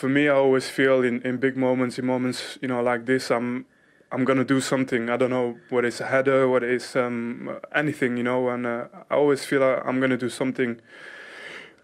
for 0.00 0.08
me, 0.08 0.28
I 0.28 0.34
always 0.34 0.66
feel 0.66 1.02
in, 1.02 1.20
in 1.22 1.36
big 1.36 1.58
moments, 1.58 1.98
in 1.98 2.06
moments 2.06 2.58
you 2.62 2.68
know 2.68 2.82
like 2.82 3.04
this, 3.04 3.30
I'm 3.30 3.66
I'm 4.10 4.24
gonna 4.24 4.44
do 4.44 4.58
something. 4.60 5.10
I 5.10 5.18
don't 5.18 5.28
know 5.28 5.58
what 5.68 5.84
is 5.84 6.00
a 6.00 6.06
header, 6.06 6.48
what 6.48 6.64
is 6.64 6.96
um, 6.96 7.58
anything, 7.74 8.16
you 8.16 8.22
know. 8.22 8.48
And 8.48 8.66
uh, 8.66 8.86
I 9.10 9.14
always 9.16 9.44
feel 9.44 9.60
like 9.60 9.82
I'm 9.84 10.00
gonna 10.00 10.16
do 10.16 10.30
something. 10.30 10.80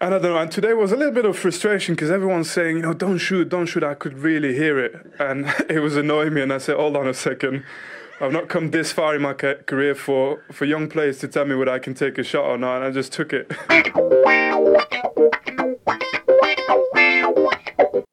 And 0.01 0.13
I 0.15 0.17
don't 0.17 0.33
know. 0.33 0.37
And 0.37 0.51
today 0.51 0.73
was 0.73 0.91
a 0.91 0.95
little 0.95 1.13
bit 1.13 1.25
of 1.25 1.37
frustration 1.37 1.93
because 1.93 2.09
everyone's 2.09 2.49
saying, 2.49 2.77
you 2.77 2.81
know, 2.81 2.93
don't 2.93 3.19
shoot, 3.19 3.49
don't 3.49 3.67
shoot. 3.67 3.83
I 3.83 3.93
could 3.93 4.17
really 4.17 4.55
hear 4.55 4.79
it, 4.79 4.93
and 5.19 5.45
it 5.69 5.79
was 5.81 5.95
annoying 5.95 6.33
me. 6.33 6.41
And 6.41 6.51
I 6.51 6.57
said, 6.57 6.75
hold 6.75 6.97
on 6.97 7.07
a 7.07 7.13
second. 7.13 7.63
I've 8.19 8.31
not 8.31 8.49
come 8.49 8.71
this 8.71 8.91
far 8.91 9.15
in 9.15 9.21
my 9.21 9.35
career 9.35 9.93
for, 9.93 10.41
for 10.51 10.65
young 10.65 10.89
players 10.89 11.19
to 11.19 11.27
tell 11.27 11.45
me 11.45 11.53
whether 11.53 11.71
I 11.71 11.77
can 11.77 11.93
take 11.93 12.17
a 12.17 12.23
shot 12.23 12.45
or 12.45 12.57
not, 12.57 12.77
and 12.77 12.85
I 12.85 12.89
just 12.89 13.13
took 13.13 13.31
it. 13.31 13.51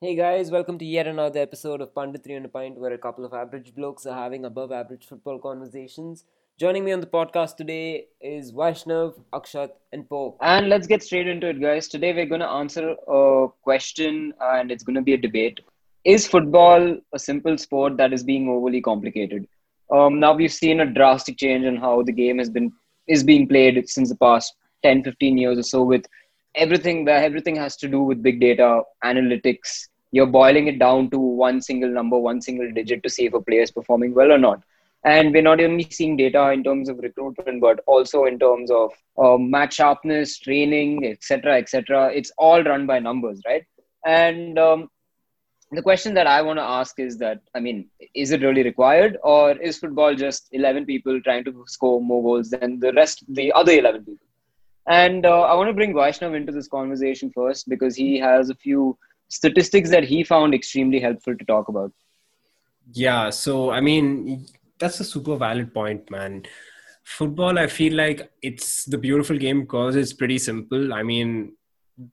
Hey 0.05 0.17
guys, 0.17 0.51
welcome 0.51 0.77
to 0.77 0.85
yet 0.85 1.07
another 1.07 1.41
episode 1.41 1.81
of 1.81 1.97
on 1.97 2.15
a 2.15 2.49
Pint, 2.49 2.77
where 2.77 2.93
a 2.93 2.99
couple 2.99 3.25
of 3.25 3.33
average 3.33 3.75
blokes 3.75 4.05
are 4.05 4.15
having 4.15 4.45
above 4.45 4.71
average 4.71 5.07
football 5.07 5.39
conversations. 5.39 6.25
Joining 6.59 6.85
me 6.85 6.93
on 6.93 7.01
the 7.01 7.07
podcast 7.07 7.57
today 7.57 8.09
is 8.21 8.53
Vaishnav, 8.53 9.19
Akshat, 9.33 9.71
and 9.95 10.07
Pope. 10.07 10.37
And 10.43 10.69
let's 10.69 10.87
get 10.87 11.03
straight 11.03 11.27
into 11.27 11.49
it, 11.49 11.59
guys. 11.59 11.89
Today 11.89 12.13
we're 12.13 12.27
going 12.27 12.43
to 12.43 12.51
answer 12.51 12.95
a 13.09 13.47
question, 13.63 14.35
and 14.43 14.71
it's 14.71 14.85
going 14.85 14.97
to 14.97 15.01
be 15.01 15.15
a 15.15 15.17
debate. 15.17 15.61
Is 16.05 16.29
football 16.29 16.99
a 17.15 17.19
simple 17.19 17.57
sport 17.57 17.97
that 17.97 18.13
is 18.13 18.23
being 18.23 18.51
overly 18.51 18.83
complicated? 18.83 19.49
Um, 19.91 20.21
now 20.21 20.35
we've 20.35 20.53
seen 20.53 20.81
a 20.81 20.87
drastic 20.87 21.39
change 21.39 21.65
in 21.65 21.77
how 21.77 22.03
the 22.03 22.13
game 22.13 22.37
has 22.37 22.51
been 22.51 22.75
is 23.07 23.25
being 23.25 23.49
played 23.49 23.89
since 23.89 24.11
the 24.11 24.17
past 24.17 24.55
10, 24.83 25.03
15 25.03 25.39
years 25.39 25.59
or 25.59 25.63
so 25.63 25.83
with 25.83 26.05
everything 26.57 27.07
that 27.07 27.25
everything 27.25 27.57
has 27.57 27.75
to 27.79 27.89
do 27.89 28.03
with 28.03 28.23
big 28.23 28.39
data, 28.39 28.83
analytics, 29.03 29.89
you're 30.15 30.35
boiling 30.35 30.69
it 30.69 30.79
down 30.79 31.11
to 31.11 31.19
one 31.19 31.61
single 31.61 31.91
number, 31.91 32.17
one 32.17 32.41
single 32.41 32.71
digit 32.73 33.03
to 33.03 33.11
see 33.11 33.27
if 33.27 33.35
a 33.35 33.41
player 33.41 33.63
is 33.63 33.73
performing 33.73 34.15
well 34.15 34.31
or 34.31 34.39
not. 34.39 34.63
And 35.05 35.33
we're 35.33 35.43
not 35.43 35.61
only 35.61 35.89
seeing 35.91 36.17
data 36.17 36.51
in 36.53 36.63
terms 36.63 36.89
of 36.89 36.99
recruitment, 36.99 37.61
but 37.61 37.81
also 37.87 38.25
in 38.27 38.39
terms 38.39 38.71
of 38.71 38.93
uh, 39.19 39.37
match 39.37 39.75
sharpness, 39.75 40.39
training, 40.39 41.05
etc., 41.05 41.59
etc. 41.59 42.13
It's 42.15 42.31
all 42.39 42.63
run 42.63 42.87
by 42.87 43.01
numbers, 43.01 43.43
right? 43.45 43.65
And 44.07 44.57
um, 44.57 44.89
the 45.73 45.83
question 45.83 46.15
that 46.15 46.29
I 46.29 46.43
want 46.43 46.61
to 46.61 46.63
ask 46.63 47.01
is 47.01 47.19
that, 47.19 47.41
I 47.57 47.59
mean, 47.59 47.89
is 48.15 48.31
it 48.31 48.43
really 48.43 48.63
required, 48.63 49.19
or 49.25 49.51
is 49.59 49.79
football 49.79 50.15
just 50.15 50.49
11 50.53 50.87
people 50.87 51.21
trying 51.23 51.45
to 51.47 51.65
score 51.67 52.01
more 52.01 52.23
goals 52.23 52.51
than 52.51 52.79
the 52.79 52.93
rest, 52.93 53.25
the 53.29 53.53
other 53.53 53.73
11 53.73 54.05
people? 54.05 54.27
And 54.87 55.27
uh, 55.27 55.41
I 55.41 55.55
want 55.55 55.71
to 55.71 55.75
bring 55.75 55.93
Vaishnav 55.93 56.37
into 56.37 56.53
this 56.53 56.69
conversation 56.69 57.33
first 57.35 57.69
because 57.69 57.97
he 57.97 58.17
has 58.21 58.51
a 58.51 58.55
few 58.55 58.97
statistics 59.29 59.91
that 59.91 60.05
he 60.05 60.25
found 60.25 60.55
extremely 60.55 61.01
helpful 61.01 61.37
to 61.37 61.45
talk 61.45 61.69
about. 61.69 61.93
Yeah, 62.93 63.31
so 63.31 63.71
I 63.71 63.81
mean, 63.81 64.47
that's 64.79 65.01
a 65.01 65.05
super 65.05 65.37
valid 65.37 65.73
point, 65.73 66.11
man. 66.11 66.45
Football, 67.05 67.59
I 67.59 67.67
feel 67.67 67.95
like 67.95 68.31
it's 68.43 68.85
the 68.85 68.99
beautiful 68.99 69.37
game 69.37 69.63
because 69.63 69.97
it's 69.97 70.13
pretty 70.13 70.39
simple. 70.39 70.93
I 70.95 71.03
mean, 71.03 71.55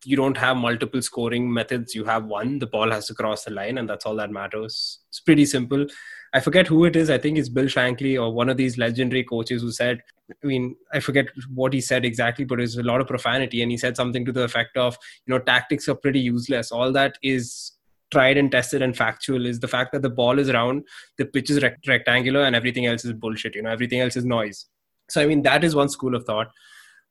you 0.03 0.16
don't 0.16 0.38
have 0.38 0.58
multiple 0.58 1.02
scoring 1.02 1.52
methods, 1.52 1.95
you 1.95 2.03
have 2.06 2.26
one. 2.26 2.59
The 2.59 2.68
ball 2.68 2.92
has 2.92 3.08
to 3.08 3.14
cross 3.14 3.46
the 3.46 3.52
line, 3.52 3.78
and 3.78 3.90
that's 3.90 4.06
all 4.06 4.16
that 4.18 4.31
matters. 4.31 5.00
It's 5.09 5.20
pretty 5.20 5.46
simple. 5.46 5.88
I 6.34 6.40
forget 6.40 6.68
who 6.68 6.86
it 6.86 6.96
is. 6.96 7.09
I 7.09 7.18
think 7.18 7.38
it's 7.38 7.50
Bill 7.50 7.66
Shankly 7.66 8.22
or 8.22 8.34
one 8.34 8.50
of 8.50 8.58
these 8.58 8.78
legendary 8.78 9.23
coaches 9.23 9.62
who 9.62 9.72
said, 9.72 10.02
I 10.44 10.48
mean, 10.48 10.76
I 10.94 11.00
forget 11.00 11.28
what 11.54 11.74
he 11.74 11.82
said 11.82 12.06
exactly, 12.06 12.46
but 12.46 12.60
it's 12.60 12.78
a 12.78 12.84
lot 12.84 13.02
of 13.02 13.08
profanity. 13.08 13.62
And 13.62 13.72
he 13.72 13.78
said 13.78 13.96
something 13.96 14.26
to 14.26 14.32
the 14.32 14.44
effect 14.44 14.78
of, 14.78 14.98
you 15.26 15.34
know, 15.34 15.40
tactics 15.40 15.88
are 15.90 15.96
pretty 15.96 16.20
useless. 16.20 16.72
All 16.72 16.92
that 16.94 17.18
is 17.22 17.74
tried 18.12 18.38
and 18.38 18.52
tested 18.52 18.82
and 18.82 18.96
factual 18.96 19.46
is 19.46 19.59
the 19.59 19.68
fact 19.68 19.94
that 19.94 20.02
the 20.02 20.09
ball 20.09 20.38
is 20.38 20.52
round, 20.52 20.84
the 21.18 21.26
pitch 21.26 21.50
is 21.50 21.62
rect- 21.64 21.88
rectangular, 21.88 22.44
and 22.44 22.56
everything 22.56 22.86
else 22.86 23.06
is 23.06 23.14
bullshit. 23.14 23.56
You 23.56 23.64
know, 23.64 23.72
everything 23.72 24.00
else 24.00 24.18
is 24.18 24.25
noise. 24.25 24.66
So, 25.09 25.22
I 25.22 25.25
mean, 25.25 25.41
that 25.44 25.64
is 25.64 25.75
one 25.75 25.90
school 25.90 26.16
of 26.16 26.25
thought. 26.25 26.52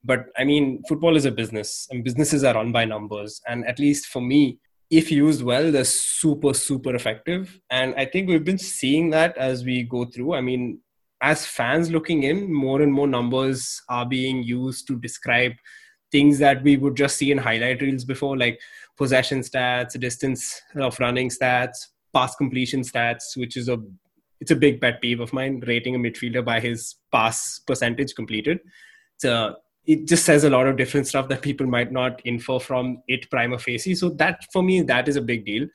But 0.03 0.27
I 0.39 0.45
mean, 0.45 0.83
football 0.89 1.17
is 1.17 1.27
a 1.27 1.31
business, 1.31 1.87
and 1.91 2.05
businesses 2.05 2.45
are 2.45 2.55
run 2.55 2.73
by 2.73 2.85
numbers. 2.85 3.41
And 3.47 3.67
at 3.67 3.79
least 3.79 4.07
for 4.07 4.23
me, 4.23 4.59
if 4.91 5.11
used 5.11 5.43
well, 5.43 5.71
they're 5.71 5.85
super, 5.85 6.53
super 6.53 6.95
effective. 6.95 7.61
And 7.71 7.95
I 7.97 8.05
think 8.07 8.29
we've 8.29 8.45
been 8.45 8.59
seeing 8.59 9.11
that 9.11 9.37
as 9.37 9.65
we 9.65 9.85
go 9.85 10.05
through. 10.05 10.35
I 10.35 10.41
mean, 10.41 10.81
as 11.23 11.47
fans 11.47 11.91
looking 11.91 12.23
in, 12.23 12.53
more 12.53 12.83
and 12.83 12.93
more 12.93 13.07
numbers 13.07 13.83
are 13.89 14.07
being 14.07 14.43
used 14.43 14.87
to 14.87 14.99
describe 14.99 15.53
things 16.11 16.39
that 16.39 16.63
we 16.63 16.77
would 16.77 16.97
just 16.97 17.17
see 17.17 17.31
in 17.31 17.39
highlight 17.39 17.83
reels 17.83 18.05
before, 18.05 18.37
like 18.37 18.61
possession 18.97 19.41
stats, 19.41 19.99
distance 19.99 20.61
of 20.77 20.99
running 20.99 21.29
stats, 21.29 21.87
pass 22.13 22.35
completion 22.37 22.83
stats, 22.83 23.37
which 23.37 23.57
is 23.57 23.69
a 23.69 23.79
it's 24.41 24.51
a 24.51 24.57
big 24.57 24.81
pet 24.81 25.03
peeve 25.03 25.21
of 25.21 25.33
mine, 25.35 25.63
rating 25.67 25.95
a 25.95 25.99
midfielder 25.99 26.43
by 26.43 26.61
his 26.61 26.97
pass 27.13 27.61
percentage 27.67 28.15
completed. 28.15 28.59
So 29.19 29.57
it 29.85 30.09
just 30.09 30.25
says 30.25 30.45
a 30.45 30.51
lot 30.51 30.67
of 30.67 30.79
different 30.79 31.07
stuff 31.07 31.29
that 31.29 31.43
people 31.43 31.67
might 31.67 31.93
not 31.93 32.23
infer 32.25 32.59
from 32.59 33.03
it 33.07 33.31
prima 33.31 33.59
facie. 33.59 33.95
So 33.95 34.09
that 34.11 34.47
for 34.51 34.63
me, 34.63 34.81
that 34.83 35.09
is 35.09 35.17
a 35.17 35.21
big 35.21 35.45
deal. 35.45 35.67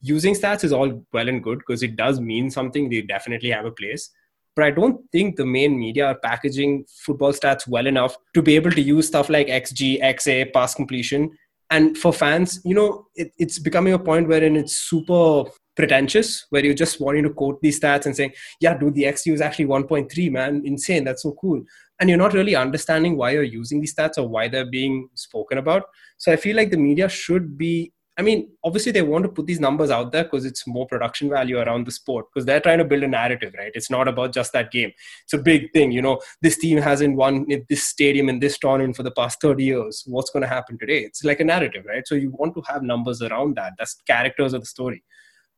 Using 0.00 0.34
stats 0.34 0.62
is 0.62 0.72
all 0.72 1.04
well 1.12 1.28
and 1.28 1.42
good 1.42 1.58
because 1.58 1.82
it 1.82 1.96
does 1.96 2.20
mean 2.20 2.52
something. 2.52 2.88
They 2.88 3.02
definitely 3.02 3.50
have 3.50 3.64
a 3.64 3.72
place. 3.72 4.10
But 4.58 4.66
I 4.66 4.70
don't 4.72 5.08
think 5.12 5.36
the 5.36 5.46
main 5.46 5.78
media 5.78 6.06
are 6.06 6.18
packaging 6.18 6.84
football 6.88 7.32
stats 7.32 7.68
well 7.68 7.86
enough 7.86 8.16
to 8.34 8.42
be 8.42 8.56
able 8.56 8.72
to 8.72 8.80
use 8.80 9.06
stuff 9.06 9.28
like 9.28 9.46
XG, 9.46 10.02
XA, 10.02 10.52
pass 10.52 10.74
completion. 10.74 11.30
And 11.70 11.96
for 11.96 12.12
fans, 12.12 12.60
you 12.64 12.74
know, 12.74 13.06
it, 13.14 13.30
it's 13.38 13.60
becoming 13.60 13.92
a 13.92 14.00
point 14.00 14.26
wherein 14.26 14.56
it's 14.56 14.74
super 14.74 15.44
pretentious, 15.76 16.44
where 16.50 16.64
you're 16.64 16.74
just 16.74 17.00
wanting 17.00 17.22
to 17.22 17.30
quote 17.30 17.60
these 17.62 17.78
stats 17.78 18.06
and 18.06 18.16
saying, 18.16 18.32
yeah, 18.60 18.76
dude, 18.76 18.96
the 18.96 19.04
XG 19.04 19.32
is 19.32 19.40
actually 19.40 19.66
1.3, 19.66 20.32
man. 20.32 20.62
Insane. 20.64 21.04
That's 21.04 21.22
so 21.22 21.36
cool 21.40 21.62
and 22.00 22.08
you're 22.08 22.18
not 22.18 22.32
really 22.32 22.54
understanding 22.54 23.16
why 23.16 23.30
you're 23.32 23.42
using 23.42 23.80
these 23.80 23.94
stats 23.94 24.18
or 24.18 24.28
why 24.28 24.48
they're 24.48 24.70
being 24.70 25.08
spoken 25.14 25.58
about. 25.58 25.84
So 26.16 26.32
I 26.32 26.36
feel 26.36 26.56
like 26.56 26.70
the 26.70 26.76
media 26.76 27.08
should 27.08 27.58
be. 27.58 27.92
I 28.18 28.22
mean, 28.22 28.50
obviously 28.64 28.90
they 28.90 29.02
want 29.02 29.22
to 29.22 29.28
put 29.28 29.46
these 29.46 29.60
numbers 29.60 29.90
out 29.90 30.10
there 30.10 30.24
because 30.24 30.44
it's 30.44 30.66
more 30.66 30.86
production 30.88 31.30
value 31.30 31.58
around 31.58 31.86
the 31.86 31.92
sport 31.92 32.26
because 32.28 32.44
they're 32.44 32.60
trying 32.60 32.78
to 32.78 32.84
build 32.84 33.04
a 33.04 33.08
narrative, 33.08 33.54
right? 33.56 33.70
It's 33.74 33.90
not 33.90 34.08
about 34.08 34.32
just 34.34 34.52
that 34.54 34.72
game. 34.72 34.90
It's 35.22 35.34
a 35.34 35.38
big 35.38 35.72
thing, 35.72 35.92
you 35.92 36.02
know. 36.02 36.20
This 36.42 36.58
team 36.58 36.78
hasn't 36.78 37.16
won 37.16 37.46
this 37.68 37.86
stadium 37.86 38.28
in 38.28 38.40
this 38.40 38.58
tournament 38.58 38.96
for 38.96 39.04
the 39.04 39.12
past 39.12 39.40
30 39.40 39.62
years. 39.62 40.02
What's 40.06 40.30
going 40.30 40.42
to 40.42 40.48
happen 40.48 40.76
today? 40.78 40.98
It's 40.98 41.22
like 41.22 41.38
a 41.38 41.44
narrative, 41.44 41.84
right? 41.86 42.06
So 42.08 42.16
you 42.16 42.30
want 42.30 42.54
to 42.56 42.62
have 42.62 42.82
numbers 42.82 43.22
around 43.22 43.54
that. 43.56 43.74
That's 43.78 43.94
characters 44.06 44.52
of 44.52 44.62
the 44.62 44.66
story. 44.66 45.04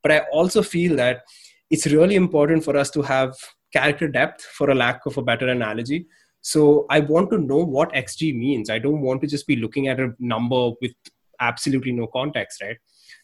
But 0.03 0.13
I 0.13 0.19
also 0.31 0.63
feel 0.63 0.97
that 0.97 1.23
it's 1.71 1.87
really 1.87 2.15
important 2.15 2.63
for 2.63 2.77
us 2.77 2.91
to 2.91 3.01
have 3.03 3.35
character 3.73 4.07
depth, 4.07 4.43
for 4.43 4.69
a 4.69 4.75
lack 4.75 5.07
of 5.07 5.17
a 5.17 5.23
better 5.23 5.49
analogy, 5.49 6.07
so 6.43 6.87
I 6.89 7.01
want 7.01 7.31
to 7.31 7.39
know 7.39 7.59
what 7.59 7.93
XG 7.93 8.37
means. 8.37 8.71
I 8.71 8.79
don't 8.79 9.03
want 9.03 9.21
to 9.21 9.27
just 9.27 9.47
be 9.47 9.57
looking 9.57 9.89
at 9.89 10.01
a 10.01 10.15
number 10.19 10.71
with 10.81 10.95
absolutely 11.41 11.93
no 11.93 12.07
context, 12.07 12.63
right? 12.63 12.77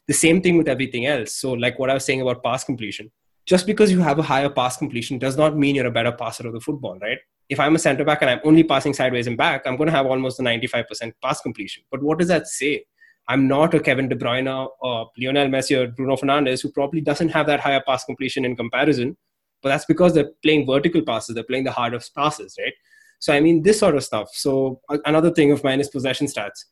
The 0.06 0.14
same 0.14 0.40
thing 0.40 0.56
with 0.56 0.68
everything 0.68 1.06
else. 1.06 1.34
So, 1.34 1.52
like 1.52 1.78
what 1.78 1.90
I 1.90 1.94
was 1.94 2.04
saying 2.04 2.20
about 2.20 2.42
pass 2.42 2.64
completion, 2.64 3.10
just 3.46 3.66
because 3.66 3.92
you 3.92 4.00
have 4.00 4.18
a 4.18 4.22
higher 4.22 4.50
pass 4.50 4.76
completion 4.76 5.18
does 5.18 5.36
not 5.36 5.56
mean 5.56 5.74
you're 5.74 5.86
a 5.86 5.90
better 5.90 6.12
passer 6.12 6.46
of 6.46 6.52
the 6.52 6.60
football, 6.60 6.98
right? 7.00 7.18
If 7.48 7.60
I'm 7.60 7.76
a 7.76 7.78
center 7.78 8.04
back 8.04 8.22
and 8.22 8.30
I'm 8.30 8.40
only 8.44 8.64
passing 8.64 8.92
sideways 8.92 9.28
and 9.28 9.36
back, 9.36 9.62
I'm 9.66 9.76
going 9.76 9.86
to 9.86 9.92
have 9.92 10.06
almost 10.06 10.40
a 10.40 10.42
95% 10.42 11.12
pass 11.22 11.40
completion. 11.40 11.84
But 11.90 12.02
what 12.02 12.18
does 12.18 12.28
that 12.28 12.48
say? 12.48 12.84
I'm 13.28 13.46
not 13.46 13.74
a 13.74 13.80
Kevin 13.80 14.08
De 14.08 14.16
Bruyne 14.16 14.68
or 14.80 15.10
Lionel 15.16 15.48
Messi 15.48 15.76
or 15.76 15.88
Bruno 15.88 16.16
Fernandes 16.16 16.62
who 16.62 16.70
probably 16.70 17.00
doesn't 17.00 17.28
have 17.28 17.46
that 17.46 17.60
higher 17.60 17.82
pass 17.86 18.04
completion 18.04 18.44
in 18.44 18.56
comparison. 18.56 19.16
But 19.62 19.70
that's 19.70 19.84
because 19.84 20.14
they're 20.14 20.30
playing 20.42 20.66
vertical 20.66 21.02
passes, 21.02 21.34
they're 21.34 21.44
playing 21.44 21.64
the 21.64 21.72
hardest 21.72 22.14
passes, 22.14 22.56
right? 22.58 22.72
So, 23.18 23.32
I 23.32 23.40
mean, 23.40 23.62
this 23.62 23.78
sort 23.78 23.96
of 23.96 24.04
stuff. 24.04 24.28
So, 24.32 24.80
another 25.06 25.30
thing 25.30 25.50
of 25.50 25.64
mine 25.64 25.80
is 25.80 25.88
possession 25.88 26.26
stats. 26.26 26.66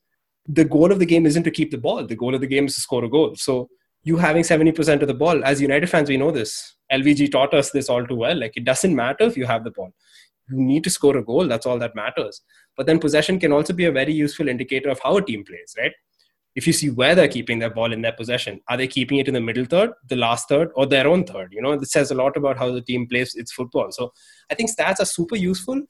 The 0.47 0.65
goal 0.65 0.93
of 0.93 0.99
the 0.99 1.07
game 1.07 1.27
isn't 1.27 1.45
to 1.45 1.51
keep 1.51 1.71
the 1.71 1.79
ball, 1.79 2.07
the 2.07 2.17
goal 2.17 2.35
of 2.35 2.41
the 2.41 2.47
game 2.47 2.67
is 2.67 2.75
to 2.75 2.81
score 2.81 3.05
a 3.05 3.09
goal. 3.09 3.35
So, 3.37 3.69
you 4.03 4.19
having 4.19 4.43
70% 4.43 5.01
of 5.01 5.09
the 5.09 5.15
ball, 5.15 5.43
as 5.45 5.63
United 5.63 5.89
fans, 5.89 6.11
we 6.11 6.19
know 6.19 6.31
this. 6.31 6.77
LVG 6.93 7.33
taught 7.33 7.55
us 7.55 7.71
this 7.71 7.89
all 7.89 8.07
too 8.07 8.17
well. 8.17 8.39
Like, 8.39 8.53
it 8.55 8.65
doesn't 8.65 8.95
matter 8.95 9.25
if 9.25 9.35
you 9.35 9.47
have 9.47 9.65
the 9.65 9.71
ball. 9.71 9.95
You 10.51 10.61
need 10.61 10.85
to 10.85 10.91
score 10.91 11.17
a 11.17 11.25
goal. 11.25 11.49
That's 11.49 11.65
all 11.65 11.79
that 11.79 11.95
matters. 11.95 12.43
But 12.77 12.85
then 12.85 12.99
possession 12.99 13.41
can 13.41 13.51
also 13.51 13.73
be 13.73 13.87
a 13.87 13.93
very 13.93 14.13
useful 14.13 14.49
indicator 14.49 14.91
of 14.91 15.01
how 15.03 15.17
a 15.17 15.23
team 15.23 15.43
plays, 15.43 15.75
right? 15.79 15.93
if 16.55 16.67
you 16.67 16.73
see 16.73 16.91
where 16.91 17.15
they're 17.15 17.29
keeping 17.29 17.59
their 17.59 17.71
ball 17.71 17.93
in 17.93 18.01
their 18.01 18.13
possession 18.13 18.61
are 18.69 18.77
they 18.77 18.87
keeping 18.87 19.19
it 19.19 19.29
in 19.29 19.35
the 19.35 19.41
middle 19.41 19.65
third 19.65 19.91
the 20.09 20.17
last 20.17 20.49
third 20.49 20.71
or 20.75 20.87
their 20.87 21.07
own 21.07 21.25
third 21.25 21.53
you 21.53 21.61
know 21.61 21.73
it 21.73 21.87
says 21.89 22.11
a 22.11 22.15
lot 22.15 22.37
about 22.37 22.57
how 22.57 22.71
the 22.71 22.81
team 22.83 23.07
plays 23.07 23.35
its 23.35 23.53
football 23.53 23.91
so 23.91 24.13
i 24.51 24.55
think 24.55 24.71
stats 24.71 25.01
are 25.01 25.13
super 25.17 25.37
useful 25.37 25.81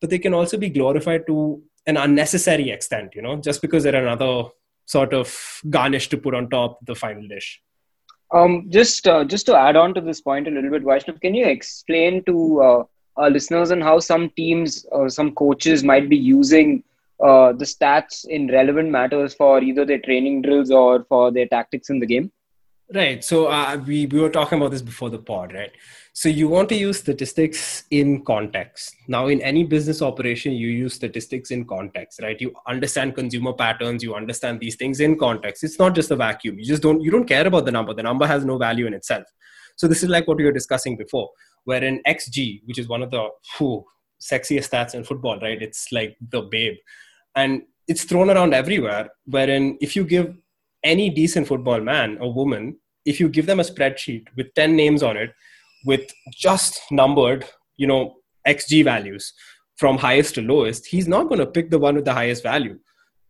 but 0.00 0.10
they 0.10 0.18
can 0.18 0.34
also 0.34 0.56
be 0.56 0.70
glorified 0.70 1.26
to 1.26 1.62
an 1.86 1.96
unnecessary 1.96 2.70
extent, 2.70 3.14
you 3.14 3.22
know, 3.22 3.36
just 3.36 3.62
because 3.62 3.84
they're 3.84 4.06
another 4.06 4.48
sort 4.86 5.14
of 5.14 5.60
garnish 5.68 6.08
to 6.08 6.18
put 6.18 6.34
on 6.34 6.50
top 6.50 6.78
the 6.84 6.94
final 6.94 7.26
dish. 7.28 7.60
Um, 8.32 8.66
just 8.68 9.08
uh, 9.08 9.24
just 9.24 9.46
to 9.46 9.56
add 9.56 9.76
on 9.76 9.94
to 9.94 10.00
this 10.00 10.20
point 10.20 10.46
a 10.46 10.50
little 10.50 10.70
bit, 10.70 10.84
Vaishnav, 10.84 11.20
can 11.20 11.34
you 11.34 11.46
explain 11.46 12.22
to 12.24 12.62
uh, 12.62 12.84
our 13.16 13.30
listeners 13.30 13.70
and 13.70 13.82
how 13.82 13.98
some 13.98 14.30
teams 14.36 14.86
or 14.90 15.08
some 15.08 15.34
coaches 15.34 15.82
might 15.82 16.08
be 16.08 16.16
using 16.16 16.84
uh, 17.22 17.52
the 17.52 17.64
stats 17.64 18.24
in 18.26 18.48
relevant 18.48 18.90
matters 18.90 19.34
for 19.34 19.62
either 19.62 19.84
their 19.84 19.98
training 19.98 20.42
drills 20.42 20.70
or 20.70 21.04
for 21.04 21.30
their 21.30 21.46
tactics 21.46 21.90
in 21.90 21.98
the 21.98 22.06
game? 22.06 22.30
Right. 22.92 23.22
So 23.22 23.46
uh, 23.46 23.80
we 23.86 24.06
we 24.06 24.20
were 24.20 24.30
talking 24.30 24.58
about 24.58 24.72
this 24.72 24.82
before 24.82 25.10
the 25.10 25.18
pod, 25.18 25.52
right? 25.54 25.70
So 26.12 26.28
you 26.28 26.48
want 26.48 26.68
to 26.70 26.74
use 26.74 26.98
statistics 26.98 27.84
in 27.92 28.24
context. 28.24 28.96
Now, 29.06 29.28
in 29.28 29.40
any 29.42 29.62
business 29.62 30.02
operation, 30.02 30.52
you 30.54 30.66
use 30.66 30.94
statistics 30.94 31.52
in 31.52 31.66
context, 31.66 32.20
right? 32.20 32.40
You 32.40 32.52
understand 32.66 33.14
consumer 33.14 33.52
patterns. 33.52 34.02
You 34.02 34.16
understand 34.16 34.58
these 34.58 34.74
things 34.74 34.98
in 34.98 35.16
context. 35.16 35.62
It's 35.62 35.78
not 35.78 35.94
just 35.94 36.10
a 36.10 36.16
vacuum. 36.16 36.58
You 36.58 36.64
just 36.64 36.82
don't 36.82 37.00
you 37.00 37.12
don't 37.12 37.28
care 37.28 37.46
about 37.46 37.64
the 37.64 37.70
number. 37.70 37.94
The 37.94 38.02
number 38.02 38.26
has 38.26 38.44
no 38.44 38.58
value 38.58 38.88
in 38.88 38.94
itself. 38.94 39.22
So 39.76 39.86
this 39.86 40.02
is 40.02 40.08
like 40.08 40.26
what 40.26 40.38
we 40.38 40.44
were 40.44 40.52
discussing 40.52 40.96
before, 40.96 41.30
wherein 41.64 42.02
XG, 42.08 42.62
which 42.64 42.78
is 42.78 42.88
one 42.88 43.02
of 43.02 43.12
the 43.12 43.28
whew, 43.56 43.84
sexiest 44.20 44.68
stats 44.68 44.96
in 44.96 45.04
football, 45.04 45.38
right? 45.38 45.62
It's 45.62 45.92
like 45.92 46.16
the 46.32 46.42
babe, 46.42 46.74
and 47.36 47.62
it's 47.86 48.02
thrown 48.02 48.30
around 48.30 48.52
everywhere. 48.52 49.10
Wherein 49.26 49.78
if 49.80 49.94
you 49.94 50.02
give 50.02 50.34
any 50.82 51.10
decent 51.10 51.46
football 51.46 51.80
man 51.80 52.18
or 52.18 52.32
woman, 52.32 52.79
if 53.04 53.20
you 53.20 53.28
give 53.28 53.46
them 53.46 53.60
a 53.60 53.64
spreadsheet 53.64 54.26
with 54.36 54.54
10 54.54 54.76
names 54.76 55.02
on 55.02 55.16
it, 55.16 55.32
with 55.86 56.10
just 56.32 56.80
numbered, 56.90 57.46
you 57.76 57.86
know, 57.86 58.16
XG 58.46 58.84
values 58.84 59.32
from 59.76 59.96
highest 59.96 60.34
to 60.34 60.42
lowest, 60.42 60.86
he's 60.86 61.08
not 61.08 61.28
going 61.28 61.38
to 61.38 61.46
pick 61.46 61.70
the 61.70 61.78
one 61.78 61.94
with 61.94 62.04
the 62.04 62.12
highest 62.12 62.42
value 62.42 62.78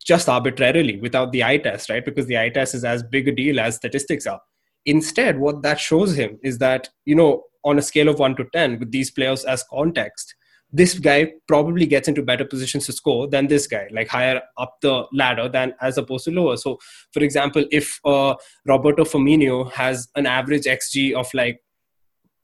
just 0.04 0.28
arbitrarily 0.28 0.98
without 0.98 1.30
the 1.30 1.44
eye 1.44 1.58
test, 1.58 1.90
right? 1.90 2.04
Because 2.04 2.26
the 2.26 2.38
eye 2.38 2.48
test 2.48 2.74
is 2.74 2.84
as 2.84 3.02
big 3.02 3.28
a 3.28 3.32
deal 3.32 3.60
as 3.60 3.76
statistics 3.76 4.26
are. 4.26 4.40
Instead, 4.86 5.38
what 5.38 5.62
that 5.62 5.78
shows 5.78 6.16
him 6.16 6.38
is 6.42 6.58
that, 6.58 6.88
you 7.04 7.14
know, 7.14 7.44
on 7.64 7.78
a 7.78 7.82
scale 7.82 8.08
of 8.08 8.18
1 8.18 8.36
to 8.36 8.46
10, 8.52 8.78
with 8.78 8.90
these 8.90 9.10
players 9.10 9.44
as 9.44 9.62
context, 9.70 10.34
this 10.72 10.98
guy 10.98 11.32
probably 11.48 11.86
gets 11.86 12.06
into 12.08 12.22
better 12.22 12.44
positions 12.44 12.86
to 12.86 12.92
score 12.92 13.26
than 13.28 13.48
this 13.48 13.66
guy, 13.66 13.88
like 13.92 14.08
higher 14.08 14.40
up 14.56 14.76
the 14.82 15.04
ladder 15.12 15.48
than 15.48 15.74
as 15.80 15.98
opposed 15.98 16.24
to 16.26 16.30
lower. 16.30 16.56
So, 16.56 16.78
for 17.12 17.22
example, 17.22 17.64
if 17.70 17.98
uh, 18.04 18.34
Roberto 18.66 19.04
Firmino 19.04 19.70
has 19.72 20.08
an 20.14 20.26
average 20.26 20.64
XG 20.64 21.14
of 21.14 21.32
like 21.34 21.60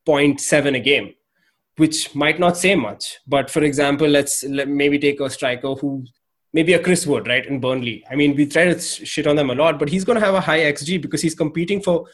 0.7 0.08 0.76
a 0.76 0.81
game, 0.81 1.14
which 1.76 2.14
might 2.14 2.40
not 2.40 2.56
say 2.56 2.75
much, 2.75 3.19
but 3.26 3.50
for 3.50 3.62
example, 3.62 4.08
let's 4.08 4.43
let 4.44 4.69
maybe 4.69 4.99
take 4.99 5.20
a 5.20 5.31
striker 5.31 5.75
who 5.75 6.05
maybe 6.52 6.73
a 6.73 6.82
Chris 6.82 7.06
Wood, 7.06 7.28
right, 7.28 7.44
in 7.44 7.61
Burnley. 7.61 8.05
I 8.11 8.17
mean, 8.17 8.34
we 8.34 8.46
try 8.46 8.64
to 8.64 8.81
shit 8.81 9.26
on 9.26 9.37
them 9.37 9.50
a 9.50 9.55
lot, 9.55 9.78
but 9.78 9.90
he's 9.90 10.05
going 10.05 10.19
to 10.19 10.25
have 10.25 10.34
a 10.34 10.40
high 10.40 10.61
XG 10.61 11.00
because 11.02 11.20
he's 11.20 11.34
competing 11.34 11.82
for 11.82 12.06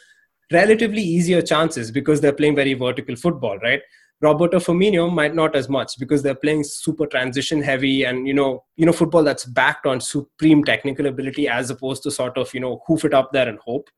relatively 0.52 1.00
easier 1.00 1.40
chances 1.40 1.90
because 1.90 2.20
they're 2.20 2.32
playing 2.32 2.56
very 2.56 2.74
vertical 2.74 3.14
football, 3.16 3.56
right? 3.58 3.80
Roberto 4.22 4.58
Firmino 4.60 5.12
might 5.12 5.34
not 5.34 5.56
as 5.56 5.68
much 5.68 5.98
because 5.98 6.22
they're 6.22 6.36
playing 6.36 6.62
super 6.62 7.06
transition 7.06 7.60
heavy 7.60 8.04
and 8.04 8.28
you 8.28 8.32
know 8.32 8.64
you 8.76 8.86
know 8.86 8.92
football 8.92 9.24
that's 9.24 9.44
backed 9.44 9.84
on 9.84 10.00
supreme 10.00 10.62
technical 10.62 11.06
ability 11.06 11.48
as 11.48 11.70
opposed 11.70 12.04
to 12.04 12.10
sort 12.10 12.38
of 12.38 12.54
you 12.54 12.60
know 12.60 12.80
hoof 12.86 13.04
it 13.04 13.12
up 13.12 13.32
there 13.32 13.48
and 13.48 13.58
hope. 13.58 13.88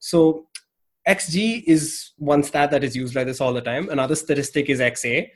So 0.00 0.46
XG 1.06 1.64
is 1.66 2.12
one 2.16 2.42
stat 2.42 2.70
that 2.70 2.82
is 2.82 2.96
used 2.96 3.14
like 3.14 3.26
this 3.26 3.42
all 3.42 3.52
the 3.52 3.60
time. 3.60 3.90
Another 3.90 4.16
statistic 4.16 4.70
is 4.70 4.80
XA, 4.80 5.28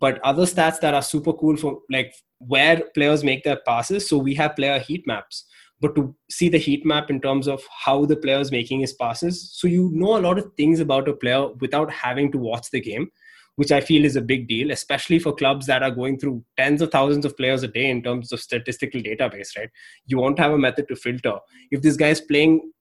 but 0.00 0.18
other 0.24 0.46
stats 0.46 0.80
that 0.80 0.94
are 0.94 1.02
super 1.02 1.34
cool 1.34 1.56
for 1.56 1.80
like 1.90 2.14
where 2.38 2.82
players 2.94 3.22
make 3.22 3.44
their 3.44 3.60
passes. 3.66 4.08
So 4.08 4.16
we 4.16 4.34
have 4.36 4.56
player 4.56 4.78
heat 4.78 5.06
maps, 5.06 5.44
but 5.82 5.94
to 5.96 6.16
see 6.30 6.48
the 6.48 6.56
heat 6.56 6.86
map 6.86 7.10
in 7.10 7.20
terms 7.20 7.48
of 7.48 7.62
how 7.84 8.06
the 8.06 8.16
player 8.16 8.38
is 8.38 8.50
making 8.50 8.80
his 8.80 8.94
passes, 8.94 9.52
so 9.52 9.68
you 9.68 9.90
know 9.92 10.16
a 10.16 10.24
lot 10.26 10.38
of 10.38 10.50
things 10.56 10.80
about 10.80 11.06
a 11.06 11.12
player 11.12 11.48
without 11.60 11.90
having 11.90 12.32
to 12.32 12.38
watch 12.38 12.70
the 12.70 12.80
game 12.80 13.10
which 13.56 13.72
I 13.72 13.80
feel 13.80 14.04
is 14.04 14.16
a 14.16 14.20
big 14.20 14.48
deal, 14.48 14.70
especially 14.70 15.18
for 15.18 15.34
clubs 15.34 15.66
that 15.66 15.82
are 15.82 15.90
going 15.90 16.18
through 16.18 16.44
tens 16.56 16.82
of 16.82 16.90
thousands 16.90 17.24
of 17.24 17.36
players 17.36 17.62
a 17.62 17.68
day 17.68 17.88
in 17.88 18.02
terms 18.02 18.32
of 18.32 18.40
statistical 18.40 19.00
database, 19.00 19.56
right? 19.56 19.70
You 20.06 20.18
won't 20.18 20.38
have 20.38 20.52
a 20.52 20.58
method 20.58 20.88
to 20.88 20.96
filter. 20.96 21.38
If 21.70 21.82
this 21.82 21.96
guy 21.96 22.08
is 22.08 22.20
playing 22.20 22.72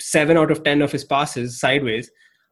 seven 0.00 0.36
out 0.36 0.50
of 0.50 0.62
10 0.62 0.82
of 0.82 0.92
his 0.92 1.04
passes 1.04 1.58
sideways, 1.58 2.10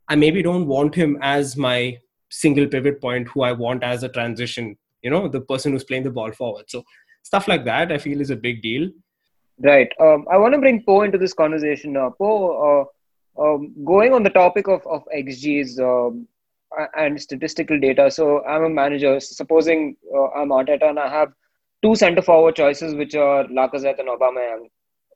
I 0.08 0.16
maybe 0.16 0.42
don't 0.42 0.66
want 0.66 0.94
him 0.94 1.18
as 1.20 1.56
my 1.56 1.98
single 2.30 2.66
pivot 2.66 3.00
point 3.00 3.28
who 3.28 3.42
I 3.42 3.52
want 3.52 3.82
as 3.82 4.02
a 4.02 4.08
transition, 4.08 4.76
you 5.02 5.10
know, 5.10 5.28
the 5.28 5.40
person 5.40 5.72
who's 5.72 5.84
playing 5.84 6.04
the 6.04 6.10
ball 6.10 6.32
forward. 6.32 6.64
So 6.68 6.84
stuff 7.22 7.48
like 7.48 7.64
that, 7.66 7.92
I 7.92 7.98
feel 7.98 8.20
is 8.20 8.30
a 8.30 8.36
big 8.36 8.62
deal. 8.62 8.90
Right. 9.60 9.90
Um, 10.00 10.26
I 10.30 10.36
want 10.38 10.54
to 10.54 10.58
bring 10.58 10.82
Poe 10.84 11.02
into 11.02 11.18
this 11.18 11.34
conversation 11.34 11.92
now. 11.92 12.14
Poe, 12.16 12.86
uh, 13.36 13.42
um, 13.42 13.74
going 13.84 14.12
on 14.12 14.22
the 14.22 14.30
topic 14.30 14.68
of, 14.68 14.86
of 14.86 15.02
XGs, 15.14 15.78
um, 15.80 16.26
and 16.96 17.20
statistical 17.20 17.78
data. 17.78 18.10
So 18.10 18.44
I'm 18.44 18.64
a 18.64 18.68
manager. 18.68 19.20
Supposing 19.20 19.96
uh, 20.14 20.28
I'm 20.30 20.48
Arteta 20.48 20.88
and 20.88 20.98
I 20.98 21.08
have 21.08 21.32
two 21.82 21.94
centre 21.94 22.22
forward 22.22 22.56
choices, 22.56 22.94
which 22.94 23.14
are 23.14 23.44
Lacazette 23.44 23.98
and 23.98 24.08
Aubameyang. 24.08 24.68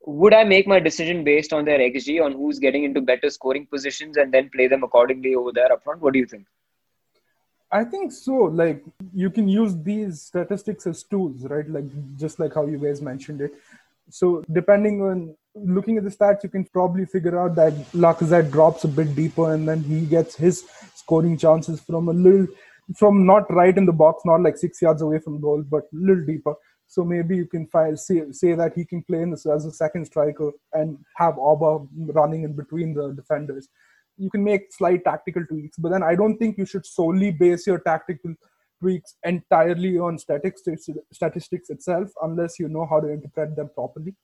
Would 0.05 0.35
I 0.35 0.45
make 0.45 0.67
my 0.67 0.81
decision 0.81 1.23
based 1.23 1.53
on 1.53 1.65
their 1.65 1.79
XG 1.79 2.25
on 2.25 2.33
who's 2.33 2.59
getting 2.59 2.85
into 2.85 3.01
better 3.01 3.31
scoring 3.31 3.67
positions 3.67 4.17
and 4.17 4.33
then 4.33 4.51
play 4.51 4.67
them 4.67 4.83
accordingly 4.83 5.35
over 5.35 5.53
there 5.53 5.73
up 5.73 5.85
front? 5.85 6.01
What 6.01 6.13
do 6.13 6.19
you 6.19 6.27
think? 6.27 6.47
I 7.71 7.85
think 7.85 8.13
so. 8.13 8.35
Like 8.35 8.85
you 9.15 9.31
can 9.31 9.49
use 9.49 9.75
these 9.77 10.23
statistics 10.23 10.87
as 10.87 11.03
tools, 11.05 11.45
right? 11.45 11.69
Like 11.69 11.85
just 12.19 12.39
like 12.39 12.55
how 12.55 12.67
you 12.67 12.79
guys 12.79 13.01
mentioned 13.01 13.41
it. 13.41 13.55
So 14.11 14.45
depending 14.53 15.01
on 15.01 15.35
looking 15.55 15.97
at 15.97 16.05
the 16.05 16.11
stats, 16.11 16.43
you 16.43 16.51
can 16.51 16.65
probably 16.65 17.07
figure 17.07 17.39
out 17.39 17.55
that 17.55 17.73
Lacazette 17.93 18.51
drops 18.51 18.85
a 18.85 18.89
bit 18.89 19.15
deeper 19.15 19.55
and 19.55 19.67
then 19.67 19.83
he 19.83 20.03
gets 20.05 20.37
his 20.37 20.65
scoring 21.13 21.37
chances 21.37 21.81
from 21.81 22.09
a 22.09 22.13
little 22.13 22.47
from 22.97 23.25
not 23.27 23.51
right 23.53 23.77
in 23.77 23.87
the 23.87 23.93
box, 23.93 24.23
not 24.25 24.43
like 24.43 24.57
six 24.57 24.83
yards 24.83 25.03
away 25.03 25.19
from 25.19 25.41
goal, 25.41 25.63
but 25.71 25.83
a 25.83 25.97
little 26.09 26.25
deeper. 26.25 26.55
So 26.89 27.05
maybe 27.05 27.37
you 27.37 27.47
can 27.47 27.67
find, 27.69 27.99
say, 27.99 28.23
say 28.33 28.55
that 28.55 28.73
he 28.75 28.85
can 28.85 29.03
play 29.03 29.23
in 29.23 29.31
this 29.31 29.47
as 29.47 29.65
a 29.65 29.73
second 29.73 30.07
striker 30.07 30.51
and 30.73 30.99
have 31.17 31.35
Auba 31.35 31.87
running 32.15 32.43
in 32.43 32.55
between 32.55 32.93
the 32.93 33.13
defenders. 33.13 33.69
You 34.19 34.31
can 34.31 34.43
make 34.43 34.73
slight 34.73 35.05
tactical 35.05 35.45
tweaks, 35.47 35.79
but 35.79 35.93
then 35.93 36.03
I 36.03 36.15
don't 36.17 36.37
think 36.39 36.59
you 36.59 36.67
should 36.67 36.85
solely 36.85 37.31
base 37.31 37.67
your 37.67 37.79
tactical 37.79 38.35
tweaks 38.81 39.15
entirely 39.25 39.97
on 39.99 40.19
statistics 40.19 40.89
statistics 41.13 41.71
itself 41.71 42.11
unless 42.23 42.59
you 42.59 42.69
know 42.69 42.87
how 42.91 43.01
to 43.01 43.09
interpret 43.09 43.55
them 43.55 43.71
properly. 43.75 44.15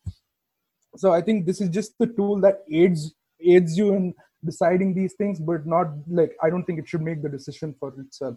So 0.97 1.13
I 1.13 1.21
think 1.23 1.47
this 1.47 1.61
is 1.61 1.69
just 1.69 1.97
the 1.99 2.09
tool 2.09 2.41
that 2.41 2.65
aids 2.71 3.15
aids 3.41 3.79
you 3.79 3.95
in 3.95 4.15
deciding 4.45 4.95
these 4.95 5.15
things 5.15 5.41
but 5.41 5.67
not 5.67 5.89
like 6.09 6.37
i 6.43 6.51
don't 6.51 6.65
think 6.65 6.79
it 6.79 6.89
should 6.89 7.03
make 7.03 7.23
the 7.23 7.29
decision 7.29 7.75
for 7.79 7.93
itself. 7.99 8.37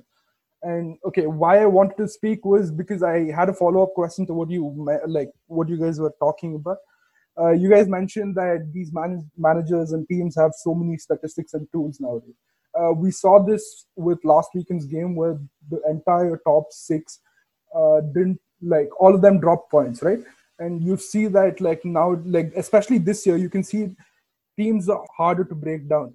And 0.64 0.98
okay 1.06 1.26
why 1.26 1.62
i 1.62 1.66
wanted 1.66 1.98
to 1.98 2.08
speak 2.08 2.46
was 2.46 2.72
because 2.72 3.04
i 3.04 3.32
had 3.32 3.50
a 3.50 3.54
follow-up 3.54 3.94
question 3.94 4.26
to 4.28 4.34
what 4.34 4.50
you 4.50 4.64
like 5.08 5.30
what 5.48 5.70
you 5.70 5.78
guys 5.78 6.00
were 6.00 6.14
talking 6.20 6.56
about. 6.56 6.78
Uh, 7.40 7.52
you 7.52 7.70
guys 7.70 7.88
mentioned 7.88 8.36
that 8.36 8.70
these 8.74 8.92
man- 8.94 9.30
managers 9.38 9.94
and 9.94 10.08
teams 10.08 10.36
have 10.36 10.52
so 10.56 10.76
many 10.76 10.98
statistics 10.98 11.54
and 11.54 11.66
tools 11.72 12.00
nowadays. 12.00 12.36
Uh, 12.80 12.92
we 12.92 13.10
saw 13.10 13.44
this 13.44 13.86
with 13.96 14.24
last 14.24 14.50
weekend's 14.54 14.86
game 14.86 15.16
where 15.16 15.40
the 15.70 15.82
entire 15.90 16.38
top 16.46 16.66
six 16.72 17.20
uh, 17.76 18.02
didn't 18.14 18.40
like 18.62 18.90
all 19.00 19.16
of 19.16 19.22
them 19.22 19.40
dropped 19.40 19.72
points 19.72 20.04
right? 20.04 20.20
And 20.60 20.84
you 20.84 20.98
see 20.98 21.28
that 21.28 21.60
like 21.60 21.84
now 21.84 22.22
like 22.26 22.54
especially 22.56 23.00
this 23.00 23.26
year 23.26 23.38
you 23.38 23.50
can 23.50 23.64
see 23.64 23.96
teams 24.62 24.90
are 24.90 25.04
harder 25.18 25.46
to 25.52 25.56
break 25.66 25.88
down. 25.94 26.14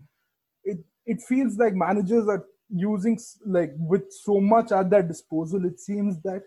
It 0.65 0.79
it 1.15 1.23
feels 1.31 1.57
like 1.65 1.75
managers 1.87 2.29
are 2.29 2.45
using 2.69 3.19
like 3.59 3.73
with 3.79 4.07
so 4.13 4.41
much 4.41 4.73
at 4.73 4.91
their 4.91 5.03
disposal. 5.03 5.65
It 5.65 5.79
seems 5.81 6.21
that 6.23 6.43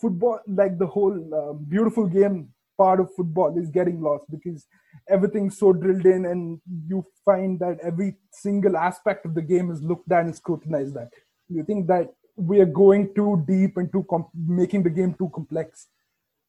football, 0.00 0.40
like 0.46 0.78
the 0.78 0.86
whole 0.86 1.18
uh, 1.40 1.52
beautiful 1.54 2.06
game 2.06 2.48
part 2.78 3.00
of 3.00 3.14
football, 3.14 3.58
is 3.58 3.70
getting 3.70 4.00
lost 4.00 4.24
because 4.30 4.66
everything's 5.08 5.58
so 5.58 5.72
drilled 5.72 6.06
in, 6.06 6.26
and 6.26 6.60
you 6.86 7.04
find 7.24 7.58
that 7.60 7.78
every 7.82 8.16
single 8.32 8.76
aspect 8.76 9.26
of 9.26 9.34
the 9.34 9.42
game 9.42 9.70
is 9.70 9.82
looked 9.82 10.12
at 10.12 10.24
and 10.24 10.36
scrutinized. 10.36 10.94
That 10.94 11.10
you 11.48 11.64
think 11.64 11.86
that 11.88 12.12
we 12.36 12.60
are 12.60 12.72
going 12.84 13.14
too 13.14 13.42
deep 13.48 13.76
and 13.76 13.90
too 13.92 14.04
com- 14.10 14.28
making 14.34 14.82
the 14.82 14.90
game 14.90 15.14
too 15.14 15.30
complex. 15.34 15.88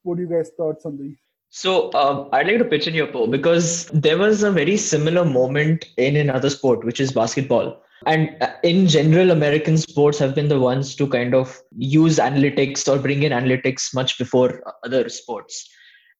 What 0.02 0.16
do 0.16 0.22
you 0.22 0.28
guys 0.28 0.50
thoughts 0.56 0.84
on 0.84 0.98
these? 0.98 1.16
So 1.50 1.92
um, 1.94 2.28
I'd 2.32 2.46
like 2.46 2.58
to 2.58 2.64
pitch 2.64 2.86
in 2.86 2.94
your 2.94 3.06
poll 3.06 3.26
because 3.26 3.86
there 3.86 4.18
was 4.18 4.42
a 4.42 4.50
very 4.50 4.76
similar 4.76 5.24
moment 5.24 5.86
in 5.96 6.16
another 6.16 6.50
sport, 6.50 6.84
which 6.84 7.00
is 7.00 7.12
basketball. 7.12 7.82
And 8.06 8.36
uh, 8.40 8.50
in 8.62 8.86
general, 8.86 9.30
American 9.30 9.76
sports 9.78 10.18
have 10.18 10.34
been 10.34 10.48
the 10.48 10.60
ones 10.60 10.94
to 10.96 11.06
kind 11.06 11.34
of 11.34 11.60
use 11.76 12.18
analytics 12.18 12.86
or 12.86 13.00
bring 13.00 13.22
in 13.22 13.32
analytics 13.32 13.94
much 13.94 14.18
before 14.18 14.62
other 14.84 15.08
sports. 15.08 15.68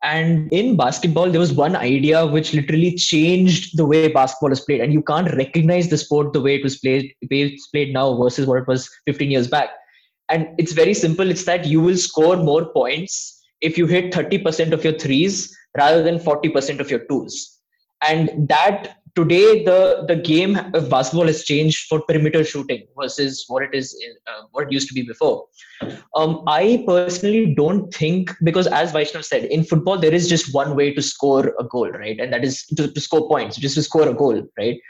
And 0.03 0.51
in 0.53 0.77
basketball, 0.77 1.31
there 1.31 1.41
was 1.41 1.53
one 1.53 1.77
idea 1.77 2.25
which 2.27 2.55
literally 2.55 2.95
changed 2.95 3.77
the 3.77 3.85
way 3.85 4.09
basketball 4.09 4.53
is 4.53 4.61
played. 4.61 4.81
And 4.81 4.93
you 4.93 5.03
can't 5.03 5.33
recognize 5.35 5.89
the 5.89 5.99
sport 5.99 6.33
the 6.33 6.41
way 6.41 6.57
it 6.57 6.65
was 6.65 6.79
played, 6.79 7.13
it's 7.21 7.67
played 7.69 7.93
now 7.93 8.17
versus 8.17 8.47
what 8.47 8.63
it 8.63 8.69
was 8.69 8.89
15 9.07 9.31
years 9.31 9.49
back. 9.49 9.71
And 10.31 10.49
it's 10.59 10.73
very 10.73 10.95
simple. 10.95 11.31
It's 11.31 11.45
that 11.45 11.67
you 11.67 11.81
will 11.81 11.97
score 11.97 12.37
more 12.37 12.73
points 12.73 13.38
if 13.61 13.77
you 13.77 13.87
hit 13.87 14.13
30% 14.13 14.73
of 14.73 14.85
your 14.85 14.93
threes 14.95 15.57
rather 15.77 16.03
than 16.03 16.19
40% 16.19 16.81
of 16.81 16.91
your 16.91 17.01
twos. 17.01 17.59
And 18.03 18.49
that 18.49 18.99
today 19.15 19.65
the 19.65 20.05
the 20.07 20.15
game 20.15 20.57
of 20.75 20.89
basketball 20.91 21.27
has 21.27 21.43
changed 21.45 21.87
for 21.89 22.01
perimeter 22.03 22.43
shooting 22.45 22.83
versus 22.97 23.45
what 23.49 23.65
it 23.65 23.75
is 23.79 23.97
uh, 24.29 24.43
what 24.53 24.67
it 24.67 24.73
used 24.73 24.89
to 24.89 24.95
be 24.95 25.03
before. 25.03 25.47
Um, 26.15 26.45
i 26.47 26.85
personally 26.87 27.55
don't 27.55 27.93
think 27.93 28.31
because 28.51 28.69
as 28.69 28.93
vaishnav 28.93 29.25
said 29.25 29.45
in 29.57 29.65
football 29.65 29.99
there 30.05 30.15
is 30.21 30.29
just 30.35 30.55
one 30.55 30.77
way 30.77 30.95
to 30.95 31.03
score 31.03 31.53
a 31.59 31.65
goal 31.65 31.91
right? 31.91 32.21
And 32.21 32.33
that 32.33 32.45
is 32.45 32.65
to, 32.77 32.87
to 32.93 33.01
score 33.01 33.29
points 33.29 33.57
just 33.57 33.75
to 33.75 33.83
score 33.83 34.09
a 34.09 34.15
goal 34.15 34.41
right? 34.57 34.81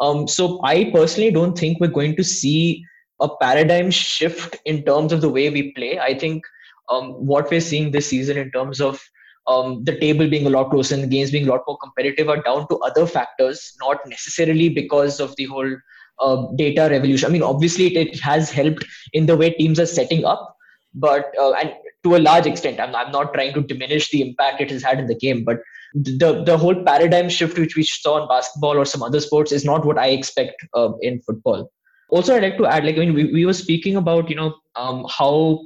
Um, 0.00 0.26
so 0.26 0.60
i 0.64 0.90
personally 0.96 1.30
don't 1.30 1.56
think 1.64 1.80
we're 1.80 1.98
going 2.00 2.16
to 2.16 2.24
see 2.24 2.84
a 3.20 3.28
paradigm 3.36 3.90
shift 3.90 4.56
in 4.64 4.82
terms 4.84 5.12
of 5.12 5.20
the 5.20 5.28
way 5.28 5.50
we 5.50 5.72
play. 5.72 5.98
I 6.00 6.18
think 6.18 6.44
um, 6.90 7.12
what 7.12 7.50
we're 7.50 7.60
seeing 7.60 7.90
this 7.90 8.06
season 8.06 8.36
in 8.36 8.50
terms 8.50 8.80
of 8.80 9.00
um, 9.46 9.84
the 9.84 9.98
table 9.98 10.28
being 10.28 10.46
a 10.46 10.50
lot 10.50 10.70
closer 10.70 10.94
and 10.94 11.04
the 11.04 11.08
games 11.08 11.30
being 11.30 11.46
a 11.46 11.50
lot 11.50 11.62
more 11.66 11.78
competitive 11.78 12.28
are 12.28 12.42
down 12.42 12.66
to 12.68 12.76
other 12.78 13.06
factors, 13.06 13.74
not 13.80 13.98
necessarily 14.06 14.68
because 14.68 15.20
of 15.20 15.34
the 15.36 15.44
whole 15.44 15.76
uh, 16.20 16.46
data 16.56 16.88
revolution. 16.90 17.28
I 17.28 17.32
mean, 17.32 17.42
obviously, 17.42 17.94
it, 17.94 18.08
it, 18.08 18.20
has 18.20 18.50
helped 18.50 18.84
in 19.12 19.26
the 19.26 19.36
way 19.36 19.50
teams 19.50 19.78
are 19.80 19.86
setting 19.86 20.24
up, 20.24 20.56
but 20.94 21.32
uh, 21.38 21.52
and 21.52 21.74
to 22.04 22.16
a 22.16 22.18
large 22.18 22.46
extent, 22.46 22.80
I'm, 22.80 22.94
I'm 22.94 23.10
not 23.10 23.34
trying 23.34 23.52
to 23.54 23.62
diminish 23.62 24.10
the 24.10 24.22
impact 24.22 24.60
it 24.60 24.70
has 24.70 24.82
had 24.82 24.98
in 24.98 25.06
the 25.06 25.14
game, 25.14 25.44
but 25.44 25.58
the 25.94 26.42
the 26.44 26.58
whole 26.58 26.74
paradigm 26.84 27.28
shift 27.28 27.58
which 27.58 27.76
we 27.76 27.84
saw 27.84 28.20
in 28.20 28.28
basketball 28.28 28.76
or 28.76 28.84
some 28.84 29.02
other 29.02 29.20
sports 29.20 29.52
is 29.52 29.64
not 29.64 29.84
what 29.84 29.98
I 29.98 30.08
expect 30.08 30.64
uh, 30.74 30.92
in 31.00 31.20
football. 31.22 31.70
Also, 32.10 32.34
I'd 32.34 32.42
like 32.42 32.58
to 32.58 32.66
add, 32.66 32.84
like, 32.84 32.96
I 32.96 33.00
mean, 33.00 33.14
we, 33.14 33.32
we 33.32 33.46
were 33.46 33.54
speaking 33.54 33.96
about, 33.96 34.28
you 34.28 34.36
know, 34.36 34.54
um, 34.76 35.06
how 35.08 35.60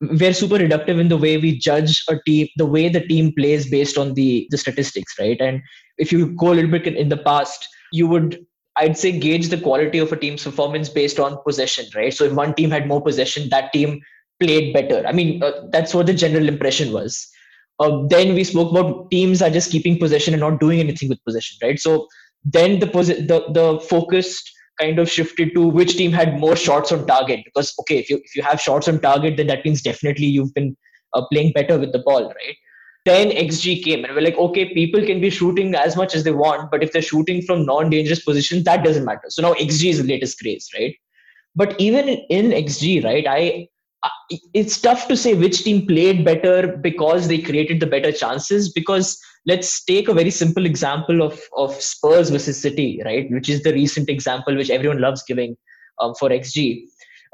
we're 0.00 0.32
super 0.32 0.56
reductive 0.56 1.00
in 1.00 1.08
the 1.08 1.16
way 1.16 1.38
we 1.38 1.58
judge 1.58 2.04
a 2.08 2.16
team 2.24 2.48
the 2.56 2.66
way 2.66 2.88
the 2.88 3.00
team 3.00 3.32
plays 3.34 3.68
based 3.68 3.98
on 3.98 4.14
the 4.14 4.46
the 4.50 4.58
statistics 4.58 5.14
right? 5.18 5.40
And 5.40 5.60
if 5.96 6.12
you 6.12 6.34
go 6.34 6.52
a 6.52 6.54
little 6.54 6.70
bit 6.70 6.86
in, 6.86 7.08
the 7.08 7.16
past 7.16 7.68
you 7.92 8.06
would 8.06 8.44
i'd 8.76 8.96
say 8.96 9.10
gauge 9.10 9.48
the 9.48 9.60
quality 9.60 9.98
of 9.98 10.12
a 10.12 10.16
team's 10.16 10.44
performance 10.44 10.88
based 10.88 11.18
on 11.18 11.38
possession 11.44 11.86
right? 11.96 12.14
So 12.14 12.24
if 12.24 12.32
one 12.32 12.54
team 12.54 12.70
had 12.70 12.86
more 12.86 13.02
possession 13.02 13.48
that 13.50 13.72
team 13.72 14.00
played 14.40 14.72
better. 14.72 15.04
I 15.06 15.12
mean 15.12 15.42
uh, 15.42 15.52
that's 15.70 15.94
what 15.94 16.06
the 16.06 16.14
general 16.14 16.48
impression 16.48 16.92
was. 16.92 17.28
Uh, 17.80 18.06
then 18.08 18.34
we 18.34 18.44
spoke 18.44 18.70
about 18.70 19.10
teams 19.10 19.40
are 19.42 19.50
just 19.50 19.70
keeping 19.70 19.98
possession 19.98 20.34
and 20.34 20.40
not 20.40 20.60
doing 20.60 20.80
anything 20.80 21.08
with 21.08 21.24
possession 21.24 21.58
right? 21.62 21.78
So 21.78 22.06
then 22.44 22.78
the 22.78 22.86
posi- 22.86 23.26
the, 23.26 23.44
the 23.52 23.80
focused 23.80 24.48
kind 24.80 24.98
of 24.98 25.10
shifted 25.10 25.54
to 25.54 25.66
which 25.66 25.96
team 25.96 26.12
had 26.12 26.38
more 26.38 26.56
shots 26.56 26.92
on 26.92 27.06
target. 27.06 27.40
Because 27.44 27.74
okay 27.80 27.98
if 27.98 28.10
you 28.10 28.20
if 28.24 28.34
you 28.36 28.42
have 28.42 28.60
shots 28.60 28.88
on 28.88 29.00
target 29.00 29.36
then 29.36 29.46
that 29.48 29.64
means 29.64 29.82
definitely 29.82 30.26
you've 30.26 30.54
been 30.54 30.76
uh, 31.14 31.22
playing 31.32 31.52
better 31.52 31.78
with 31.78 31.92
the 31.92 32.00
ball 32.00 32.24
right? 32.24 32.56
Then 33.04 33.30
xg 33.30 33.82
came 33.82 34.04
and 34.04 34.14
we're 34.14 34.20
like 34.22 34.36
okay 34.36 34.72
people 34.74 35.04
can 35.04 35.20
be 35.20 35.30
shooting 35.30 35.74
as 35.74 35.96
much 35.96 36.14
as 36.14 36.24
they 36.24 36.32
want 36.32 36.70
but 36.70 36.82
if 36.82 36.92
they're 36.92 37.02
shooting 37.02 37.42
from 37.42 37.64
non-dangerous 37.64 38.24
positions 38.24 38.64
that 38.64 38.84
doesn't 38.84 39.04
matter. 39.04 39.28
So 39.28 39.42
now 39.42 39.54
xg 39.54 39.90
is 39.90 40.02
the 40.02 40.08
latest 40.08 40.38
craze 40.38 40.68
right? 40.78 40.94
But 41.54 41.80
even 41.80 42.08
in 42.08 42.50
xg 42.50 43.04
right 43.04 43.26
i 43.26 43.68
it's 44.54 44.80
tough 44.80 45.08
to 45.08 45.16
say 45.16 45.34
which 45.34 45.64
team 45.64 45.86
played 45.86 46.24
better 46.24 46.76
because 46.76 47.26
they 47.26 47.38
created 47.38 47.80
the 47.80 47.86
better 47.86 48.12
chances 48.12 48.72
because 48.72 49.18
let's 49.48 49.84
take 49.84 50.08
a 50.08 50.14
very 50.14 50.30
simple 50.30 50.66
example 50.66 51.22
of, 51.22 51.40
of 51.56 51.74
Spurs 51.74 52.28
versus 52.30 52.60
City, 52.60 53.00
right? 53.04 53.30
Which 53.30 53.48
is 53.48 53.62
the 53.62 53.72
recent 53.72 54.10
example 54.10 54.54
which 54.54 54.70
everyone 54.70 55.00
loves 55.00 55.22
giving 55.26 55.56
um, 56.00 56.14
for 56.18 56.28
XG. 56.28 56.82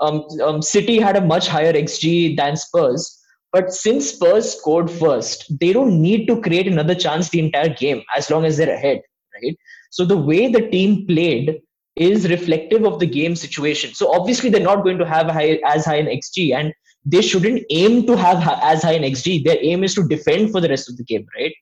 Um, 0.00 0.24
um, 0.42 0.62
City 0.62 0.98
had 0.98 1.16
a 1.16 1.20
much 1.20 1.48
higher 1.48 1.72
XG 1.72 2.36
than 2.36 2.56
Spurs, 2.56 3.20
but 3.52 3.72
since 3.72 4.10
Spurs 4.10 4.56
scored 4.56 4.90
first, 4.90 5.52
they 5.60 5.72
don't 5.72 6.00
need 6.00 6.26
to 6.28 6.40
create 6.40 6.68
another 6.68 6.94
chance 6.94 7.28
the 7.28 7.40
entire 7.40 7.74
game 7.74 8.02
as 8.16 8.30
long 8.30 8.44
as 8.44 8.56
they're 8.56 8.74
ahead, 8.74 9.00
right? 9.34 9.56
So 9.90 10.04
the 10.04 10.16
way 10.16 10.48
the 10.48 10.68
team 10.70 11.06
played 11.06 11.60
is 11.96 12.28
reflective 12.28 12.84
of 12.84 12.98
the 12.98 13.06
game 13.06 13.36
situation. 13.36 13.94
So 13.94 14.12
obviously 14.12 14.50
they're 14.50 14.60
not 14.60 14.82
going 14.82 14.98
to 14.98 15.06
have 15.06 15.30
high, 15.30 15.60
as 15.64 15.84
high 15.84 15.96
an 15.96 16.06
XG, 16.06 16.54
and 16.54 16.72
they 17.04 17.22
shouldn't 17.22 17.62
aim 17.70 18.06
to 18.06 18.16
have 18.16 18.38
as 18.62 18.82
high 18.82 18.94
an 18.94 19.02
XG. 19.02 19.44
Their 19.44 19.58
aim 19.60 19.84
is 19.84 19.94
to 19.94 20.08
defend 20.08 20.50
for 20.50 20.60
the 20.60 20.68
rest 20.68 20.88
of 20.88 20.96
the 20.96 21.04
game, 21.04 21.26
right? 21.38 21.54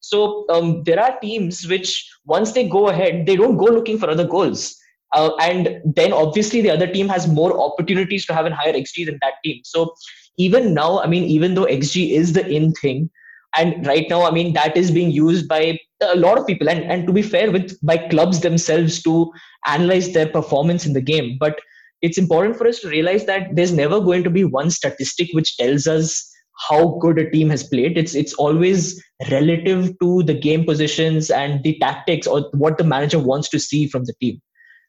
So 0.00 0.46
um, 0.48 0.82
there 0.84 1.00
are 1.00 1.18
teams 1.20 1.66
which 1.66 2.08
once 2.24 2.52
they 2.52 2.68
go 2.68 2.88
ahead, 2.88 3.26
they 3.26 3.36
don't 3.36 3.56
go 3.56 3.66
looking 3.66 3.98
for 3.98 4.10
other 4.10 4.26
goals. 4.26 4.76
Uh, 5.12 5.30
and 5.40 5.80
then 5.84 6.12
obviously 6.12 6.60
the 6.60 6.70
other 6.70 6.86
team 6.86 7.08
has 7.08 7.26
more 7.26 7.58
opportunities 7.60 8.24
to 8.26 8.34
have 8.34 8.46
a 8.46 8.54
higher 8.54 8.72
XG 8.72 9.06
than 9.06 9.18
that 9.22 9.34
team. 9.44 9.60
So 9.64 9.94
even 10.38 10.72
now, 10.72 11.00
I 11.00 11.06
mean, 11.06 11.24
even 11.24 11.54
though 11.54 11.66
XG 11.66 12.12
is 12.12 12.32
the 12.32 12.46
in 12.46 12.72
thing, 12.72 13.10
and 13.56 13.84
right 13.86 14.06
now, 14.08 14.22
I 14.22 14.30
mean, 14.30 14.52
that 14.52 14.76
is 14.76 14.90
being 14.90 15.10
used 15.10 15.48
by 15.48 15.78
a 16.00 16.16
lot 16.16 16.38
of 16.38 16.46
people, 16.46 16.68
and, 16.68 16.84
and 16.84 17.06
to 17.06 17.12
be 17.12 17.22
fair, 17.22 17.50
with 17.50 17.76
by 17.82 17.98
clubs 17.98 18.40
themselves 18.40 19.02
to 19.02 19.32
analyze 19.66 20.12
their 20.12 20.28
performance 20.28 20.86
in 20.86 20.92
the 20.92 21.00
game. 21.00 21.36
But 21.38 21.60
it's 22.00 22.16
important 22.16 22.56
for 22.56 22.66
us 22.66 22.78
to 22.80 22.88
realize 22.88 23.26
that 23.26 23.54
there's 23.54 23.72
never 23.72 24.00
going 24.00 24.22
to 24.24 24.30
be 24.30 24.44
one 24.44 24.70
statistic 24.70 25.30
which 25.32 25.56
tells 25.56 25.86
us 25.86 26.29
how 26.68 26.98
good 27.00 27.18
a 27.18 27.30
team 27.30 27.50
has 27.50 27.62
played. 27.62 27.96
It's 27.96 28.14
it's 28.14 28.34
always 28.34 29.02
relative 29.30 29.98
to 30.00 30.22
the 30.22 30.34
game 30.34 30.64
positions 30.64 31.30
and 31.30 31.62
the 31.62 31.78
tactics 31.78 32.26
or 32.26 32.48
what 32.52 32.78
the 32.78 32.84
manager 32.84 33.18
wants 33.18 33.48
to 33.50 33.58
see 33.58 33.86
from 33.86 34.04
the 34.04 34.14
team. 34.20 34.40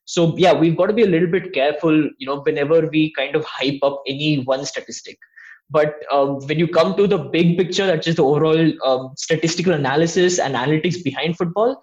So 0.06 0.36
yeah, 0.38 0.54
we've 0.54 0.76
got 0.76 0.88
to 0.88 0.94
be 0.94 1.04
a 1.04 1.08
little 1.08 1.30
bit 1.30 1.54
careful, 1.54 1.96
you 2.18 2.28
know, 2.28 2.42
whenever 2.42 2.88
we 2.88 3.14
kind 3.14 3.36
of 3.36 3.46
hype 3.46 3.80
up 3.84 4.02
any 4.08 4.44
one 4.44 4.66
statistic. 4.66 5.18
But 5.70 5.96
um, 6.12 6.40
when 6.48 6.60
you 6.60 6.68
come 6.68 6.98
to 6.98 7.08
the 7.08 7.18
big 7.18 7.58
picture, 7.58 7.86
that's 7.86 8.06
just 8.06 8.18
the 8.18 8.26
overall 8.26 8.74
um, 8.86 9.14
statistical 9.16 9.74
analysis 9.74 10.38
and 10.38 10.56
analytics 10.56 11.02
behind 11.02 11.38
football, 11.38 11.82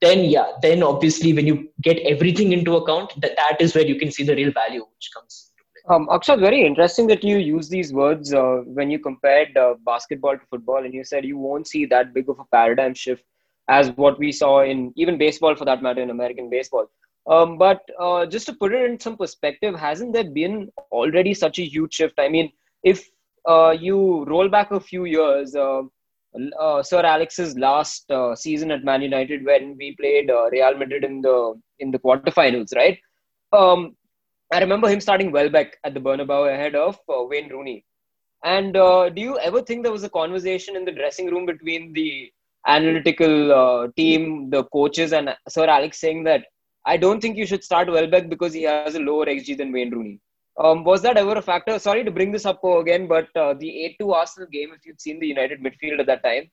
then 0.00 0.24
yeah, 0.24 0.52
then 0.62 0.82
obviously 0.82 1.34
when 1.34 1.46
you 1.46 1.68
get 1.82 1.98
everything 1.98 2.52
into 2.52 2.76
account, 2.76 3.12
that 3.20 3.36
that 3.36 3.60
is 3.60 3.74
where 3.74 3.86
you 3.86 3.96
can 3.96 4.10
see 4.10 4.22
the 4.22 4.34
real 4.34 4.52
value 4.52 4.80
which 4.80 5.10
comes 5.14 5.45
um, 5.88 6.06
Akshat, 6.08 6.40
very 6.40 6.64
interesting 6.64 7.06
that 7.08 7.22
you 7.22 7.38
use 7.38 7.68
these 7.68 7.92
words 7.92 8.34
uh, 8.34 8.62
when 8.66 8.90
you 8.90 8.98
compared 8.98 9.56
uh, 9.56 9.74
basketball 9.84 10.36
to 10.36 10.46
football, 10.50 10.84
and 10.84 10.92
you 10.92 11.04
said 11.04 11.24
you 11.24 11.38
won't 11.38 11.68
see 11.68 11.86
that 11.86 12.12
big 12.12 12.28
of 12.28 12.38
a 12.38 12.44
paradigm 12.52 12.94
shift 12.94 13.22
as 13.68 13.90
what 13.92 14.18
we 14.18 14.32
saw 14.32 14.62
in 14.62 14.92
even 14.96 15.18
baseball, 15.18 15.54
for 15.54 15.64
that 15.64 15.82
matter, 15.82 16.00
in 16.00 16.10
American 16.10 16.48
baseball. 16.50 16.86
Um, 17.28 17.58
but 17.58 17.80
uh, 18.00 18.26
just 18.26 18.46
to 18.46 18.52
put 18.54 18.72
it 18.72 18.88
in 18.88 19.00
some 19.00 19.16
perspective, 19.16 19.74
hasn't 19.74 20.12
there 20.12 20.30
been 20.30 20.70
already 20.92 21.34
such 21.34 21.58
a 21.58 21.64
huge 21.64 21.94
shift? 21.94 22.14
I 22.18 22.28
mean, 22.28 22.52
if 22.84 23.08
uh, 23.48 23.70
you 23.70 24.24
roll 24.24 24.48
back 24.48 24.70
a 24.70 24.80
few 24.80 25.04
years, 25.04 25.54
uh, 25.54 25.82
uh, 26.60 26.82
Sir 26.82 27.00
Alex's 27.00 27.56
last 27.56 28.10
season 28.34 28.70
at 28.70 28.84
Man 28.84 29.02
United, 29.02 29.44
when 29.44 29.76
we 29.76 29.96
played 29.96 30.30
Real 30.52 30.76
Madrid 30.76 31.04
in 31.04 31.20
the 31.20 31.60
in 31.78 31.90
the 31.90 31.98
quarterfinals, 31.98 32.74
right? 32.74 32.98
Um, 33.52 33.96
I 34.52 34.60
remember 34.60 34.88
him 34.88 35.00
starting 35.00 35.32
Welbeck 35.32 35.76
at 35.82 35.94
the 35.94 36.00
Bernabeu 36.00 36.52
ahead 36.52 36.74
of 36.74 36.98
uh, 37.08 37.24
Wayne 37.24 37.48
Rooney. 37.48 37.84
And 38.44 38.76
uh, 38.76 39.08
do 39.08 39.20
you 39.20 39.38
ever 39.38 39.60
think 39.60 39.82
there 39.82 39.92
was 39.92 40.04
a 40.04 40.08
conversation 40.08 40.76
in 40.76 40.84
the 40.84 40.92
dressing 40.92 41.26
room 41.30 41.46
between 41.46 41.92
the 41.92 42.30
analytical 42.66 43.52
uh, 43.52 43.88
team, 43.96 44.50
the 44.50 44.64
coaches, 44.64 45.12
and 45.12 45.34
Sir 45.48 45.66
Alex 45.66 45.98
saying 45.98 46.24
that 46.24 46.44
I 46.84 46.96
don't 46.96 47.20
think 47.20 47.36
you 47.36 47.46
should 47.46 47.64
start 47.64 47.90
Welbeck 47.90 48.28
because 48.28 48.52
he 48.52 48.62
has 48.62 48.94
a 48.94 49.00
lower 49.00 49.26
XG 49.26 49.56
than 49.56 49.72
Wayne 49.72 49.90
Rooney? 49.90 50.20
Um, 50.58 50.84
was 50.84 51.02
that 51.02 51.16
ever 51.16 51.36
a 51.36 51.42
factor? 51.42 51.78
Sorry 51.78 52.04
to 52.04 52.10
bring 52.10 52.30
this 52.30 52.46
up 52.46 52.62
again, 52.62 53.08
but 53.08 53.28
uh, 53.36 53.54
the 53.54 53.84
8 53.84 53.96
2 53.98 54.12
Arsenal 54.12 54.48
game, 54.48 54.70
if 54.74 54.86
you'd 54.86 55.00
seen 55.00 55.18
the 55.18 55.26
United 55.26 55.60
midfield 55.60 55.98
at 55.98 56.06
that 56.06 56.22
time, 56.22 56.50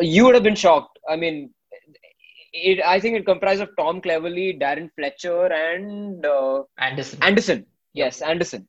you 0.00 0.24
would 0.24 0.34
have 0.34 0.42
been 0.42 0.56
shocked. 0.56 0.98
I 1.08 1.16
mean, 1.16 1.52
it 2.52 2.80
I 2.84 3.00
think 3.00 3.16
it 3.16 3.26
comprised 3.26 3.62
of 3.62 3.70
Tom 3.78 4.00
Cleverley, 4.00 4.60
Darren 4.60 4.90
Fletcher, 4.96 5.46
and 5.46 6.24
uh, 6.24 6.62
Anderson. 6.78 7.18
Anderson, 7.22 7.66
yes, 7.92 8.22
Anderson, 8.22 8.68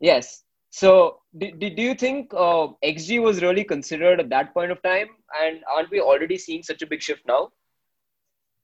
yes. 0.00 0.42
So, 0.70 1.20
do, 1.36 1.50
do 1.50 1.82
you 1.82 1.94
think 1.94 2.32
uh, 2.34 2.68
XG 2.84 3.22
was 3.22 3.42
really 3.42 3.64
considered 3.64 4.20
at 4.20 4.28
that 4.30 4.52
point 4.52 4.70
of 4.70 4.82
time? 4.82 5.08
And 5.42 5.60
aren't 5.72 5.90
we 5.90 6.00
already 6.00 6.36
seeing 6.36 6.62
such 6.62 6.82
a 6.82 6.86
big 6.86 7.02
shift 7.02 7.22
now? 7.26 7.50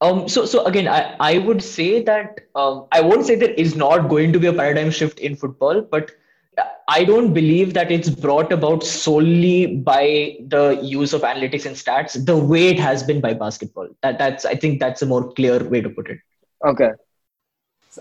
Um, 0.01 0.29
so, 0.29 0.45
so 0.45 0.65
again, 0.67 0.87
I, 0.87 1.17
I 1.19 1.39
would 1.39 1.63
say 1.63 2.03
that 2.03 2.41
um, 2.55 2.87
I 2.93 3.01
won't 3.01 3.25
say 3.25 3.37
there 3.37 3.53
is 3.55 3.75
not 3.75 4.09
going 4.09 4.33
to 4.35 4.39
be 4.39 4.49
a 4.49 4.53
paradigm 4.53 4.91
shift 4.91 5.19
in 5.19 5.35
football, 5.35 5.81
but 5.81 6.11
I 6.89 7.05
don't 7.05 7.33
believe 7.33 7.73
that 7.75 7.91
it's 7.91 8.09
brought 8.09 8.53
about 8.53 8.83
solely 8.83 9.77
by 9.77 10.37
the 10.49 10.79
use 10.83 11.13
of 11.13 11.23
analytics 11.23 11.65
and 11.67 11.75
stats 11.75 12.25
the 12.25 12.37
way 12.37 12.69
it 12.69 12.79
has 12.79 13.03
been 13.03 13.21
by 13.21 13.33
basketball. 13.33 13.89
That 14.03 14.19
that's 14.19 14.45
I 14.45 14.55
think 14.55 14.81
that's 14.81 15.03
a 15.03 15.07
more 15.07 15.33
clear 15.33 15.63
way 15.65 15.81
to 15.81 15.91
put 15.91 16.11
it. 16.11 16.19
Okay. 16.65 16.91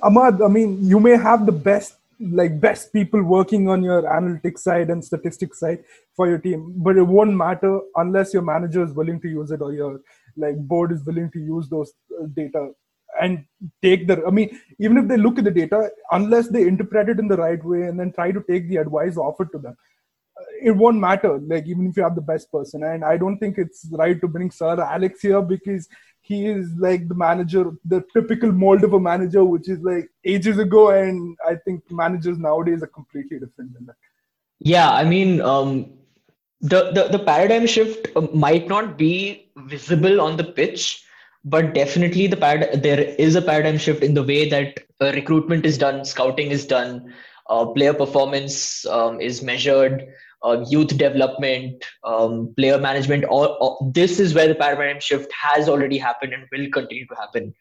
Ahmad, 0.02 0.42
I 0.42 0.48
mean, 0.48 0.86
you 0.86 1.00
may 1.00 1.18
have 1.18 1.46
the 1.46 1.52
best 1.52 1.96
like 2.20 2.60
best 2.60 2.94
people 2.94 3.22
working 3.22 3.70
on 3.70 3.84
your 3.84 4.04
analytics 4.04 4.60
side 4.60 4.90
and 4.90 5.04
statistics 5.04 5.60
side 5.60 5.84
for 6.16 6.28
your 6.28 6.38
team, 6.38 6.74
but 6.78 6.98
it 6.98 7.04
won't 7.04 7.34
matter 7.36 7.80
unless 7.96 8.34
your 8.34 8.44
manager 8.44 8.84
is 8.84 8.92
willing 8.92 9.20
to 9.22 9.28
use 9.28 9.52
it 9.52 9.62
or 9.62 9.74
your 9.74 10.02
like 10.38 10.58
board 10.58 10.92
is 10.92 11.04
willing 11.06 11.30
to 11.32 11.40
use 11.40 11.70
those 11.70 11.94
uh, 12.20 12.26
data 12.34 12.72
and 13.22 13.46
take 13.82 14.08
the 14.08 14.24
i 14.26 14.32
mean 14.32 14.60
even 14.80 14.98
if 14.98 15.08
they 15.08 15.18
look 15.18 15.38
at 15.38 15.44
the 15.44 15.52
data 15.52 15.90
unless 16.12 16.48
they 16.50 16.68
interpret 16.68 17.10
it 17.10 17.20
in 17.20 17.28
the 17.28 17.38
right 17.38 17.64
way 17.64 17.84
and 17.84 18.00
then 18.00 18.12
try 18.12 18.32
to 18.32 18.44
take 18.50 18.68
the 18.70 18.78
advice 18.78 19.18
offered 19.18 19.52
to 19.52 19.60
them 19.60 19.76
it 20.62 20.72
won't 20.72 20.98
matter. 20.98 21.40
Like 21.40 21.68
even 21.68 21.88
if 21.88 21.98
you 21.98 22.04
have 22.04 22.16
the 22.16 22.22
best 22.22 22.52
person, 22.52 22.84
and 22.84 23.04
I 23.04 23.18
don't 23.18 23.38
think 23.38 23.58
it's 23.58 23.88
right 23.92 24.20
to 24.22 24.28
bring 24.28 24.52
Sir 24.52 24.80
Alex 24.82 25.22
here 25.22 25.42
because 25.42 25.88
he 26.22 26.48
is 26.48 26.72
like 26.78 27.08
the 27.08 27.16
manager, 27.16 27.72
the 27.86 28.04
typical 28.14 28.52
mold 28.52 28.84
of 28.84 28.94
a 28.94 29.00
manager, 29.00 29.44
which 29.44 29.70
is 29.70 29.80
like 29.82 30.10
ages 30.24 30.58
ago, 30.58 30.92
and 30.92 31.38
I 31.48 31.56
think 31.56 31.84
managers 31.92 32.38
nowadays 32.38 32.82
are 32.82 32.88
completely 32.88 33.40
different 33.40 33.74
than 33.74 33.86
that. 33.88 33.96
Yeah, 34.60 34.90
I 34.90 35.04
mean, 35.04 35.42
um, 35.42 35.94
the, 36.62 36.92
the 36.92 37.18
the 37.18 37.20
paradigm 37.20 37.68
shift 37.68 38.08
uh, 38.16 38.22
might 38.34 38.68
not 38.68 38.98
be 38.98 39.52
visible 39.58 40.22
on 40.22 40.38
the 40.38 40.46
pitch, 40.46 41.04
but 41.46 41.74
definitely 41.74 42.28
the 42.28 42.38
parad- 42.38 42.82
there 42.82 43.00
is 43.00 43.36
a 43.36 43.42
paradigm 43.42 43.78
shift 43.78 44.04
in 44.04 44.14
the 44.14 44.24
way 44.24 44.48
that 44.50 44.80
uh, 45.02 45.12
recruitment 45.14 45.66
is 45.66 45.78
done, 45.78 46.06
scouting 46.06 46.52
is 46.52 46.66
done, 46.66 47.14
uh, 47.50 47.66
player 47.66 47.94
performance 47.94 48.86
um, 48.86 49.20
is 49.20 49.42
measured, 49.42 50.08
uh, 50.44 50.64
youth 50.70 50.98
development, 50.98 51.84
um, 52.04 52.54
player 52.58 52.78
management. 52.78 53.26
All, 53.26 53.46
all, 53.46 53.92
this 53.94 54.20
is 54.20 54.34
where 54.34 54.48
the 54.48 54.56
paradigm 54.56 55.00
shift 55.00 55.32
has 55.34 55.68
already 55.68 55.98
happened 55.98 56.34
and 56.34 56.48
will 56.52 56.70
continue 56.72 57.06
to 57.08 57.16
happen. 57.16 57.54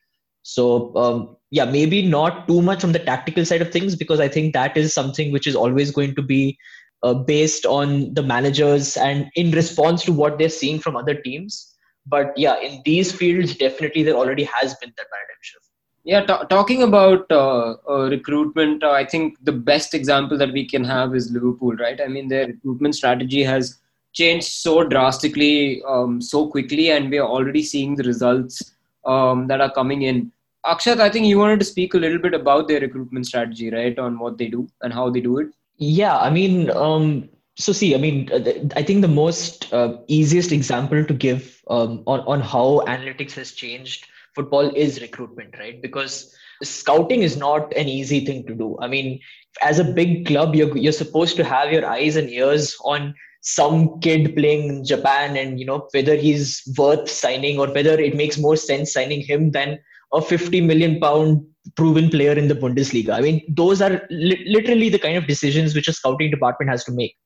So 0.43 0.95
um, 0.97 1.37
yeah, 1.51 1.65
maybe 1.65 2.03
not 2.03 2.49
too 2.49 2.63
much 2.63 2.85
on 2.85 2.93
the 2.93 2.99
tactical 2.99 3.45
side 3.45 3.63
of 3.63 3.71
things 3.71 3.95
because 3.97 4.21
I 4.21 4.29
think 4.29 4.53
that 4.55 4.77
is 4.77 4.93
something 4.93 5.33
which 5.33 5.47
is 5.47 5.55
always 5.55 5.91
going 5.91 6.15
to 6.17 6.23
be 6.23 6.59
uh, 7.03 7.15
based 7.15 7.67
on 7.67 8.15
the 8.15 8.23
managers 8.23 8.97
and 8.97 9.31
in 9.35 9.51
response 9.53 10.05
to 10.05 10.13
what 10.13 10.39
they're 10.39 10.49
seeing 10.49 10.79
from 10.79 10.97
other 10.97 11.15
teams. 11.15 11.72
But 12.07 12.33
yeah, 12.37 12.59
in 12.61 12.83
these 12.85 13.13
fields, 13.13 13.55
definitely 13.57 14.03
there 14.03 14.15
already 14.15 14.45
has 14.45 14.75
been 14.77 14.93
that 14.97 15.07
paradigm 15.11 15.37
shift. 15.41 15.67
Yeah, 16.05 16.25
t- 16.27 16.47
talking 16.51 16.83
about 16.83 17.31
uh, 17.31 17.77
uh, 17.89 18.09
recruitment, 18.11 18.83
uh, 18.83 18.91
I 18.91 19.05
think 19.05 19.39
the 19.45 19.53
best 19.53 19.95
example 19.95 20.37
that 20.39 20.53
we 20.53 20.67
can 20.69 20.83
have 20.83 21.15
is 21.15 21.31
Liverpool, 21.31 21.77
right? 21.77 22.01
I 22.01 22.09
mean, 22.09 22.27
their 22.29 22.49
recruitment 22.49 22.97
strategy 22.97 23.45
has 23.45 23.79
changed 24.13 24.49
so 24.49 24.83
drastically, 24.83 25.83
um, 25.87 26.21
so 26.21 26.49
quickly, 26.49 26.91
and 26.91 27.09
we 27.09 27.19
are 27.19 27.29
already 27.29 27.63
seeing 27.63 27.95
the 27.95 28.03
results 28.03 28.73
um, 29.05 29.47
that 29.47 29.61
are 29.61 29.73
coming 29.73 30.03
in. 30.03 30.33
Akshat, 30.67 31.01
I 31.01 31.09
think 31.09 31.27
you 31.27 31.39
wanted 31.39 31.61
to 31.61 31.67
speak 31.67 31.95
a 31.95 31.99
little 31.99 32.19
bit 32.19 32.35
about 32.35 32.69
their 32.69 32.81
recruitment 32.81 33.27
strategy, 33.27 33.71
right? 33.71 33.97
On 33.99 34.19
what 34.19 34.39
they 34.39 34.49
do 34.49 34.69
and 34.83 34.93
how 34.93 35.09
they 35.09 35.21
do 35.21 35.39
it. 35.39 35.49
Yeah, 35.77 36.19
I 36.19 36.31
mean, 36.31 36.71
um, 36.71 37.29
so 37.57 37.73
see, 37.73 37.95
I 37.95 37.99
mean, 37.99 38.31
uh, 38.33 38.41
I 38.77 38.83
think 38.83 39.03
the 39.03 39.09
most 39.09 39.73
uh, 39.73 39.99
easiest 40.09 40.53
example 40.53 41.05
to 41.05 41.15
give 41.15 41.61
um, 41.69 42.03
on 42.07 42.21
on 42.21 42.41
how 42.41 42.83
analytics 42.87 43.33
has 43.35 43.53
changed 43.53 44.07
football 44.35 44.75
is 44.75 45.01
recruitment, 45.03 45.59
right? 45.59 45.81
Because 45.83 46.35
scouting 46.63 47.23
is 47.23 47.37
not 47.37 47.77
an 47.77 47.89
easy 47.89 48.25
thing 48.25 48.47
to 48.47 48.55
do. 48.55 48.79
I 48.81 48.89
mean, 48.89 49.21
as 49.61 49.79
a 49.79 49.85
big 49.85 50.27
club, 50.27 50.55
you're 50.55 50.77
you're 50.77 50.93
supposed 50.93 51.37
to 51.37 51.45
have 51.45 51.73
your 51.73 51.87
eyes 51.87 52.17
and 52.17 52.31
ears 52.31 52.77
on 52.85 53.15
some 53.43 54.01
kid 54.01 54.35
playing 54.35 54.69
in 54.69 54.85
Japan, 54.85 55.37
and 55.37 55.61
you 55.61 55.67
know 55.67 55.89
whether 55.93 56.17
he's 56.17 56.63
worth 56.79 57.11
signing 57.11 57.59
or 57.59 57.69
whether 57.69 58.01
it 58.01 58.17
makes 58.17 58.39
more 58.39 58.57
sense 58.57 58.93
signing 58.93 59.21
him 59.21 59.51
than 59.51 59.79
a 60.15 60.23
50 60.23 60.61
million 60.63 61.01
pound 61.01 61.45
proven 61.77 62.09
player 62.11 62.33
in 62.33 62.49
the 62.49 62.55
Bundesliga. 62.55 63.11
I 63.11 63.21
mean, 63.21 63.43
those 63.49 63.81
are 63.83 64.07
li- 64.11 64.45
literally 64.47 64.89
the 64.89 64.99
kind 64.99 65.17
of 65.17 65.27
decisions 65.27 65.75
which 65.75 65.89
a 65.89 65.93
scouting 65.93 66.31
department 66.31 66.71
has 66.71 66.85
to 66.85 66.93
make. 66.93 67.17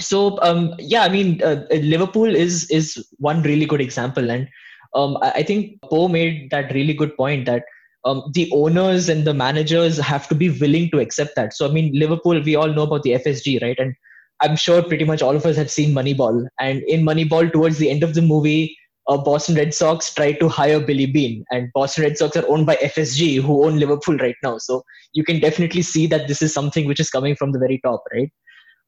So, 0.00 0.40
um, 0.42 0.74
yeah, 0.78 1.02
I 1.02 1.08
mean, 1.08 1.42
uh, 1.42 1.66
Liverpool 1.70 2.34
is 2.34 2.70
is 2.70 3.06
one 3.18 3.42
really 3.42 3.66
good 3.66 3.80
example, 3.80 4.30
and 4.30 4.48
um, 4.94 5.18
I, 5.20 5.30
I, 5.30 5.42
think 5.42 5.80
Poe 5.82 6.08
made 6.08 6.50
that 6.50 6.72
really 6.72 6.94
good 6.94 7.14
point 7.16 7.46
that 7.46 7.64
um, 8.04 8.30
the 8.32 8.50
owners 8.52 9.08
and 9.08 9.26
the 9.26 9.34
managers 9.34 9.98
have 9.98 10.28
to 10.28 10.34
be 10.34 10.48
willing 10.48 10.90
to 10.90 11.00
accept 11.00 11.36
that. 11.36 11.54
So, 11.54 11.68
I 11.68 11.72
mean, 11.72 11.92
Liverpool, 11.94 12.40
we 12.42 12.56
all 12.56 12.72
know 12.72 12.82
about 12.82 13.02
the 13.02 13.12
FSG, 13.12 13.62
right? 13.62 13.78
And 13.78 13.94
I'm 14.40 14.56
sure 14.56 14.82
pretty 14.82 15.04
much 15.04 15.22
all 15.22 15.36
of 15.36 15.46
us 15.46 15.56
have 15.56 15.70
seen 15.70 15.94
Moneyball. 15.94 16.46
And 16.58 16.82
in 16.84 17.04
Moneyball, 17.04 17.52
towards 17.52 17.78
the 17.78 17.90
end 17.90 18.02
of 18.02 18.14
the 18.14 18.22
movie, 18.22 18.76
uh, 19.08 19.16
Boston 19.18 19.54
Red 19.54 19.74
Sox 19.74 20.12
tried 20.14 20.40
to 20.40 20.48
hire 20.48 20.80
Billy 20.80 21.06
Beane, 21.06 21.44
and 21.50 21.70
Boston 21.74 22.04
Red 22.04 22.18
Sox 22.18 22.36
are 22.36 22.48
owned 22.48 22.66
by 22.66 22.76
FSG, 22.76 23.40
who 23.40 23.64
own 23.64 23.78
Liverpool 23.78 24.16
right 24.16 24.36
now. 24.42 24.58
So 24.58 24.82
you 25.12 25.24
can 25.24 25.40
definitely 25.40 25.82
see 25.82 26.06
that 26.08 26.28
this 26.28 26.42
is 26.42 26.54
something 26.54 26.86
which 26.86 27.00
is 27.00 27.10
coming 27.10 27.36
from 27.36 27.52
the 27.52 27.58
very 27.58 27.80
top, 27.84 28.02
right? 28.14 28.30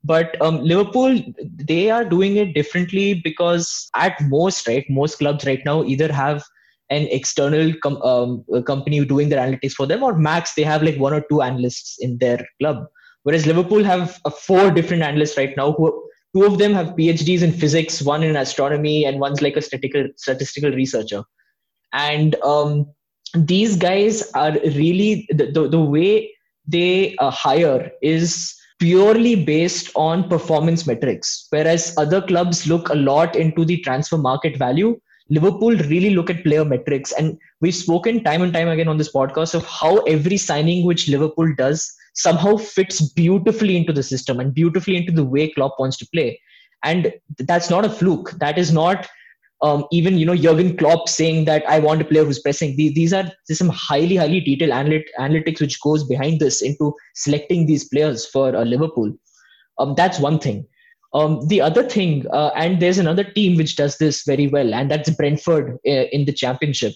But 0.04 0.40
um, 0.42 0.62
Liverpool, 0.62 1.18
they 1.56 1.90
are 1.90 2.04
doing 2.04 2.36
it 2.36 2.54
differently 2.54 3.22
because 3.24 3.88
at 3.94 4.20
most, 4.22 4.68
right, 4.68 4.84
most 4.90 5.18
clubs 5.18 5.46
right 5.46 5.62
now 5.64 5.82
either 5.84 6.12
have 6.12 6.44
an 6.90 7.08
external 7.10 7.72
com- 7.82 8.02
um, 8.02 8.44
company 8.64 9.02
doing 9.04 9.30
their 9.30 9.40
analytics 9.40 9.72
for 9.72 9.86
them, 9.86 10.02
or 10.02 10.16
max 10.16 10.54
they 10.54 10.62
have 10.62 10.82
like 10.82 10.98
one 10.98 11.14
or 11.14 11.24
two 11.30 11.40
analysts 11.40 11.96
in 12.00 12.18
their 12.18 12.46
club. 12.60 12.84
Whereas 13.22 13.46
Liverpool 13.46 13.82
have 13.82 14.20
uh, 14.26 14.30
four 14.30 14.70
different 14.70 15.02
analysts 15.02 15.38
right 15.38 15.56
now 15.56 15.72
who 15.72 16.04
two 16.34 16.44
of 16.44 16.58
them 16.58 16.74
have 16.74 16.88
phds 16.88 17.42
in 17.42 17.52
physics 17.52 18.02
one 18.02 18.22
in 18.22 18.36
astronomy 18.36 19.04
and 19.04 19.20
one's 19.20 19.40
like 19.40 19.56
a 19.56 19.62
statistical 19.62 20.08
statistical 20.16 20.72
researcher 20.72 21.22
and 21.92 22.34
um, 22.42 22.86
these 23.34 23.76
guys 23.76 24.30
are 24.32 24.52
really 24.52 25.26
the, 25.30 25.50
the, 25.50 25.68
the 25.68 25.80
way 25.80 26.30
they 26.66 27.16
uh, 27.16 27.30
hire 27.30 27.90
is 28.02 28.54
purely 28.84 29.34
based 29.50 29.90
on 29.94 30.28
performance 30.28 30.86
metrics 30.86 31.46
whereas 31.50 31.94
other 32.04 32.20
clubs 32.30 32.66
look 32.66 32.88
a 32.90 33.00
lot 33.10 33.36
into 33.44 33.64
the 33.64 33.78
transfer 33.88 34.18
market 34.18 34.56
value 34.66 34.94
liverpool 35.30 35.74
really 35.92 36.10
look 36.10 36.30
at 36.30 36.44
player 36.44 36.64
metrics 36.64 37.12
and 37.12 37.38
we've 37.60 37.82
spoken 37.82 38.22
time 38.22 38.42
and 38.42 38.52
time 38.52 38.68
again 38.68 38.88
on 38.88 38.98
this 38.98 39.12
podcast 39.12 39.54
of 39.54 39.64
how 39.66 39.96
every 40.16 40.36
signing 40.36 40.84
which 40.84 41.08
liverpool 41.08 41.54
does 41.56 41.94
somehow 42.14 42.56
fits 42.56 43.00
beautifully 43.12 43.76
into 43.76 43.92
the 43.92 44.02
system 44.02 44.40
and 44.40 44.54
beautifully 44.54 44.96
into 44.96 45.12
the 45.12 45.24
way 45.24 45.50
Klopp 45.50 45.74
wants 45.78 45.96
to 45.98 46.08
play. 46.12 46.40
And 46.82 47.12
that's 47.38 47.70
not 47.70 47.84
a 47.84 47.90
fluke. 47.90 48.32
That 48.32 48.58
is 48.58 48.72
not 48.72 49.08
um, 49.64 49.86
even 49.90 50.18
you 50.18 50.26
know 50.26 50.36
Jurgen 50.36 50.76
Klopp 50.76 51.08
saying 51.08 51.46
that 51.46 51.68
I 51.68 51.78
want 51.78 52.02
a 52.02 52.04
player 52.04 52.24
who's 52.24 52.38
pressing. 52.38 52.76
These, 52.76 52.94
these 52.94 53.12
are 53.14 53.30
some 53.50 53.70
highly 53.70 54.16
highly 54.16 54.40
detailed 54.40 54.72
analyt- 54.72 55.14
analytics 55.18 55.60
which 55.60 55.80
goes 55.80 56.04
behind 56.04 56.38
this 56.38 56.60
into 56.60 56.94
selecting 57.14 57.66
these 57.66 57.88
players 57.88 58.26
for 58.26 58.54
uh, 58.54 58.64
Liverpool. 58.64 59.12
Um, 59.78 59.94
that's 59.96 60.20
one 60.20 60.38
thing. 60.38 60.66
Um, 61.14 61.46
the 61.48 61.60
other 61.60 61.88
thing, 61.88 62.26
uh, 62.32 62.50
and 62.56 62.82
there's 62.82 62.98
another 62.98 63.24
team 63.24 63.56
which 63.56 63.76
does 63.76 63.96
this 63.98 64.24
very 64.24 64.48
well, 64.48 64.74
and 64.74 64.90
that's 64.90 65.08
Brentford 65.10 65.78
uh, 65.86 66.06
in 66.12 66.26
the 66.26 66.32
Championship. 66.32 66.92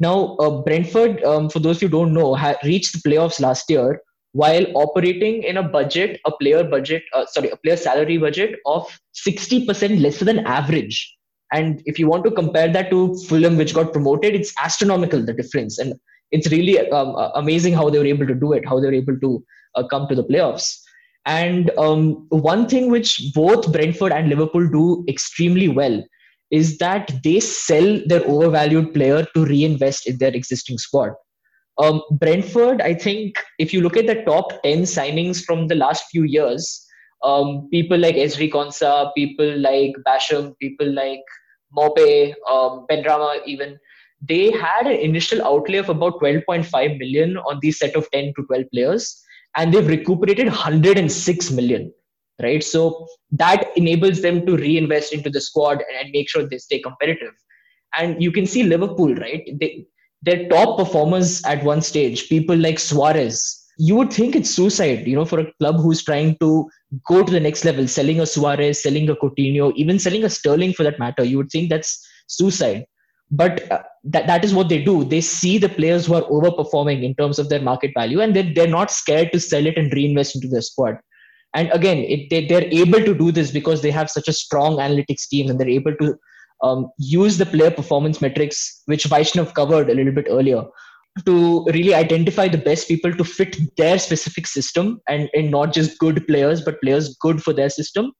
Now, 0.00 0.36
uh, 0.36 0.62
Brentford, 0.62 1.22
um, 1.24 1.50
for 1.50 1.60
those 1.60 1.80
who 1.80 1.88
don't 1.88 2.14
know, 2.14 2.34
ha- 2.34 2.56
reached 2.64 2.94
the 2.94 3.08
playoffs 3.08 3.40
last 3.40 3.68
year 3.68 4.00
while 4.32 4.64
operating 4.74 5.42
in 5.42 5.56
a 5.56 5.62
budget, 5.62 6.20
a 6.26 6.32
player 6.32 6.64
budget, 6.64 7.02
uh, 7.12 7.26
sorry, 7.26 7.50
a 7.50 7.56
player 7.56 7.76
salary 7.76 8.18
budget 8.18 8.58
of 8.66 8.86
60% 9.26 10.00
lesser 10.00 10.24
than 10.24 10.40
average. 10.46 11.17
And 11.52 11.82
if 11.86 11.98
you 11.98 12.08
want 12.08 12.24
to 12.24 12.30
compare 12.30 12.70
that 12.72 12.90
to 12.90 13.16
Fulham, 13.26 13.56
which 13.56 13.74
got 13.74 13.92
promoted, 13.92 14.34
it's 14.34 14.52
astronomical, 14.62 15.24
the 15.24 15.32
difference. 15.32 15.78
And 15.78 15.94
it's 16.30 16.50
really 16.50 16.78
um, 16.90 17.14
amazing 17.34 17.72
how 17.72 17.88
they 17.88 17.98
were 17.98 18.06
able 18.06 18.26
to 18.26 18.34
do 18.34 18.52
it, 18.52 18.66
how 18.66 18.80
they 18.80 18.86
were 18.86 18.94
able 18.94 19.18
to 19.18 19.44
uh, 19.74 19.86
come 19.88 20.06
to 20.08 20.14
the 20.14 20.24
playoffs. 20.24 20.78
And 21.24 21.70
um, 21.78 22.26
one 22.30 22.68
thing 22.68 22.90
which 22.90 23.20
both 23.34 23.72
Brentford 23.72 24.12
and 24.12 24.28
Liverpool 24.28 24.68
do 24.68 25.04
extremely 25.08 25.68
well 25.68 26.02
is 26.50 26.78
that 26.78 27.12
they 27.22 27.40
sell 27.40 28.00
their 28.06 28.26
overvalued 28.26 28.94
player 28.94 29.26
to 29.34 29.44
reinvest 29.44 30.06
in 30.06 30.18
their 30.18 30.34
existing 30.34 30.78
squad. 30.78 31.12
Um, 31.78 32.02
Brentford, 32.12 32.80
I 32.80 32.94
think, 32.94 33.36
if 33.58 33.72
you 33.72 33.82
look 33.82 33.96
at 33.96 34.06
the 34.06 34.22
top 34.24 34.62
10 34.62 34.82
signings 34.82 35.44
from 35.44 35.68
the 35.68 35.74
last 35.74 36.04
few 36.10 36.24
years, 36.24 36.84
um, 37.22 37.68
people 37.70 37.98
like 37.98 38.14
Ezri 38.14 38.50
Konsa, 38.50 39.12
people 39.16 39.58
like 39.58 39.94
Basham, 40.06 40.54
people 40.60 40.92
like 40.92 41.20
Maupay, 41.76 42.34
um, 42.48 42.86
even, 43.46 43.78
they 44.20 44.50
had 44.50 44.86
an 44.86 44.98
initial 44.98 45.42
outlay 45.42 45.78
of 45.78 45.88
about 45.88 46.20
12.5 46.20 46.98
million 46.98 47.36
on 47.38 47.58
these 47.62 47.78
set 47.78 47.94
of 47.94 48.10
10 48.10 48.34
to 48.36 48.44
12 48.46 48.64
players, 48.72 49.22
and 49.56 49.72
they've 49.72 49.86
recuperated 49.86 50.46
106 50.46 51.50
million, 51.52 51.92
right? 52.42 52.62
So 52.62 53.06
that 53.32 53.68
enables 53.76 54.22
them 54.22 54.44
to 54.46 54.56
reinvest 54.56 55.12
into 55.12 55.30
the 55.30 55.40
squad 55.40 55.82
and 55.98 56.10
make 56.12 56.28
sure 56.28 56.48
they 56.48 56.58
stay 56.58 56.80
competitive. 56.80 57.32
And 57.94 58.22
you 58.22 58.32
can 58.32 58.46
see 58.46 58.62
Liverpool, 58.62 59.14
right? 59.14 59.48
They, 59.60 59.86
their 60.22 60.48
top 60.48 60.78
performers 60.78 61.44
at 61.44 61.62
one 61.62 61.80
stage, 61.80 62.28
people 62.28 62.56
like 62.56 62.78
Suarez, 62.78 63.64
you 63.78 63.94
would 63.94 64.12
think 64.12 64.34
it's 64.34 64.50
suicide, 64.50 65.06
you 65.06 65.14
know, 65.14 65.24
for 65.24 65.38
a 65.38 65.52
club 65.54 65.76
who's 65.76 66.02
trying 66.02 66.36
to 66.38 66.68
go 67.06 67.22
to 67.22 67.30
the 67.30 67.40
next 67.40 67.64
level, 67.64 67.86
selling 67.86 68.20
a 68.20 68.26
Suarez, 68.26 68.82
selling 68.82 69.08
a 69.08 69.14
Coutinho, 69.14 69.72
even 69.76 69.98
selling 69.98 70.24
a 70.24 70.30
Sterling 70.30 70.72
for 70.72 70.82
that 70.82 70.98
matter. 70.98 71.22
You 71.22 71.36
would 71.38 71.50
think 71.50 71.70
that's 71.70 72.04
suicide. 72.26 72.86
But 73.30 73.70
uh, 73.70 73.82
that, 74.04 74.26
that 74.26 74.44
is 74.44 74.54
what 74.54 74.68
they 74.68 74.82
do. 74.82 75.04
They 75.04 75.20
see 75.20 75.58
the 75.58 75.68
players 75.68 76.06
who 76.06 76.14
are 76.14 76.22
overperforming 76.22 77.04
in 77.04 77.14
terms 77.14 77.38
of 77.38 77.50
their 77.50 77.60
market 77.60 77.92
value, 77.96 78.20
and 78.20 78.34
they're, 78.34 78.52
they're 78.52 78.66
not 78.66 78.90
scared 78.90 79.32
to 79.32 79.40
sell 79.40 79.64
it 79.64 79.76
and 79.76 79.92
reinvest 79.92 80.34
into 80.34 80.48
their 80.48 80.62
squad. 80.62 80.98
And 81.54 81.70
again, 81.72 81.98
it, 81.98 82.30
they, 82.30 82.46
they're 82.46 82.68
able 82.72 83.04
to 83.04 83.14
do 83.14 83.30
this 83.30 83.50
because 83.50 83.82
they 83.82 83.90
have 83.90 84.10
such 84.10 84.28
a 84.28 84.32
strong 84.32 84.76
analytics 84.78 85.28
team 85.28 85.48
and 85.48 85.58
they're 85.58 85.68
able 85.68 85.94
to 85.96 86.18
um, 86.62 86.90
use 86.98 87.38
the 87.38 87.46
player 87.46 87.70
performance 87.70 88.20
metrics, 88.20 88.82
which 88.86 89.04
Vaishnav 89.04 89.54
covered 89.54 89.88
a 89.88 89.94
little 89.94 90.12
bit 90.12 90.26
earlier, 90.28 90.64
to 91.24 91.64
really 91.66 91.94
identify 91.94 92.48
the 92.48 92.58
best 92.58 92.88
people 92.88 93.12
to 93.12 93.24
fit 93.24 93.56
their 93.76 93.98
specific 93.98 94.46
system 94.46 95.00
and, 95.08 95.28
and 95.34 95.50
not 95.50 95.72
just 95.72 95.98
good 95.98 96.26
players, 96.26 96.62
but 96.62 96.80
players 96.80 97.16
good 97.20 97.42
for 97.42 97.52
their 97.52 97.70
system. 97.70 98.12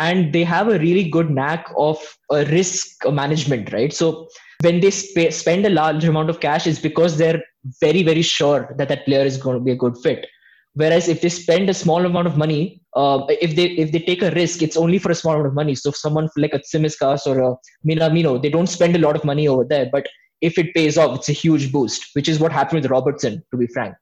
and 0.00 0.32
they 0.32 0.42
have 0.42 0.68
a 0.68 0.78
really 0.78 1.08
good 1.08 1.30
knack 1.30 1.66
of 1.76 1.98
uh, 2.32 2.44
risk 2.48 3.06
management, 3.06 3.72
right? 3.72 3.92
So 3.92 4.28
when 4.62 4.80
they 4.80 4.90
sp- 4.90 5.30
spend 5.30 5.66
a 5.66 5.70
large 5.70 6.04
amount 6.04 6.30
of 6.30 6.40
cash, 6.40 6.66
it's 6.66 6.78
because 6.78 7.18
they're 7.18 7.42
very, 7.80 8.02
very 8.02 8.22
sure 8.22 8.74
that 8.78 8.88
that 8.88 9.04
player 9.04 9.24
is 9.24 9.36
going 9.36 9.58
to 9.58 9.62
be 9.62 9.72
a 9.72 9.76
good 9.76 9.98
fit. 10.02 10.26
Whereas 10.74 11.08
if 11.08 11.20
they 11.20 11.28
spend 11.28 11.68
a 11.68 11.74
small 11.74 12.06
amount 12.06 12.28
of 12.28 12.38
money, 12.38 12.80
uh, 12.96 13.26
if 13.28 13.56
they 13.56 13.66
if 13.84 13.92
they 13.92 13.98
take 13.98 14.22
a 14.22 14.30
risk, 14.30 14.62
it's 14.62 14.76
only 14.76 14.98
for 14.98 15.10
a 15.10 15.14
small 15.14 15.34
amount 15.34 15.48
of 15.48 15.54
money. 15.54 15.74
So 15.74 15.90
if 15.90 15.96
someone 15.96 16.28
like 16.36 16.54
a 16.54 16.60
Tsimikas 16.60 17.26
or 17.26 17.40
a 17.40 17.56
Minamino, 17.86 18.40
they 18.40 18.50
don't 18.50 18.68
spend 18.68 18.96
a 18.96 19.00
lot 19.00 19.16
of 19.16 19.24
money 19.24 19.48
over 19.48 19.64
there, 19.64 19.88
but 19.92 20.06
if 20.40 20.58
it 20.58 20.74
pays 20.74 20.96
off, 20.96 21.18
it's 21.18 21.28
a 21.28 21.32
huge 21.32 21.72
boost, 21.72 22.08
which 22.14 22.28
is 22.28 22.38
what 22.38 22.52
happened 22.52 22.82
with 22.82 22.90
Robertson, 22.90 23.42
to 23.50 23.56
be 23.56 23.66
frank. 23.66 23.94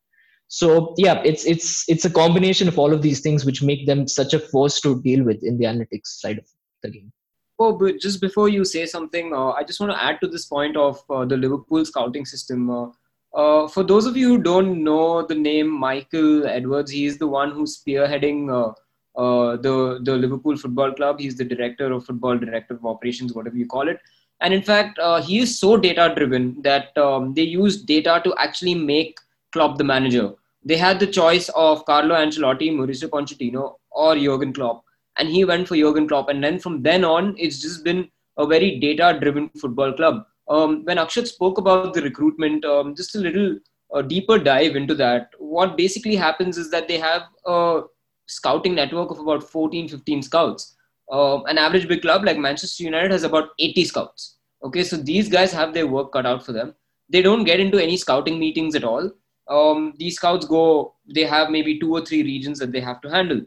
So 0.48 0.94
yeah, 0.96 1.20
it's 1.24 1.44
it's 1.44 1.84
it's 1.88 2.06
a 2.06 2.10
combination 2.10 2.68
of 2.68 2.78
all 2.78 2.94
of 2.94 3.02
these 3.02 3.20
things 3.20 3.44
which 3.44 3.62
make 3.62 3.86
them 3.86 4.08
such 4.08 4.32
a 4.32 4.38
force 4.38 4.80
to 4.80 5.00
deal 5.02 5.22
with 5.22 5.44
in 5.44 5.58
the 5.58 5.66
analytics 5.66 6.06
side 6.06 6.38
of 6.38 6.46
the 6.82 6.90
game. 6.90 7.12
Oh, 7.58 7.72
but 7.76 7.98
just 8.00 8.20
before 8.20 8.48
you 8.48 8.64
say 8.64 8.86
something, 8.86 9.34
uh, 9.34 9.50
I 9.50 9.64
just 9.64 9.80
want 9.80 9.92
to 9.92 10.02
add 10.02 10.20
to 10.20 10.28
this 10.28 10.46
point 10.46 10.76
of 10.76 11.02
uh, 11.10 11.24
the 11.24 11.36
Liverpool 11.36 11.84
scouting 11.84 12.24
system. 12.24 12.70
Uh, 12.70 12.86
uh 13.34 13.68
for 13.68 13.82
those 13.82 14.06
of 14.06 14.16
you 14.16 14.28
who 14.28 14.42
don't 14.42 14.82
know 14.82 15.26
the 15.26 15.34
name 15.34 15.68
Michael 15.68 16.46
Edwards, 16.46 16.90
he 16.90 17.04
is 17.04 17.18
the 17.18 17.26
one 17.26 17.50
who's 17.50 17.82
spearheading 17.82 18.48
uh, 18.50 18.72
uh, 19.20 19.56
the 19.56 19.98
the 20.02 20.16
Liverpool 20.16 20.56
Football 20.56 20.94
Club. 20.94 21.20
He's 21.20 21.36
the 21.36 21.44
director 21.44 21.92
of 21.92 22.06
football, 22.06 22.38
director 22.38 22.74
of 22.74 22.86
operations, 22.86 23.34
whatever 23.34 23.56
you 23.56 23.66
call 23.66 23.88
it. 23.88 24.00
And 24.40 24.54
in 24.54 24.62
fact, 24.62 24.98
he 25.24 25.38
is 25.38 25.58
so 25.58 25.76
data 25.76 26.12
driven 26.16 26.62
that 26.62 26.96
um, 26.96 27.34
they 27.34 27.42
used 27.42 27.86
data 27.86 28.20
to 28.24 28.34
actually 28.38 28.74
make 28.74 29.18
Klopp 29.52 29.78
the 29.78 29.84
manager. 29.84 30.34
They 30.64 30.76
had 30.76 31.00
the 31.00 31.06
choice 31.06 31.48
of 31.50 31.84
Carlo 31.86 32.14
Ancelotti, 32.14 32.70
Mauricio 32.72 33.08
Pochettino, 33.08 33.76
or 33.90 34.16
Jurgen 34.16 34.52
Klopp, 34.52 34.84
and 35.18 35.28
he 35.28 35.44
went 35.44 35.68
for 35.68 35.76
Jurgen 35.76 36.06
Klopp. 36.06 36.28
And 36.28 36.42
then 36.42 36.58
from 36.58 36.82
then 36.82 37.04
on, 37.04 37.34
it's 37.38 37.60
just 37.60 37.84
been 37.84 38.10
a 38.36 38.46
very 38.46 38.78
data-driven 38.78 39.48
football 39.60 39.92
club. 39.92 40.24
Um, 40.48 40.84
when 40.84 40.96
Akshat 40.96 41.26
spoke 41.26 41.58
about 41.58 41.94
the 41.94 42.02
recruitment, 42.02 42.64
um, 42.64 42.94
just 42.94 43.14
a 43.14 43.18
little 43.18 43.58
uh, 43.92 44.02
deeper 44.02 44.38
dive 44.38 44.76
into 44.76 44.94
that. 44.94 45.30
What 45.38 45.76
basically 45.76 46.16
happens 46.16 46.58
is 46.58 46.70
that 46.70 46.88
they 46.88 46.98
have 46.98 47.22
a 47.46 47.82
scouting 48.26 48.74
network 48.74 49.10
of 49.10 49.18
about 49.18 49.42
14, 49.42 49.88
15 49.88 50.22
scouts. 50.22 50.76
Uh, 51.10 51.42
an 51.44 51.58
average 51.58 51.88
big 51.88 52.02
club 52.02 52.24
like 52.24 52.38
Manchester 52.38 52.84
United 52.84 53.10
has 53.10 53.22
about 53.22 53.50
80 53.58 53.84
scouts. 53.84 54.36
Okay, 54.62 54.82
so 54.82 54.96
these 54.96 55.28
guys 55.28 55.52
have 55.52 55.72
their 55.72 55.86
work 55.86 56.12
cut 56.12 56.26
out 56.26 56.44
for 56.44 56.52
them. 56.52 56.74
They 57.08 57.22
don't 57.22 57.44
get 57.44 57.60
into 57.60 57.78
any 57.78 57.96
scouting 57.96 58.38
meetings 58.38 58.74
at 58.74 58.84
all 58.84 59.10
um, 59.48 59.94
these 59.98 60.16
scouts 60.16 60.46
go 60.46 60.94
they 61.14 61.24
have 61.24 61.50
maybe 61.50 61.78
two 61.78 61.92
or 61.92 62.04
three 62.04 62.22
regions 62.22 62.58
that 62.58 62.72
they 62.72 62.80
have 62.80 63.00
to 63.00 63.10
handle 63.10 63.40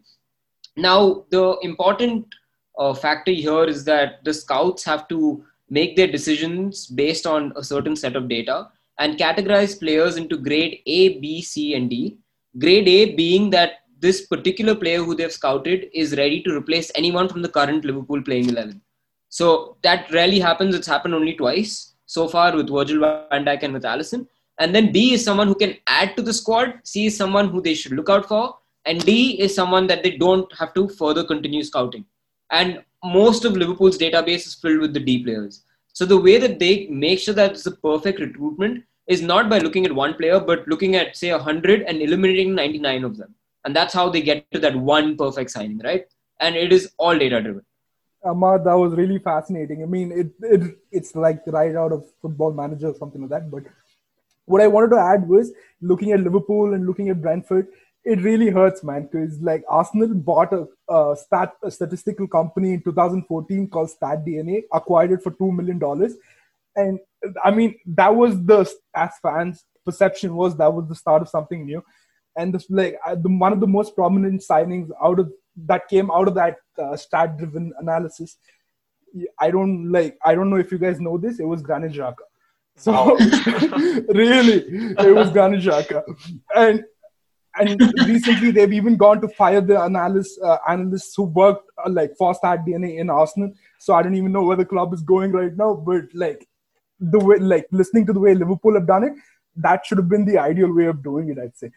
now 0.76 1.26
the 1.30 1.58
important 1.62 2.26
uh, 2.78 2.94
factor 2.94 3.32
here 3.32 3.66
is 3.66 3.84
that 3.86 4.24
the 4.24 4.34
scouts 4.34 4.84
have 4.84 5.08
to 5.08 5.44
make 5.70 5.96
their 5.96 6.08
decisions 6.08 6.88
based 6.88 7.26
on 7.26 7.54
a 7.56 7.64
certain 7.64 7.96
set 7.96 8.16
of 8.16 8.28
data 8.28 8.68
and 9.00 9.18
categorize 9.18 9.80
players 9.80 10.18
into 10.18 10.38
grade 10.38 10.80
a 10.86 11.20
b 11.20 11.42
c 11.42 11.76
and 11.76 11.90
d 11.90 12.18
grade 12.58 12.88
a 12.88 13.16
being 13.16 13.50
that 13.50 13.81
this 14.02 14.26
particular 14.34 14.76
player 14.76 15.04
who 15.04 15.16
they've 15.16 15.38
scouted 15.40 15.90
is 15.94 16.18
ready 16.18 16.42
to 16.44 16.56
replace 16.56 16.92
anyone 16.96 17.30
from 17.30 17.42
the 17.42 17.54
current 17.58 17.86
liverpool 17.86 18.22
playing 18.30 18.50
11 18.50 18.82
so 19.30 19.78
that 19.88 20.12
rarely 20.12 20.40
happens 20.40 20.76
it's 20.76 20.94
happened 20.96 21.14
only 21.22 21.36
twice 21.42 21.74
so 22.16 22.28
far 22.28 22.50
with 22.58 22.70
virgil 22.78 23.00
van 23.32 23.46
dijk 23.50 23.64
and 23.68 23.74
with 23.78 23.90
Alisson. 23.94 24.24
and 24.62 24.76
then 24.76 24.92
B 24.96 25.14
is 25.14 25.24
someone 25.28 25.48
who 25.48 25.56
can 25.56 25.76
add 25.88 26.16
to 26.16 26.22
the 26.22 26.34
squad. 26.34 26.74
C 26.84 27.06
is 27.10 27.18
someone 27.18 27.48
who 27.50 27.62
they 27.62 27.74
should 27.74 27.94
look 27.94 28.10
out 28.16 28.28
for. 28.32 28.58
And 28.86 29.04
D 29.10 29.40
is 29.46 29.56
someone 29.56 29.88
that 29.88 30.04
they 30.04 30.12
don't 30.24 30.52
have 30.60 30.74
to 30.76 30.84
further 30.90 31.24
continue 31.24 31.64
scouting. 31.64 32.06
And 32.60 32.84
most 33.04 33.46
of 33.46 33.58
Liverpool's 33.62 33.98
database 33.98 34.46
is 34.48 34.56
filled 34.56 34.82
with 34.82 34.94
the 34.94 35.00
D 35.00 35.24
players. 35.24 35.64
So 35.94 36.06
the 36.06 36.22
way 36.28 36.38
that 36.38 36.60
they 36.60 36.88
make 36.88 37.20
sure 37.20 37.34
that 37.34 37.52
it's 37.52 37.66
a 37.66 37.72
perfect 37.72 38.20
recruitment 38.20 38.84
is 39.08 39.22
not 39.22 39.50
by 39.50 39.60
looking 39.60 39.86
at 39.86 40.00
one 40.04 40.14
player, 40.14 40.40
but 40.40 40.68
looking 40.68 40.96
at 40.96 41.18
say 41.18 41.32
100 41.32 41.84
and 41.84 42.02
eliminating 42.02 42.54
99 42.56 43.04
of 43.04 43.18
them. 43.18 43.34
And 43.64 43.76
that's 43.76 43.94
how 43.94 44.10
they 44.10 44.22
get 44.22 44.50
to 44.52 44.60
that 44.60 44.76
one 44.76 45.18
perfect 45.18 45.52
signing, 45.52 45.80
right? 45.84 46.06
And 46.40 46.56
it 46.56 46.74
is 46.74 46.92
all 46.98 47.18
data 47.18 47.42
driven. 47.42 47.64
Ahmad, 48.24 48.64
that 48.66 48.74
was 48.74 48.94
really 48.94 49.20
fascinating. 49.20 49.84
I 49.84 49.86
mean, 49.86 50.12
it, 50.12 50.32
it 50.42 50.78
it's 50.92 51.16
like 51.16 51.42
right 51.48 51.76
out 51.76 51.92
of 51.92 52.06
Football 52.22 52.54
Manager 52.54 52.90
or 52.90 52.96
something 52.96 53.22
like 53.22 53.32
that. 53.32 53.52
But 53.52 53.64
what 54.46 54.62
I 54.62 54.68
wanted 54.68 54.92
to 54.92 55.00
add 55.00 55.28
was 55.28 55.52
looking 55.82 56.12
at 56.12 56.20
Liverpool 56.20 56.74
and 56.74 56.86
looking 56.86 57.10
at 57.10 57.22
Brentford, 57.22 57.68
it 58.04 58.22
really 58.22 58.50
hurts, 58.50 58.84
man, 58.84 59.08
because 59.12 59.40
like 59.42 59.64
Arsenal 59.70 60.14
bought 60.14 60.54
a, 60.54 60.68
a, 60.92 61.16
stat, 61.16 61.54
a 61.64 61.70
statistical 61.70 62.28
company 62.28 62.74
in 62.74 62.82
2014 62.82 63.68
called 63.68 63.90
StatDNA, 63.90 64.64
acquired 64.74 65.12
it 65.12 65.24
for 65.24 65.32
$2 65.32 65.56
million. 65.56 65.80
And 66.76 67.00
I 67.44 67.52
mean, 67.52 67.76
that 67.86 68.16
was 68.16 68.44
the, 68.44 68.72
as 68.96 69.12
fans, 69.22 69.66
perception 69.86 70.36
was 70.36 70.56
that 70.58 70.74
was 70.74 70.88
the 70.88 70.96
start 70.96 71.22
of 71.22 71.30
something 71.30 71.66
new. 71.66 71.84
And 72.38 72.54
this, 72.54 72.70
like, 72.70 72.98
the, 73.06 73.30
one 73.30 73.54
of 73.54 73.60
the 73.60 73.68
most 73.68 73.96
prominent 73.96 74.42
signings 74.42 74.90
out 75.04 75.20
of 75.20 75.32
that 75.66 75.88
came 75.90 76.10
out 76.12 76.28
of 76.28 76.36
that 76.36 76.58
uh, 76.82 76.96
stat 76.96 77.38
driven 77.38 77.74
analysis. 77.80 78.38
I 79.40 79.52
don't 79.52 79.92
like, 79.92 80.18
I 80.24 80.36
don't 80.36 80.50
know 80.50 80.56
if 80.56 80.72
you 80.72 80.78
guys 80.78 81.02
know 81.02 81.18
this, 81.18 81.40
it 81.40 81.46
was 81.46 81.62
Granit 81.62 81.92
Xhaka 81.92 82.24
so 82.78 82.94
oh. 82.96 84.02
really, 84.10 84.64
it 84.98 85.16
was 85.16 85.30
Granit 85.30 85.62
Xhaka. 85.62 86.04
And 86.56 86.84
and 87.56 87.82
recently 88.08 88.52
they've 88.52 88.72
even 88.72 88.96
gone 88.96 89.20
to 89.22 89.28
fire 89.28 89.60
the 89.60 89.78
analysts 89.78 90.40
uh, 90.42 90.58
analysts 90.68 91.14
who 91.16 91.24
worked 91.24 91.70
uh, 91.86 91.90
like 91.90 92.12
for 92.18 92.34
StatDNA 92.34 92.98
in 92.98 93.10
Arsenal. 93.10 93.52
So 93.80 93.94
I 93.94 94.02
don't 94.02 94.16
even 94.16 94.32
know 94.32 94.44
where 94.44 94.58
the 94.58 94.66
club 94.66 94.94
is 94.94 95.02
going 95.02 95.32
right 95.32 95.56
now. 95.56 95.76
But 95.76 96.06
like 96.14 96.48
the 97.00 97.20
way, 97.20 97.38
like 97.38 97.68
listening 97.72 98.06
to 98.08 98.14
the 98.14 98.20
way 98.20 98.34
Liverpool 98.34 98.76
have 98.76 98.88
done 98.88 99.04
it, 99.04 99.14
that 99.58 99.86
should 99.86 99.98
have 99.98 100.10
been 100.10 100.26
the 100.26 100.38
ideal 100.38 100.74
way 100.74 100.86
of 100.86 101.04
doing 101.04 101.30
it. 101.30 101.38
I'd 101.40 101.58
say. 101.58 101.72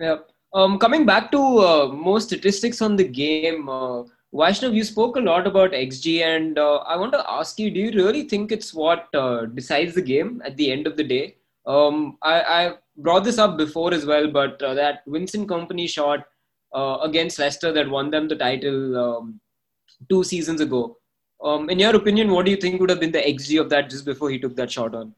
Yeah. 0.00 0.18
Um, 0.54 0.78
coming 0.78 1.04
back 1.04 1.30
to 1.32 1.38
uh, 1.38 1.88
more 1.88 2.20
statistics 2.20 2.80
on 2.80 2.96
the 2.96 3.04
game. 3.04 3.68
Uh, 3.68 4.04
Vaishnav, 4.32 4.74
you 4.74 4.84
spoke 4.84 5.16
a 5.16 5.20
lot 5.20 5.46
about 5.46 5.72
XG, 5.72 6.22
and 6.22 6.58
uh, 6.58 6.76
I 6.78 6.96
want 6.96 7.12
to 7.12 7.30
ask 7.30 7.58
you: 7.58 7.70
Do 7.70 7.80
you 7.80 7.92
really 7.92 8.24
think 8.28 8.52
it's 8.52 8.72
what 8.74 9.08
uh, 9.14 9.46
decides 9.46 9.94
the 9.94 10.02
game 10.02 10.42
at 10.44 10.56
the 10.56 10.70
end 10.70 10.86
of 10.86 10.96
the 10.96 11.04
day? 11.04 11.36
Um, 11.66 12.18
I, 12.22 12.40
I, 12.40 12.74
brought 12.96 13.24
this 13.24 13.38
up 13.38 13.56
before 13.56 13.94
as 13.94 14.04
well, 14.06 14.26
but 14.26 14.60
uh, 14.60 14.74
that 14.74 15.02
Vincent 15.06 15.46
Kompany 15.48 15.88
shot 15.88 16.26
uh, 16.74 16.98
against 17.02 17.38
Leicester 17.38 17.72
that 17.72 17.88
won 17.88 18.10
them 18.10 18.26
the 18.26 18.34
title 18.34 18.96
um, 18.96 19.40
two 20.08 20.24
seasons 20.24 20.60
ago. 20.60 20.98
Um, 21.42 21.70
in 21.70 21.78
your 21.78 21.94
opinion, 21.94 22.32
what 22.32 22.44
do 22.44 22.50
you 22.50 22.56
think 22.56 22.80
would 22.80 22.90
have 22.90 23.00
been 23.00 23.12
the 23.12 23.20
XG 23.20 23.60
of 23.60 23.70
that 23.70 23.88
just 23.88 24.04
before 24.04 24.30
he 24.30 24.38
took 24.38 24.56
that 24.56 24.72
shot 24.72 24.94
on? 24.94 25.14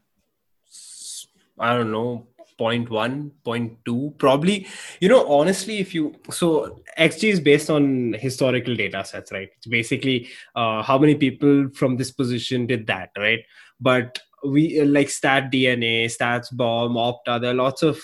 I 1.59 1.75
don't 1.75 1.93
know, 1.93 2.27
0.1 2.61 3.31
0.2 3.45 4.19
probably 4.19 4.67
you 5.01 5.09
know 5.09 5.27
honestly 5.39 5.79
if 5.79 5.95
you 5.95 6.15
so 6.31 6.81
xg 6.99 7.31
is 7.31 7.41
based 7.41 7.71
on 7.71 8.15
historical 8.19 8.75
data 8.75 9.05
sets 9.05 9.33
right? 9.33 9.49
It's 9.57 9.67
basically 9.67 10.29
uh, 10.55 10.83
how 10.83 10.99
many 10.99 11.15
people 11.15 11.69
from 11.75 11.97
this 11.97 12.11
position 12.11 12.67
did 12.67 12.87
that 12.89 13.11
right? 13.17 13.41
But 13.81 14.21
we 14.45 14.83
like 14.83 15.09
StatDNA 15.09 16.07
StatsBomb 16.17 16.97
opta 16.97 17.41
there 17.41 17.53
are 17.53 17.63
lots 17.67 17.83
of 17.83 18.01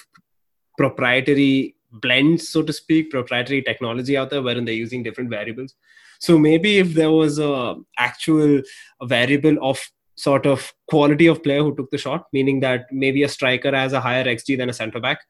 proprietary 0.78 1.76
blends 1.92 2.48
so 2.48 2.62
to 2.62 2.72
speak 2.72 3.10
proprietary 3.10 3.62
technology 3.62 4.16
out 4.16 4.30
there 4.30 4.42
wherein 4.42 4.64
they're 4.64 4.74
using 4.74 5.02
different 5.02 5.30
variables. 5.30 5.74
So 6.18 6.38
maybe 6.38 6.78
if 6.78 6.94
there 6.94 7.10
was 7.10 7.38
a 7.38 7.76
actual 7.98 8.62
variable 9.02 9.56
of 9.62 9.78
sort 10.16 10.46
of 10.46 10.72
quality 10.88 11.26
of 11.26 11.42
player 11.42 11.62
who 11.62 11.74
took 11.76 11.90
the 11.90 11.98
shot, 11.98 12.26
meaning 12.32 12.60
that 12.60 12.86
maybe 12.90 13.22
a 13.22 13.28
striker 13.28 13.74
has 13.74 13.92
a 13.92 14.00
higher 14.00 14.24
XG 14.24 14.56
than 14.56 14.70
a 14.70 14.72
centre 14.72 15.00
back. 15.00 15.20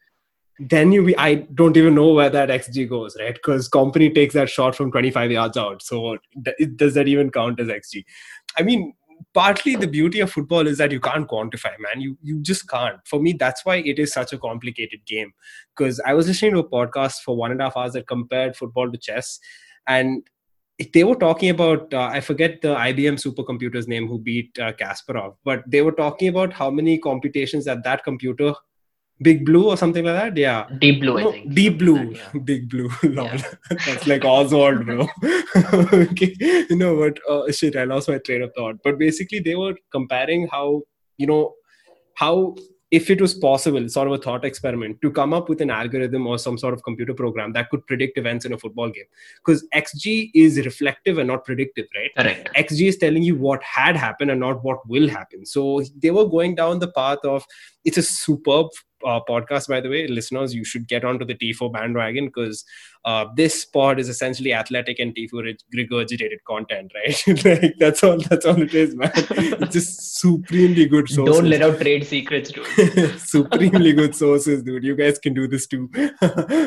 Then 0.58 0.90
you, 0.90 1.04
be, 1.04 1.18
I 1.18 1.34
don't 1.54 1.76
even 1.76 1.94
know 1.94 2.12
where 2.12 2.30
that 2.30 2.48
XG 2.48 2.88
goes, 2.88 3.16
right? 3.20 3.34
Because 3.34 3.68
Kompany 3.68 4.14
takes 4.14 4.32
that 4.34 4.48
shot 4.48 4.74
from 4.74 4.90
25 4.90 5.30
yards 5.30 5.56
out. 5.56 5.82
So 5.82 6.16
does 6.76 6.94
that 6.94 7.08
even 7.08 7.30
count 7.30 7.60
as 7.60 7.68
XG? 7.68 8.04
I 8.58 8.62
mean, 8.62 8.94
partly 9.34 9.76
the 9.76 9.86
beauty 9.86 10.20
of 10.20 10.32
football 10.32 10.66
is 10.66 10.78
that 10.78 10.92
you 10.92 11.00
can't 11.00 11.28
quantify 11.28 11.72
man 11.78 12.00
you 12.00 12.16
you 12.22 12.40
just 12.40 12.68
can't 12.68 12.98
for 13.06 13.20
me 13.20 13.32
that's 13.32 13.64
why 13.64 13.76
it 13.76 13.98
is 13.98 14.12
such 14.12 14.32
a 14.32 14.38
complicated 14.38 15.00
game 15.06 15.32
because 15.74 16.00
i 16.06 16.12
was 16.12 16.26
listening 16.26 16.52
to 16.52 16.58
a 16.58 16.68
podcast 16.68 17.20
for 17.24 17.36
one 17.36 17.50
and 17.50 17.60
a 17.60 17.64
half 17.64 17.76
hours 17.76 17.92
that 17.94 18.06
compared 18.06 18.54
football 18.56 18.90
to 18.90 18.98
chess 18.98 19.38
and 19.86 20.22
they 20.92 21.04
were 21.04 21.14
talking 21.14 21.50
about 21.50 21.92
uh, 21.94 22.08
i 22.12 22.20
forget 22.20 22.60
the 22.62 22.74
ibm 22.74 23.16
supercomputer's 23.24 23.88
name 23.88 24.06
who 24.06 24.18
beat 24.18 24.58
uh, 24.58 24.72
kasparov 24.72 25.34
but 25.44 25.62
they 25.66 25.82
were 25.82 25.92
talking 25.92 26.28
about 26.28 26.52
how 26.52 26.70
many 26.70 26.98
computations 26.98 27.64
that 27.64 27.82
that 27.84 28.04
computer 28.04 28.52
big 29.22 29.46
blue 29.46 29.68
or 29.68 29.76
something 29.76 30.04
like 30.04 30.14
that? 30.14 30.36
Yeah. 30.36 30.66
Deep 30.78 31.00
blue 31.00 31.18
no, 31.18 31.28
i 31.28 31.32
think. 31.32 31.54
Deep 31.54 31.78
blue. 31.78 32.12
Yeah. 32.12 32.38
big 32.44 32.68
blue 32.68 32.90
yeah. 33.02 33.40
that's 33.70 34.06
like 34.06 34.24
oswald 34.24 34.84
bro. 34.84 35.08
Okay 35.92 36.34
you 36.40 36.76
know 36.76 36.94
what? 36.94 37.18
Uh, 37.28 37.50
shit 37.50 37.76
i 37.76 37.84
lost 37.84 38.08
my 38.08 38.18
train 38.18 38.42
of 38.42 38.52
thought. 38.54 38.76
But 38.84 38.98
basically 38.98 39.40
they 39.40 39.54
were 39.54 39.74
comparing 39.90 40.48
how 40.48 40.82
you 41.16 41.26
know 41.26 41.54
how 42.14 42.56
if 42.90 43.10
it 43.10 43.20
was 43.20 43.34
possible, 43.34 43.88
sort 43.88 44.06
of 44.06 44.14
a 44.14 44.18
thought 44.18 44.44
experiment, 44.44 45.00
to 45.02 45.10
come 45.10 45.34
up 45.34 45.48
with 45.48 45.60
an 45.60 45.70
algorithm 45.70 46.26
or 46.26 46.38
some 46.38 46.56
sort 46.56 46.72
of 46.72 46.82
computer 46.84 47.14
program 47.14 47.52
that 47.52 47.68
could 47.70 47.84
predict 47.86 48.16
events 48.16 48.44
in 48.44 48.52
a 48.52 48.58
football 48.58 48.90
game. 48.90 49.04
Because 49.44 49.66
XG 49.74 50.30
is 50.34 50.58
reflective 50.64 51.18
and 51.18 51.28
not 51.28 51.44
predictive, 51.44 51.86
right? 51.96 52.10
Correct. 52.16 52.50
XG 52.56 52.88
is 52.88 52.96
telling 52.96 53.22
you 53.22 53.34
what 53.34 53.62
had 53.62 53.96
happened 53.96 54.30
and 54.30 54.40
not 54.40 54.62
what 54.62 54.86
will 54.88 55.08
happen. 55.08 55.44
So 55.44 55.82
they 56.00 56.10
were 56.10 56.26
going 56.26 56.54
down 56.54 56.78
the 56.78 56.92
path 56.92 57.18
of 57.24 57.44
it's 57.84 57.98
a 57.98 58.02
superb 58.02 58.68
uh, 59.06 59.20
podcast, 59.28 59.68
by 59.68 59.80
the 59.80 59.88
way, 59.88 60.06
listeners, 60.08 60.54
you 60.54 60.64
should 60.64 60.88
get 60.88 61.04
onto 61.04 61.24
the 61.24 61.34
Tifo 61.34 61.72
bandwagon 61.72 62.26
because 62.26 62.64
uh, 63.04 63.26
this 63.36 63.64
pod 63.64 64.00
is 64.00 64.08
essentially 64.08 64.52
athletic 64.52 64.98
and 64.98 65.14
Tifo 65.14 65.56
regurgitated 65.74 66.38
content, 66.46 66.92
right? 66.94 67.44
like 67.44 67.74
that's 67.78 68.02
all. 68.02 68.18
That's 68.18 68.44
all 68.44 68.60
it 68.60 68.74
is, 68.74 68.96
man. 68.96 69.12
it's 69.14 69.72
just 69.72 70.18
supremely 70.20 70.86
good 70.86 71.08
sources. 71.08 71.36
Don't 71.36 71.48
let 71.48 71.62
out 71.62 71.80
trade 71.80 72.04
secrets, 72.06 72.50
dude. 72.50 73.20
supremely 73.20 73.92
good 73.92 74.14
sources, 74.14 74.62
dude. 74.64 74.82
You 74.82 74.96
guys 74.96 75.18
can 75.20 75.34
do 75.34 75.46
this 75.46 75.68
too. 75.68 75.88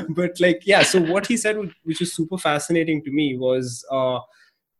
but 0.10 0.39
like, 0.39 0.62
yeah. 0.65 0.84
So 0.84 1.02
what 1.02 1.28
he 1.28 1.36
said, 1.36 1.58
which 1.84 1.99
was 1.99 2.13
super 2.13 2.38
fascinating 2.38 3.04
to 3.04 3.12
me, 3.12 3.38
was. 3.38 3.86
Uh, 3.91 4.19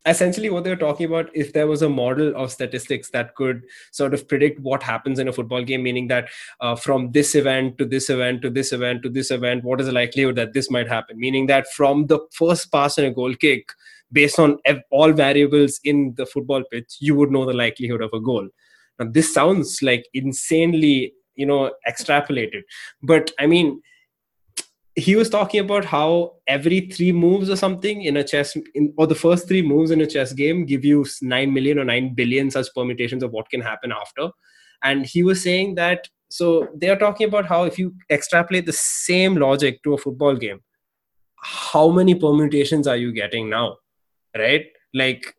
essentially 0.10 0.50
what 0.50 0.64
they 0.64 0.70
were 0.70 0.76
talking 0.76 1.06
about 1.06 1.30
if 1.34 1.54
there 1.54 1.68
was 1.68 1.82
a 1.82 1.90
model 1.90 2.36
of 2.36 2.52
statistics 2.52 3.10
that 3.12 3.36
could 3.36 3.64
sort 3.92 4.14
of 4.14 4.28
predict 4.28 4.60
what 4.60 4.84
happens 4.84 5.20
in 5.20 5.28
a 5.28 5.34
football 5.34 5.64
game 5.64 5.84
meaning 5.84 6.08
that 6.08 6.30
uh, 6.60 6.76
from 6.76 7.12
this 7.12 7.36
event 7.36 7.78
to 7.78 7.86
this 7.86 8.10
event 8.10 8.42
to 8.42 8.50
this 8.50 8.72
event 8.72 9.04
to 9.04 9.10
this 9.10 9.32
event 9.32 9.64
what 9.64 9.80
is 9.80 9.88
the 9.88 9.94
likelihood 9.94 10.36
that 10.36 10.54
this 10.54 10.70
might 10.72 10.88
happen? 10.88 11.20
Meaning 11.20 11.48
that 11.48 11.72
from 11.74 12.08
the 12.08 12.20
first 12.32 12.72
pass 12.72 12.98
in 12.98 13.06
a 13.06 13.12
goal 13.12 13.36
kick 13.36 13.70
based 14.12 14.40
on 14.40 14.58
all 14.90 15.12
variables 15.12 15.80
in 15.84 16.14
the 16.18 16.26
football 16.26 16.64
pitch 16.72 16.98
you 17.00 17.16
would 17.16 17.32
know 17.32 17.46
the 17.46 17.54
likelihood 17.54 18.02
of 18.02 18.12
a 18.14 18.20
goal. 18.20 18.48
Now 19.00 19.08
this 19.10 19.34
sounds 19.34 19.82
like 19.82 20.06
insanely 20.14 21.14
you 21.36 21.46
know 21.46 21.72
extrapolated. 21.88 22.64
But 23.02 23.32
i 23.40 23.46
mean 23.46 23.82
he 24.96 25.16
was 25.16 25.30
talking 25.30 25.62
about 25.62 25.86
how 25.86 26.34
every 26.48 26.82
three 26.90 27.12
moves 27.12 27.50
or 27.50 27.56
something 27.56 28.02
in 28.02 28.18
a 28.18 28.24
chess 28.24 28.56
in, 28.74 28.94
or 28.98 29.08
the 29.08 29.16
first 29.16 29.48
three 29.48 29.62
moves 29.62 29.92
in 29.92 30.02
a 30.02 30.08
chess 30.08 30.34
game 30.34 30.66
give 30.66 30.84
you 30.84 31.06
9 31.22 31.54
million 31.54 31.80
or 31.80 31.86
9 31.86 32.14
billion 32.16 32.52
such 32.52 32.68
permutations 32.76 33.24
of 33.24 33.32
what 33.32 33.50
can 33.50 33.62
happen 33.62 33.92
after 33.92 34.30
and 34.84 35.06
he 35.06 35.24
was 35.24 35.42
saying 35.42 35.76
that 35.76 36.08
so 36.30 36.68
they 36.76 36.90
are 36.90 36.98
talking 36.98 37.28
about 37.28 37.46
how 37.46 37.64
if 37.64 37.80
you 37.80 37.94
extrapolate 38.10 38.66
the 38.66 38.74
same 38.74 39.36
logic 39.36 39.82
to 39.84 39.94
a 39.94 39.98
football 39.98 40.36
game 40.36 40.60
how 41.42 41.90
many 41.90 42.16
permutations 42.16 42.88
are 42.88 42.98
you 42.98 43.12
getting 43.14 43.50
now 43.50 43.78
right 44.38 44.66
like 44.94 45.36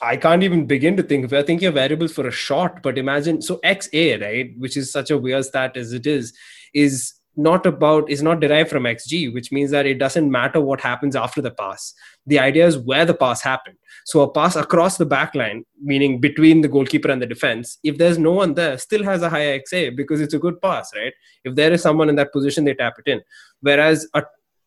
I 0.00 0.16
can't 0.16 0.44
even 0.44 0.66
begin 0.66 0.96
to 0.96 1.02
think. 1.02 1.28
We're 1.28 1.42
thinking 1.42 1.66
of 1.66 1.74
variables 1.74 2.12
for 2.12 2.28
a 2.28 2.30
shot, 2.30 2.84
but 2.84 2.98
imagine 2.98 3.42
so 3.42 3.56
XA, 3.64 4.20
right, 4.22 4.50
which 4.56 4.76
is 4.76 4.92
such 4.92 5.10
a 5.10 5.18
weird 5.18 5.44
stat 5.44 5.76
as 5.76 5.92
it 5.92 6.06
is, 6.06 6.32
is 6.72 7.17
not 7.38 7.64
about 7.66 8.10
is 8.10 8.22
not 8.22 8.40
derived 8.40 8.68
from 8.68 8.82
xg 8.82 9.32
which 9.32 9.50
means 9.52 9.70
that 9.70 9.86
it 9.86 9.98
doesn't 9.98 10.30
matter 10.30 10.60
what 10.60 10.80
happens 10.80 11.14
after 11.14 11.40
the 11.40 11.50
pass. 11.52 11.94
The 12.26 12.38
idea 12.38 12.66
is 12.66 12.76
where 12.76 13.04
the 13.04 13.14
pass 13.14 13.40
happened. 13.40 13.76
So 14.04 14.20
a 14.22 14.30
pass 14.30 14.56
across 14.56 14.96
the 14.98 15.06
back 15.06 15.34
line 15.34 15.64
meaning 15.80 16.20
between 16.20 16.60
the 16.62 16.68
goalkeeper 16.68 17.10
and 17.10 17.22
the 17.22 17.26
defense 17.26 17.78
if 17.84 17.96
there's 17.96 18.18
no 18.18 18.32
one 18.32 18.54
there 18.54 18.76
still 18.76 19.04
has 19.04 19.22
a 19.22 19.30
higher 19.30 19.60
xa 19.60 19.96
because 19.96 20.20
it's 20.20 20.34
a 20.34 20.38
good 20.38 20.60
pass 20.60 20.90
right? 20.96 21.12
If 21.44 21.54
there 21.54 21.72
is 21.72 21.80
someone 21.80 22.08
in 22.08 22.16
that 22.16 22.32
position 22.32 22.64
they 22.64 22.74
tap 22.74 22.94
it 22.98 23.10
in. 23.10 23.22
Whereas 23.60 24.08
a, 24.14 24.22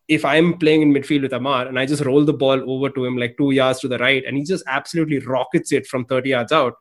if 0.08 0.24
i'm 0.24 0.58
playing 0.58 0.82
in 0.82 0.92
midfield 0.92 1.22
with 1.22 1.32
amar 1.32 1.66
and 1.66 1.78
i 1.78 1.86
just 1.86 2.04
roll 2.04 2.24
the 2.24 2.32
ball 2.32 2.70
over 2.70 2.88
to 2.90 3.04
him 3.04 3.16
like 3.16 3.36
2 3.38 3.52
yards 3.52 3.78
to 3.80 3.88
the 3.88 3.98
right 3.98 4.24
and 4.26 4.36
he 4.36 4.42
just 4.42 4.64
absolutely 4.66 5.20
rockets 5.20 5.72
it 5.72 5.86
from 5.86 6.04
30 6.06 6.30
yards 6.30 6.52
out 6.52 6.74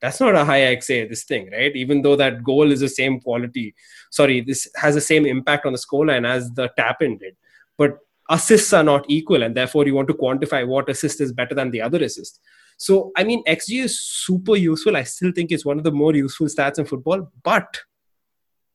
that's 0.00 0.20
not 0.20 0.34
a 0.34 0.44
high 0.44 0.76
XA, 0.76 1.08
this 1.08 1.24
thing, 1.24 1.50
right? 1.50 1.74
Even 1.74 2.02
though 2.02 2.16
that 2.16 2.42
goal 2.42 2.70
is 2.70 2.80
the 2.80 2.88
same 2.88 3.20
quality, 3.20 3.74
sorry, 4.10 4.40
this 4.40 4.68
has 4.76 4.94
the 4.94 5.00
same 5.00 5.26
impact 5.26 5.66
on 5.66 5.72
the 5.72 5.78
scoreline 5.78 6.26
as 6.26 6.50
the 6.52 6.68
tap 6.76 7.00
in 7.00 7.18
did. 7.18 7.36
But 7.78 7.98
assists 8.28 8.72
are 8.72 8.84
not 8.84 9.04
equal, 9.08 9.42
and 9.42 9.54
therefore 9.54 9.86
you 9.86 9.94
want 9.94 10.08
to 10.08 10.14
quantify 10.14 10.66
what 10.66 10.88
assist 10.88 11.20
is 11.20 11.32
better 11.32 11.54
than 11.54 11.70
the 11.70 11.80
other 11.80 12.02
assist. 12.02 12.40
So, 12.76 13.12
I 13.16 13.24
mean, 13.24 13.44
XG 13.44 13.84
is 13.84 14.02
super 14.02 14.56
useful. 14.56 14.96
I 14.96 15.04
still 15.04 15.32
think 15.32 15.52
it's 15.52 15.64
one 15.64 15.78
of 15.78 15.84
the 15.84 15.92
more 15.92 16.14
useful 16.14 16.48
stats 16.48 16.78
in 16.78 16.86
football, 16.86 17.30
but 17.42 17.80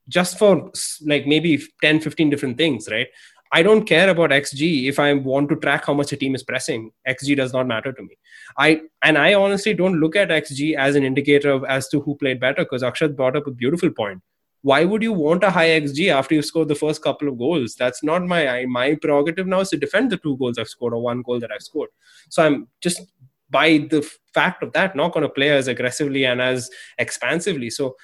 just 0.08 0.40
for 0.40 0.72
like 1.06 1.28
maybe 1.28 1.62
10, 1.82 2.00
15 2.00 2.30
different 2.30 2.58
things, 2.58 2.88
right? 2.90 3.08
I 3.52 3.64
don't 3.64 3.86
care 3.86 4.10
about 4.10 4.30
XG 4.30 4.88
if 4.88 5.00
I 5.00 5.14
want 5.14 5.50
to 5.50 5.56
track 5.56 5.86
how 5.86 5.94
much 5.94 6.12
a 6.12 6.18
team 6.18 6.36
is 6.36 6.44
pressing. 6.44 6.92
XG 7.08 7.36
does 7.36 7.52
not 7.52 7.68
matter 7.68 7.92
to 7.92 8.02
me. 8.02 8.18
I 8.58 8.82
and 9.04 9.18
I 9.18 9.34
honestly 9.34 9.74
don't 9.74 10.00
look 10.00 10.16
at 10.16 10.30
XG 10.30 10.76
as 10.76 10.96
an 10.96 11.04
indicator 11.04 11.50
of 11.50 11.64
as 11.64 11.88
to 11.90 12.02
who 12.02 12.16
played 12.16 12.40
better 12.40 12.64
because 12.64 12.84
Akshat 12.84 13.16
brought 13.16 13.36
up 13.36 13.48
a 13.48 13.52
beautiful 13.52 13.90
point. 13.90 14.22
Why 14.62 14.84
would 14.84 15.02
you 15.02 15.14
want 15.14 15.44
a 15.44 15.52
high 15.52 15.70
XG 15.70 16.12
after 16.14 16.36
you've 16.36 16.46
scored 16.46 16.68
the 16.68 16.76
first 16.76 17.02
couple 17.02 17.28
of 17.28 17.38
goals? 17.38 17.76
That's 17.76 18.04
not 18.04 18.26
my 18.26 18.66
my 18.66 18.96
prerogative 18.96 19.48
now 19.48 19.62
is 19.62 19.70
to 19.70 19.78
defend 19.78 20.12
the 20.12 20.18
two 20.18 20.38
goals 20.38 20.58
I've 20.60 20.70
scored 20.70 20.94
or 20.94 21.02
one 21.02 21.22
goal 21.22 21.40
that 21.40 21.52
I've 21.52 21.64
scored. 21.64 21.90
So 22.30 22.46
I'm 22.46 22.68
just 22.82 23.02
by 23.50 23.88
the 23.90 24.08
fact 24.34 24.62
of 24.62 24.74
that 24.74 24.96
not 24.96 25.12
going 25.12 25.24
to 25.24 25.30
play 25.30 25.50
as 25.50 25.68
aggressively 25.68 26.26
and 26.26 26.42
as 26.42 26.70
expansively. 26.98 27.70
So 27.70 27.96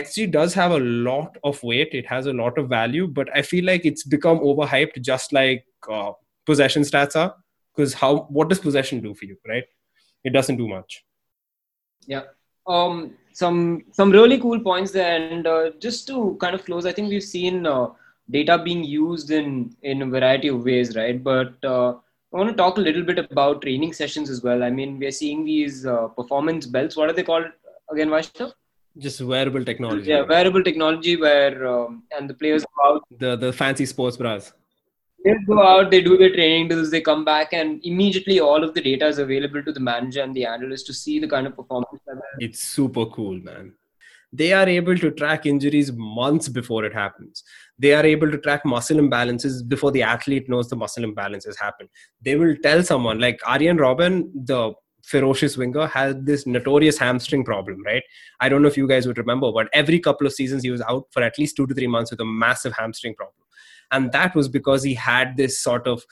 XG 0.00 0.30
does 0.30 0.54
have 0.54 0.72
a 0.72 0.78
lot 0.80 1.36
of 1.44 1.62
weight. 1.62 1.90
It 1.92 2.06
has 2.06 2.26
a 2.26 2.32
lot 2.32 2.58
of 2.58 2.68
value, 2.68 3.06
but 3.06 3.28
I 3.34 3.42
feel 3.42 3.64
like 3.64 3.84
it's 3.84 4.04
become 4.04 4.38
overhyped, 4.38 5.00
just 5.02 5.32
like 5.32 5.64
uh, 5.90 6.12
possession 6.46 6.82
stats 6.82 7.16
are. 7.16 7.34
Because 7.74 7.94
how 7.94 8.26
what 8.38 8.48
does 8.48 8.60
possession 8.60 9.00
do 9.00 9.14
for 9.14 9.24
you, 9.24 9.36
right? 9.48 9.64
It 10.22 10.32
doesn't 10.32 10.56
do 10.56 10.68
much. 10.68 11.04
Yeah. 12.06 12.22
Um. 12.66 13.14
Some 13.32 13.84
some 13.90 14.12
really 14.12 14.38
cool 14.38 14.60
points 14.60 14.92
there, 14.92 15.16
and 15.20 15.46
uh, 15.46 15.70
just 15.80 16.06
to 16.08 16.36
kind 16.40 16.54
of 16.54 16.64
close, 16.64 16.86
I 16.86 16.92
think 16.92 17.08
we've 17.08 17.30
seen 17.30 17.66
uh, 17.66 17.88
data 18.30 18.58
being 18.66 18.84
used 18.84 19.30
in 19.30 19.74
in 19.82 20.02
a 20.02 20.06
variety 20.06 20.48
of 20.48 20.64
ways, 20.64 20.94
right? 20.96 21.22
But 21.22 21.64
uh, 21.64 21.90
I 22.34 22.36
want 22.38 22.50
to 22.50 22.56
talk 22.56 22.78
a 22.78 22.80
little 22.80 23.02
bit 23.02 23.18
about 23.18 23.62
training 23.62 23.92
sessions 23.92 24.30
as 24.30 24.42
well. 24.42 24.62
I 24.62 24.70
mean, 24.70 24.98
we're 25.00 25.10
seeing 25.10 25.44
these 25.44 25.84
uh, 25.84 26.06
performance 26.20 26.66
belts. 26.66 26.96
What 26.96 27.10
are 27.10 27.12
they 27.12 27.24
called 27.24 27.46
again, 27.90 28.08
Vaishnav? 28.08 28.52
Just 28.98 29.20
wearable 29.20 29.64
technology. 29.64 30.10
Yeah 30.10 30.22
wearable 30.22 30.62
technology 30.62 31.16
where 31.16 31.66
um, 31.66 32.04
and 32.16 32.30
the 32.30 32.34
players 32.34 32.64
go 32.64 32.94
out. 32.94 33.02
The 33.18 33.36
the 33.36 33.52
fancy 33.52 33.86
sports 33.86 34.16
bras. 34.16 34.52
They 35.24 35.34
go 35.46 35.62
out 35.66 35.90
they 35.90 36.02
do 36.02 36.16
their 36.18 36.32
training 36.32 36.68
drills 36.68 36.90
they 36.90 37.00
come 37.00 37.24
back 37.24 37.54
and 37.54 37.80
immediately 37.82 38.40
all 38.40 38.62
of 38.62 38.74
the 38.74 38.82
data 38.82 39.06
is 39.06 39.18
available 39.18 39.62
to 39.62 39.72
the 39.72 39.80
manager 39.80 40.20
and 40.22 40.34
the 40.34 40.44
analyst 40.44 40.86
to 40.86 40.92
see 40.92 41.18
the 41.18 41.26
kind 41.26 41.46
of 41.46 41.56
performance 41.56 42.02
it's 42.38 42.60
super 42.60 43.06
cool 43.06 43.38
man. 43.38 43.72
They 44.32 44.52
are 44.52 44.68
able 44.68 44.98
to 44.98 45.10
track 45.12 45.46
injuries 45.46 45.92
months 45.92 46.48
before 46.48 46.84
it 46.84 46.92
happens. 46.92 47.44
They 47.78 47.94
are 47.94 48.04
able 48.04 48.30
to 48.32 48.38
track 48.38 48.64
muscle 48.64 48.98
imbalances 48.98 49.66
before 49.66 49.92
the 49.92 50.02
athlete 50.02 50.48
knows 50.48 50.68
the 50.68 50.76
muscle 50.76 51.04
imbalances 51.04 51.58
happen 51.58 51.88
they 52.20 52.36
will 52.36 52.54
tell 52.62 52.82
someone 52.82 53.18
like 53.18 53.40
arjen 53.46 53.78
Robben, 53.78 54.30
the 54.34 54.74
ferocious 55.06 55.56
winger 55.56 55.86
had 55.86 56.26
this 56.26 56.46
notorious 56.46 56.98
hamstring 56.98 57.44
problem, 57.44 57.82
right? 57.84 58.02
I 58.40 58.48
don't 58.48 58.62
know 58.62 58.68
if 58.68 58.76
you 58.76 58.88
guys 58.88 59.06
would 59.06 59.18
remember, 59.18 59.52
but 59.52 59.68
every 59.72 60.00
couple 60.00 60.26
of 60.26 60.32
seasons 60.32 60.62
he 60.62 60.70
was 60.70 60.80
out 60.82 61.06
for 61.10 61.22
at 61.22 61.38
least 61.38 61.56
two 61.56 61.66
to 61.66 61.74
three 61.74 61.86
months 61.86 62.10
with 62.10 62.20
a 62.20 62.24
massive 62.24 62.72
hamstring 62.72 63.14
problem. 63.14 63.34
And 63.90 64.12
that 64.12 64.34
was 64.34 64.48
because 64.48 64.82
he 64.82 64.94
had 64.94 65.36
this 65.36 65.62
sort 65.62 65.86
of 65.86 66.04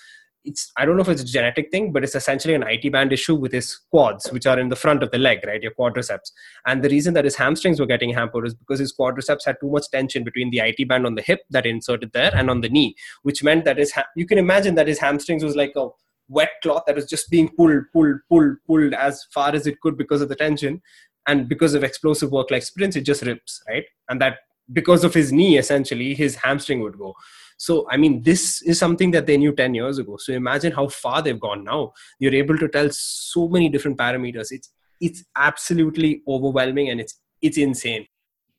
it's 0.45 0.73
I 0.77 0.85
don't 0.85 0.97
know 0.97 1.03
if 1.03 1.09
it's 1.09 1.23
a 1.23 1.27
genetic 1.27 1.71
thing, 1.71 1.93
but 1.93 2.03
it's 2.03 2.15
essentially 2.15 2.55
an 2.55 2.65
IT 2.67 2.91
band 2.93 3.13
issue 3.13 3.35
with 3.35 3.53
his 3.53 3.79
quads, 3.91 4.31
which 4.33 4.47
are 4.47 4.59
in 4.59 4.69
the 4.69 4.77
front 4.77 5.03
of 5.03 5.11
the 5.11 5.19
leg, 5.19 5.39
right? 5.47 5.63
Your 5.63 5.73
quadriceps. 5.73 6.33
And 6.67 6.83
the 6.83 6.89
reason 6.89 7.15
that 7.15 7.25
his 7.25 7.37
hamstrings 7.37 7.79
were 7.79 7.87
getting 7.87 8.13
hampered 8.13 8.47
is 8.47 8.55
because 8.55 8.81
his 8.81 8.95
quadriceps 8.95 9.45
had 9.47 9.57
too 9.61 9.71
much 9.71 9.89
tension 9.91 10.25
between 10.25 10.51
the 10.51 10.59
IT 10.59 10.89
band 10.89 11.07
on 11.07 11.15
the 11.15 11.23
hip 11.23 11.41
that 11.51 11.67
inserted 11.67 12.13
there 12.13 12.35
and 12.35 12.51
on 12.51 12.61
the 12.61 12.69
knee, 12.69 12.97
which 13.23 13.43
meant 13.43 13.65
that 13.65 13.79
his 13.79 13.93
ha- 13.93 14.07
you 14.17 14.27
can 14.27 14.39
imagine 14.39 14.75
that 14.75 14.89
his 14.89 14.99
hamstrings 14.99 15.45
was 15.45 15.57
like 15.57 15.73
a 15.77 15.89
wet 16.33 16.51
cloth 16.63 16.85
that 16.87 16.97
was 16.97 17.07
just 17.07 17.31
being 17.31 17.49
pulled, 17.49 17.85
pulled, 17.93 18.19
pulled, 18.29 18.57
pulled 18.67 18.95
as 18.95 19.25
far 19.35 19.55
as 19.55 19.67
it 19.67 19.81
could 19.81 19.97
because 19.97 20.23
of 20.23 20.29
the 20.29 20.37
tension. 20.37 20.81
And 21.27 21.49
because 21.49 21.75
of 21.75 21.85
explosive 21.85 22.33
work 22.33 22.51
like 22.51 22.65
sprints, 22.65 22.97
it 22.97 23.03
just 23.03 23.23
rips, 23.23 23.63
right? 23.69 23.85
And 24.09 24.21
that 24.21 24.39
because 24.73 25.05
of 25.05 25.15
his 25.15 25.33
knee, 25.33 25.59
essentially, 25.59 26.15
his 26.15 26.35
hamstring 26.37 26.81
would 26.81 26.99
go. 26.99 27.15
So, 27.59 27.87
I 27.91 27.97
mean, 27.97 28.23
this 28.23 28.61
is 28.63 28.79
something 28.79 29.13
that 29.13 29.27
they 29.27 29.37
knew 29.37 29.55
10 29.55 29.75
years 29.75 29.99
ago. 29.99 30.17
So 30.19 30.33
imagine 30.33 30.73
how 30.73 30.89
far 30.89 31.23
they've 31.23 31.39
gone 31.39 31.63
now. 31.63 31.93
You're 32.19 32.35
able 32.35 32.59
to 32.59 32.69
tell 32.69 32.89
so 32.91 33.47
many 33.49 33.69
different 33.69 33.99
parameters. 33.99 34.49
It's 34.51 34.73
it's 35.01 35.25
absolutely 35.37 36.23
overwhelming 36.29 36.91
and 36.91 37.01
it's 37.01 37.21
it's 37.41 37.59
insane. 37.59 38.07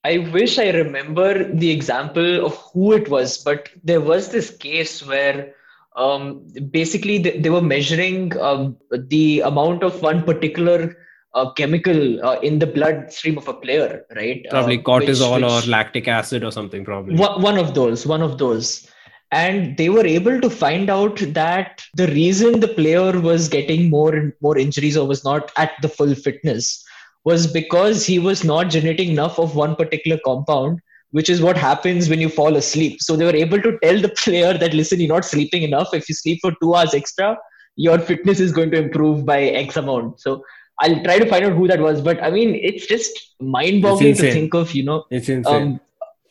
I 0.05 0.17
wish 0.17 0.59
I 0.59 0.69
remember 0.71 1.45
the 1.53 1.71
example 1.71 2.45
of 2.45 2.57
who 2.57 2.91
it 2.93 3.07
was, 3.07 3.37
but 3.37 3.69
there 3.83 4.01
was 4.01 4.29
this 4.29 4.49
case 4.51 5.05
where 5.05 5.53
um, 5.95 6.45
basically 6.71 7.17
they, 7.17 7.39
they, 7.39 7.49
were 7.49 7.61
measuring 7.61 8.37
um, 8.39 8.77
the 8.91 9.41
amount 9.41 9.83
of 9.83 10.01
one 10.01 10.23
particular 10.23 10.95
uh, 11.33 11.51
chemical 11.53 12.23
uh, 12.25 12.39
in 12.39 12.59
the 12.59 12.67
bloodstream 12.67 13.37
of 13.37 13.47
a 13.47 13.53
player, 13.53 14.03
right? 14.15 14.45
Probably 14.49 14.79
uh, 14.79 14.83
cortisol 14.83 15.35
which, 15.35 15.43
which, 15.43 15.67
or 15.67 15.69
lactic 15.69 16.07
acid 16.07 16.43
or 16.43 16.51
something, 16.51 16.85
probably. 16.85 17.15
One 17.15 17.57
of 17.57 17.73
those, 17.73 18.05
one 18.05 18.21
of 18.21 18.37
those. 18.37 18.87
And 19.31 19.77
they 19.77 19.89
were 19.89 20.05
able 20.05 20.39
to 20.41 20.49
find 20.49 20.91
out 20.91 21.17
that 21.33 21.83
the 21.95 22.07
reason 22.07 22.59
the 22.59 22.67
player 22.67 23.19
was 23.19 23.47
getting 23.49 23.89
more 23.89 24.13
and 24.13 24.31
more 24.41 24.57
injuries 24.57 24.95
or 24.95 25.07
was 25.07 25.23
not 25.23 25.51
at 25.57 25.71
the 25.81 25.89
full 25.89 26.13
fitness 26.13 26.85
was 27.25 27.51
because 27.51 28.05
he 28.05 28.19
was 28.19 28.43
not 28.43 28.69
generating 28.69 29.09
enough 29.09 29.39
of 29.39 29.55
one 29.55 29.75
particular 29.75 30.19
compound 30.23 30.79
which 31.13 31.29
is 31.29 31.41
what 31.41 31.57
happens 31.63 32.09
when 32.09 32.21
you 32.25 32.29
fall 32.29 32.55
asleep. 32.57 33.01
So 33.07 33.15
they 33.15 33.25
were 33.31 33.41
able 33.45 33.61
to 33.61 33.77
tell 33.83 33.99
the 34.05 34.13
player 34.23 34.53
that 34.65 34.73
listen 34.73 34.99
you're 34.99 35.15
not 35.15 35.25
sleeping 35.25 35.63
enough. 35.63 35.93
If 35.93 36.09
you 36.09 36.15
sleep 36.15 36.39
for 36.41 36.53
2 36.61 36.75
hours 36.75 36.93
extra 36.93 37.37
your 37.75 37.97
fitness 37.99 38.39
is 38.39 38.51
going 38.51 38.69
to 38.71 38.77
improve 38.77 39.25
by 39.25 39.39
x 39.65 39.77
amount. 39.77 40.19
So 40.19 40.43
i'll 40.79 41.03
try 41.03 41.19
to 41.19 41.25
find 41.31 41.45
out 41.45 41.53
who 41.53 41.67
that 41.67 41.79
was 41.79 42.01
but 42.01 42.21
i 42.23 42.29
mean 42.35 42.55
it's 42.69 42.87
just 42.87 43.19
mind 43.39 43.81
boggling 43.81 44.15
to 44.15 44.31
think 44.31 44.55
of 44.55 44.71
you 44.73 44.83
know 44.83 45.03
it's 45.11 45.29
insane. 45.29 45.55
um, 45.55 45.79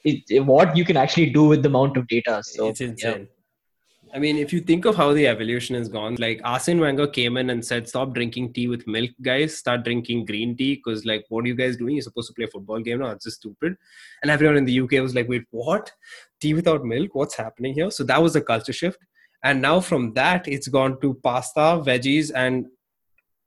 it, 0.04 0.44
what 0.44 0.76
you 0.76 0.84
can 0.84 0.96
actually 0.96 1.30
do 1.30 1.44
with 1.44 1.62
the 1.62 1.68
amount 1.68 1.96
of 1.96 2.08
data 2.08 2.42
so 2.42 2.68
it's 2.68 2.80
insane. 2.80 3.20
yeah. 3.20 3.41
I 4.14 4.18
mean, 4.18 4.36
if 4.36 4.52
you 4.52 4.60
think 4.60 4.84
of 4.84 4.94
how 4.94 5.14
the 5.14 5.26
evolution 5.26 5.74
has 5.74 5.88
gone, 5.88 6.16
like 6.16 6.38
Arsene 6.44 6.78
Wenger 6.78 7.06
came 7.06 7.38
in 7.38 7.48
and 7.48 7.64
said, 7.64 7.88
"Stop 7.88 8.12
drinking 8.12 8.52
tea 8.52 8.68
with 8.68 8.86
milk, 8.86 9.10
guys. 9.22 9.56
Start 9.56 9.84
drinking 9.84 10.26
green 10.26 10.54
tea." 10.54 10.74
Because, 10.74 11.06
like, 11.06 11.24
what 11.30 11.44
are 11.44 11.48
you 11.48 11.54
guys 11.54 11.78
doing? 11.78 11.94
You're 11.94 12.02
supposed 12.02 12.28
to 12.28 12.34
play 12.34 12.44
a 12.44 12.48
football 12.48 12.80
game 12.80 12.98
now. 12.98 13.12
It's 13.12 13.24
just 13.24 13.38
stupid. 13.38 13.74
And 14.20 14.30
everyone 14.30 14.58
in 14.58 14.66
the 14.66 14.80
UK 14.80 15.00
was 15.00 15.14
like, 15.14 15.30
"Wait, 15.30 15.46
what? 15.50 15.92
Tea 16.40 16.52
without 16.52 16.84
milk? 16.84 17.14
What's 17.14 17.36
happening 17.36 17.72
here?" 17.72 17.90
So 17.90 18.04
that 18.04 18.22
was 18.22 18.36
a 18.36 18.42
culture 18.42 18.74
shift. 18.74 18.98
And 19.42 19.62
now 19.62 19.80
from 19.80 20.12
that, 20.12 20.46
it's 20.46 20.68
gone 20.68 21.00
to 21.00 21.14
pasta, 21.14 21.66
veggies, 21.90 22.30
and 22.34 22.66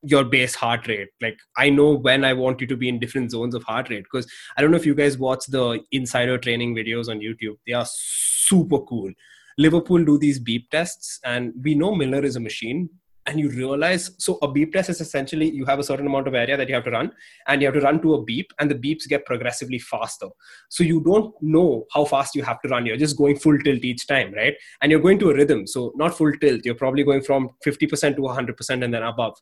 your 0.01 0.23
base 0.23 0.56
heart 0.56 0.88
rate. 0.88 1.10
Like 1.21 1.38
I 1.58 1.69
know 1.69 1.93
when 1.93 2.25
I 2.25 2.34
want 2.34 2.60
you 2.62 2.67
to 2.67 2.78
be 2.78 2.89
in 2.89 2.99
different 2.99 3.32
zones 3.32 3.54
of 3.56 3.63
heart 3.63 3.89
rate 3.91 4.04
because 4.04 4.28
I 4.58 4.62
don't 4.62 4.71
know 4.71 4.78
if 4.78 4.86
you 4.86 4.95
guys 4.95 5.17
watch 5.17 5.45
the 5.47 5.80
insider 5.91 6.38
training 6.38 6.75
videos 6.75 7.08
on 7.08 7.19
YouTube. 7.19 7.58
They 7.67 7.73
are 7.73 7.86
super 7.88 8.80
cool 8.80 9.12
Liverpool 9.58 10.04
do 10.04 10.18
these 10.18 10.39
beep 10.39 10.70
tests, 10.70 11.20
and 11.24 11.54
we 11.63 11.76
know 11.76 11.96
Milner 11.96 12.24
is 12.24 12.36
a 12.36 12.39
machine. 12.39 12.89
And 13.28 13.39
you 13.39 13.50
realize, 13.50 14.12
so 14.20 14.38
a 14.44 14.48
beep 14.48 14.72
test 14.72 14.91
is 14.91 15.02
essentially 15.02 15.50
you 15.50 15.65
have 15.65 15.80
a 15.80 15.84
certain 15.84 16.06
amount 16.06 16.28
of 16.28 16.36
area 16.36 16.56
that 16.56 16.70
you 16.70 16.76
have 16.76 16.84
to 16.84 16.91
run, 16.91 17.12
and 17.48 17.60
you 17.60 17.68
have 17.68 17.74
to 17.74 17.82
run 17.82 18.00
to 18.04 18.13
a 18.13 18.24
beep, 18.24 18.54
and 18.60 18.70
the 18.70 18.76
beeps 18.76 19.08
get 19.08 19.26
progressively 19.26 19.80
faster. 19.80 20.28
So 20.70 20.84
you 20.84 21.02
don't 21.02 21.34
know 21.41 21.86
how 21.91 22.06
fast 22.06 22.36
you 22.36 22.44
have 22.44 22.62
to 22.62 22.68
run. 22.70 22.86
You're 22.86 22.98
just 22.98 23.18
going 23.18 23.39
full 23.39 23.58
tilt 23.58 23.84
each 23.84 24.06
time, 24.06 24.32
right? 24.36 24.54
And 24.82 24.91
you're 24.91 25.02
going 25.02 25.18
to 25.20 25.32
a 25.32 25.34
rhythm. 25.34 25.65
So 25.65 25.91
not 25.96 26.15
full 26.15 26.34
tilt. 26.34 26.65
You're 26.65 26.76
probably 26.76 27.04
going 27.04 27.24
from 27.24 27.50
50% 27.65 28.15
to 28.15 28.22
100% 28.22 28.84
and 28.84 28.94
then 28.94 29.02
above. 29.02 29.36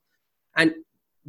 And 0.56 0.76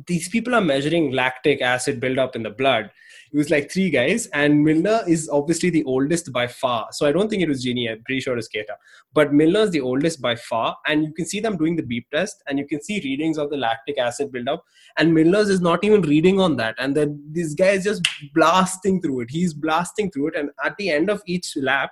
these 0.07 0.28
people 0.28 0.54
are 0.54 0.61
measuring 0.61 1.12
lactic 1.12 1.61
acid 1.62 2.00
buildup 2.00 2.35
in 2.35 2.42
the 2.42 2.50
blood. 2.50 2.90
It 3.33 3.37
was 3.37 3.50
like 3.50 3.70
three 3.70 3.90
guys, 3.90 4.26
and 4.28 4.62
Milner 4.62 5.02
is 5.09 5.28
obviously 5.28 5.68
the 5.70 5.83
oldest 5.85 6.33
by 6.33 6.46
far. 6.46 6.88
So 6.92 7.07
I 7.07 7.11
don't 7.11 7.28
think 7.28 7.42
it 7.42 7.48
was 7.48 7.64
Gini. 7.64 7.90
I'm 7.90 8.02
pretty 8.04 8.20
sure 8.20 8.38
it's 8.38 8.48
Keita. 8.48 8.76
But 9.12 9.33
Milner 9.33 9.61
is 9.61 9.70
the 9.70 9.80
oldest 9.80 10.20
by 10.20 10.37
far, 10.37 10.76
and 10.87 11.02
you 11.04 11.12
can 11.12 11.26
see 11.26 11.40
them 11.40 11.57
doing 11.57 11.74
the 11.74 11.83
beep 11.83 12.09
test, 12.11 12.42
and 12.46 12.59
you 12.59 12.66
can 12.66 12.80
see 12.80 13.00
readings 13.00 13.38
of 13.38 13.50
the 13.50 13.57
lactic 13.57 13.98
acid 13.98 14.30
buildup. 14.30 14.64
And 14.98 15.12
Milner's 15.12 15.48
is 15.48 15.61
not 15.61 15.83
even 15.83 16.02
reading 16.02 16.40
on 16.40 16.57
that, 16.59 16.76
and 16.78 16.96
then 16.96 17.20
this 17.33 17.54
guy 17.54 17.70
is 17.70 17.85
just 17.85 18.07
blasting 18.35 19.00
through 19.00 19.22
it. 19.22 19.30
He's 19.30 19.52
blasting 19.52 20.11
through 20.12 20.28
it, 20.28 20.37
and 20.37 20.50
at 20.64 20.76
the 20.76 20.90
end 20.90 21.11
of 21.11 21.20
each 21.26 21.57
lap, 21.57 21.90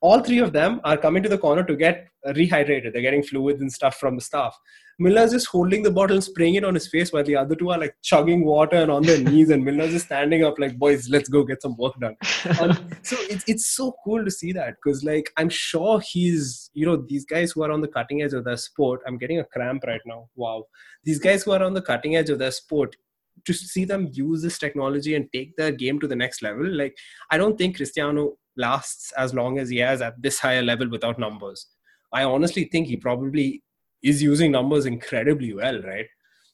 all 0.00 0.20
three 0.20 0.38
of 0.38 0.52
them 0.52 0.80
are 0.82 0.96
coming 0.96 1.22
to 1.22 1.28
the 1.28 1.38
corner 1.38 1.62
to 1.62 1.76
get 1.76 2.08
rehydrated. 2.26 2.92
They're 2.92 3.02
getting 3.02 3.22
fluids 3.22 3.60
and 3.60 3.72
stuff 3.72 3.98
from 3.98 4.16
the 4.16 4.22
staff. 4.22 4.58
Milner's 5.00 5.32
just 5.32 5.46
holding 5.46 5.82
the 5.82 5.90
bottle 5.90 6.16
and 6.16 6.22
spraying 6.22 6.56
it 6.56 6.64
on 6.64 6.74
his 6.74 6.86
face 6.86 7.10
while 7.10 7.24
the 7.24 7.34
other 7.34 7.54
two 7.54 7.70
are 7.70 7.78
like 7.78 7.96
chugging 8.02 8.44
water 8.44 8.76
and 8.76 8.90
on 8.90 9.02
their 9.02 9.18
knees 9.30 9.48
and 9.48 9.64
Milner's 9.64 9.92
just 9.92 10.06
standing 10.06 10.44
up 10.44 10.58
like 10.58 10.78
boys 10.78 11.08
let's 11.08 11.28
go 11.28 11.42
get 11.42 11.62
some 11.62 11.74
work 11.78 11.98
done. 12.00 12.16
Um, 12.60 12.72
so 13.02 13.16
it's, 13.20 13.42
it's 13.48 13.66
so 13.74 13.94
cool 14.04 14.22
to 14.22 14.30
see 14.30 14.52
that 14.52 14.74
because 14.76 15.02
like 15.02 15.32
I'm 15.38 15.48
sure 15.48 16.00
he's 16.00 16.70
you 16.74 16.84
know 16.84 16.96
these 16.96 17.24
guys 17.24 17.52
who 17.52 17.62
are 17.62 17.72
on 17.72 17.80
the 17.80 17.88
cutting 17.88 18.20
edge 18.22 18.34
of 18.34 18.44
their 18.44 18.58
sport 18.58 19.00
I'm 19.06 19.16
getting 19.16 19.38
a 19.38 19.44
cramp 19.44 19.84
right 19.86 20.02
now. 20.04 20.28
Wow. 20.36 20.64
These 21.02 21.18
guys 21.18 21.44
who 21.44 21.52
are 21.52 21.62
on 21.62 21.72
the 21.72 21.82
cutting 21.82 22.16
edge 22.16 22.28
of 22.28 22.38
their 22.38 22.50
sport 22.50 22.94
to 23.46 23.54
see 23.54 23.86
them 23.86 24.10
use 24.12 24.42
this 24.42 24.58
technology 24.58 25.14
and 25.14 25.32
take 25.32 25.56
their 25.56 25.72
game 25.72 25.98
to 25.98 26.06
the 26.06 26.16
next 26.16 26.42
level 26.42 26.66
like 26.66 26.94
I 27.30 27.38
don't 27.38 27.56
think 27.56 27.76
Cristiano 27.76 28.34
lasts 28.54 29.12
as 29.12 29.32
long 29.32 29.58
as 29.58 29.70
he 29.70 29.78
has 29.78 30.02
at 30.02 30.20
this 30.20 30.38
higher 30.38 30.62
level 30.62 30.90
without 30.90 31.18
numbers. 31.18 31.66
I 32.12 32.24
honestly 32.24 32.64
think 32.64 32.88
he 32.88 32.96
probably 32.96 33.62
is 34.02 34.22
using 34.22 34.52
numbers 34.52 34.86
incredibly 34.86 35.52
well, 35.52 35.80
right? 35.82 36.06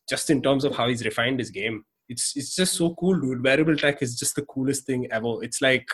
Just 0.09 0.31
in 0.31 0.43
terms 0.43 0.65
of 0.65 0.77
how 0.77 0.89
he's 0.89 1.05
refined 1.05 1.39
his 1.39 1.51
game. 1.51 1.85
It's 2.09 2.37
it's 2.37 2.55
just 2.55 2.75
so 2.75 2.95
cool, 2.95 3.21
dude. 3.21 3.43
Wearable 3.43 3.77
tech 3.77 4.01
is 4.01 4.17
just 4.19 4.37
the 4.37 4.43
coolest 4.43 4.87
thing 4.87 5.11
ever. 5.11 5.43
It's 5.43 5.61
like 5.61 5.89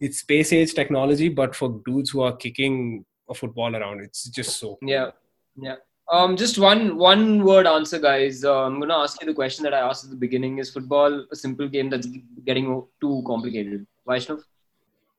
it's 0.00 0.20
space 0.20 0.52
age 0.52 0.74
technology, 0.74 1.28
but 1.28 1.54
for 1.54 1.80
dudes 1.86 2.10
who 2.10 2.22
are 2.22 2.36
kicking 2.36 3.04
a 3.28 3.34
football 3.34 3.74
around. 3.74 4.00
It's 4.00 4.24
just 4.24 4.58
so 4.58 4.76
cool. 4.80 4.88
yeah, 4.88 5.10
yeah. 5.56 5.76
Um, 6.10 6.36
just 6.36 6.58
one 6.58 6.96
one 6.96 7.44
word 7.44 7.66
answer, 7.66 7.98
guys. 7.98 8.44
Uh, 8.44 8.64
I'm 8.64 8.78
gonna 8.80 8.96
ask 8.96 9.20
you 9.20 9.26
the 9.26 9.34
question 9.34 9.62
that 9.64 9.74
I 9.74 9.80
asked 9.80 10.04
at 10.04 10.10
the 10.10 10.16
beginning: 10.16 10.58
Is 10.58 10.70
football 10.70 11.26
a 11.32 11.36
simple 11.36 11.68
game 11.68 11.88
that's 11.90 12.08
getting 12.44 12.82
too 13.00 13.22
complicated? 13.26 13.86
Vaishnav? 14.06 14.42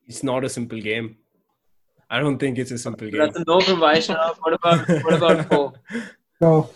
It's 0.07 0.23
not 0.23 0.43
a 0.43 0.49
simple 0.49 0.79
game. 0.79 1.17
I 2.09 2.19
don't 2.19 2.37
think 2.37 2.57
it's 2.57 2.71
a 2.71 2.77
simple 2.77 3.09
game. 3.09 3.19
That's 3.19 3.37
a 3.37 3.43
no 3.47 3.59
from 3.59 3.79
Vaishnav. 3.79 4.35
What 4.39 4.53
about 4.53 4.87
what 5.03 5.13
about 5.13 5.45
four? 5.49 5.73
No. 6.41 6.69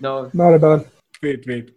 No. 0.00 0.30
Not 0.32 0.54
at 0.54 0.64
all. 0.64 0.84
Wait, 1.22 1.44
wait. 1.46 1.70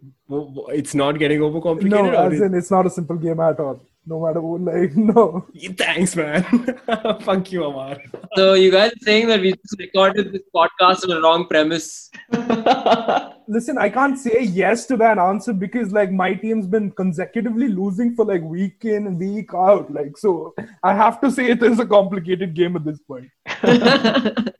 It's 0.78 0.94
not 0.94 1.18
getting 1.18 1.40
overcomplicated. 1.40 1.88
No, 1.90 2.10
as 2.10 2.40
in 2.40 2.54
it's 2.54 2.70
not 2.70 2.86
a 2.86 2.90
simple 2.90 3.16
game 3.16 3.40
at 3.40 3.58
all. 3.58 3.80
No 4.08 4.24
matter 4.24 4.40
what, 4.40 4.62
like 4.62 4.96
no. 4.96 5.46
Thanks, 5.76 6.16
man. 6.16 6.42
Fuck 7.20 7.52
you, 7.52 7.64
Amar. 7.64 7.98
So 8.36 8.54
you 8.54 8.70
guys 8.70 8.92
are 8.92 9.02
saying 9.04 9.26
that 9.26 9.42
we 9.42 9.52
just 9.52 9.78
recorded 9.78 10.32
this 10.32 10.44
podcast 10.54 11.04
on 11.04 11.18
a 11.18 11.20
wrong 11.20 11.46
premise. 11.46 12.10
Listen, 13.48 13.76
I 13.76 13.90
can't 13.90 14.18
say 14.18 14.44
yes 14.44 14.86
to 14.86 14.96
that 14.96 15.18
answer 15.18 15.52
because 15.52 15.92
like 15.92 16.10
my 16.10 16.32
team's 16.32 16.66
been 16.66 16.90
consecutively 16.92 17.68
losing 17.68 18.14
for 18.14 18.24
like 18.24 18.40
week 18.42 18.82
in 18.86 19.06
and 19.08 19.18
week 19.18 19.52
out. 19.52 19.92
Like 19.92 20.16
so 20.16 20.54
I 20.82 20.94
have 20.94 21.20
to 21.20 21.30
say 21.30 21.50
it 21.50 21.62
is 21.62 21.78
a 21.78 21.86
complicated 21.86 22.54
game 22.54 22.76
at 22.76 22.86
this 22.86 23.00
point. 23.00 23.28
the 23.62 24.52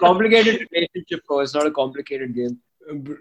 complicated 0.00 0.66
relationship, 0.72 1.26
course, 1.26 1.52
not 1.52 1.66
a 1.66 1.70
complicated 1.70 2.34
game. 2.34 2.58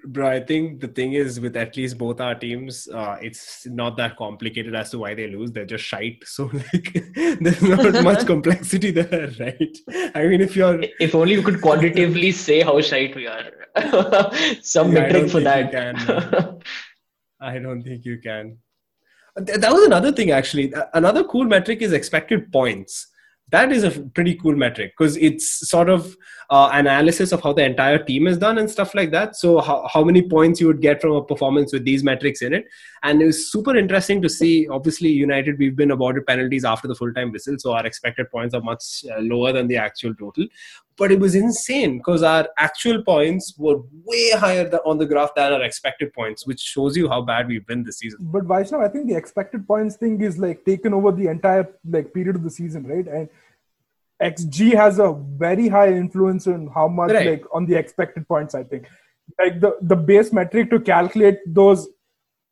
Bro, 0.05 0.27
I 0.27 0.39
think 0.41 0.81
the 0.81 0.87
thing 0.87 1.13
is 1.13 1.39
with 1.39 1.55
at 1.55 1.77
least 1.77 1.97
both 1.97 2.19
our 2.19 2.35
teams, 2.35 2.87
uh, 2.89 3.17
it's 3.21 3.65
not 3.65 3.95
that 3.97 4.17
complicated 4.17 4.75
as 4.75 4.91
to 4.91 4.99
why 4.99 5.13
they 5.15 5.27
lose. 5.27 5.51
They're 5.51 5.65
just 5.65 5.85
shite. 5.85 6.23
So 6.27 6.49
like, 6.51 6.93
there's 7.39 7.61
not 7.61 8.03
much 8.03 8.25
complexity 8.33 8.91
there, 8.91 9.31
right? 9.39 9.77
I 10.15 10.25
mean, 10.25 10.41
if 10.41 10.55
you're, 10.55 10.83
if 10.99 11.15
only 11.15 11.33
you 11.33 11.41
could 11.41 11.61
quantitatively 11.61 12.31
say 12.31 12.61
how 12.61 12.81
shite 12.81 13.15
we 13.15 13.27
are. 13.27 13.51
Some 14.61 14.91
yeah, 14.91 15.01
metric 15.01 15.31
for 15.31 15.39
that. 15.41 15.71
Can, 15.71 16.59
I 17.39 17.59
don't 17.59 17.83
think 17.83 18.05
you 18.05 18.19
can. 18.19 18.57
That 19.35 19.71
was 19.71 19.83
another 19.83 20.11
thing, 20.11 20.31
actually. 20.31 20.73
Another 20.93 21.23
cool 21.23 21.45
metric 21.45 21.81
is 21.81 21.93
expected 21.93 22.51
points 22.51 23.07
that 23.53 23.71
is 23.71 23.83
a 23.83 23.91
pretty 24.15 24.33
cool 24.33 24.55
metric 24.55 24.93
because 24.97 25.15
it's 25.17 25.69
sort 25.69 25.87
of 25.87 26.17
uh, 26.49 26.69
analysis 26.73 27.31
of 27.31 27.41
how 27.43 27.53
the 27.53 27.63
entire 27.63 27.99
team 27.99 28.25
is 28.25 28.39
done 28.39 28.57
and 28.57 28.69
stuff 28.69 28.95
like 28.95 29.11
that. 29.11 29.35
So 29.35 29.61
how, 29.61 29.87
how 29.93 30.03
many 30.03 30.27
points 30.27 30.59
you 30.59 30.65
would 30.65 30.81
get 30.81 30.99
from 30.99 31.11
a 31.11 31.23
performance 31.23 31.71
with 31.71 31.85
these 31.85 32.03
metrics 32.03 32.41
in 32.41 32.51
it. 32.51 32.65
And 33.03 33.21
it 33.21 33.27
was 33.27 33.51
super 33.51 33.77
interesting 33.77 34.23
to 34.23 34.29
see 34.29 34.67
obviously 34.67 35.09
united 35.09 35.59
we've 35.59 35.75
been 35.75 35.91
awarded 35.91 36.25
penalties 36.25 36.65
after 36.65 36.87
the 36.87 36.95
full-time 36.95 37.31
whistle 37.31 37.57
so 37.59 37.73
our 37.73 37.85
expected 37.85 38.31
points 38.31 38.55
are 38.55 38.61
much 38.61 39.05
uh, 39.11 39.19
lower 39.19 39.53
than 39.53 39.67
the 39.67 39.77
actual 39.77 40.15
total. 40.15 40.47
But 40.95 41.11
it 41.11 41.19
was 41.19 41.35
insane 41.35 41.97
because 41.99 42.23
our 42.23 42.47
actual 42.57 43.03
points 43.03 43.53
were 43.57 43.77
way 44.03 44.31
higher 44.31 44.67
on 44.83 44.97
the 44.97 45.05
graph 45.05 45.35
than 45.35 45.53
our 45.53 45.61
expected 45.61 46.11
points 46.13 46.47
which 46.47 46.59
shows 46.59 46.97
you 46.97 47.07
how 47.07 47.21
bad 47.21 47.47
we've 47.47 47.67
been 47.67 47.83
this 47.83 47.99
season. 47.99 48.19
But 48.19 48.45
Vaishnav, 48.45 48.83
i 48.83 48.87
think 48.87 49.07
the 49.07 49.15
expected 49.15 49.67
points 49.67 49.95
thing 49.95 50.19
is 50.21 50.39
like 50.39 50.65
taken 50.65 50.91
over 50.91 51.11
the 51.11 51.27
entire 51.27 51.67
like 51.87 52.13
period 52.15 52.35
of 52.35 52.43
the 52.43 52.49
season 52.49 52.87
right? 52.87 53.07
And 53.07 53.29
xg 54.21 54.73
has 54.73 54.99
a 54.99 55.13
very 55.37 55.67
high 55.67 55.91
influence 55.91 56.47
on 56.47 56.67
how 56.73 56.87
much 56.87 57.11
right. 57.11 57.29
like 57.31 57.43
on 57.53 57.65
the 57.65 57.75
expected 57.75 58.27
points 58.27 58.55
i 58.55 58.63
think 58.63 58.87
like 59.39 59.59
the 59.59 59.75
the 59.81 59.95
base 59.95 60.31
metric 60.31 60.69
to 60.69 60.79
calculate 60.79 61.39
those 61.47 61.87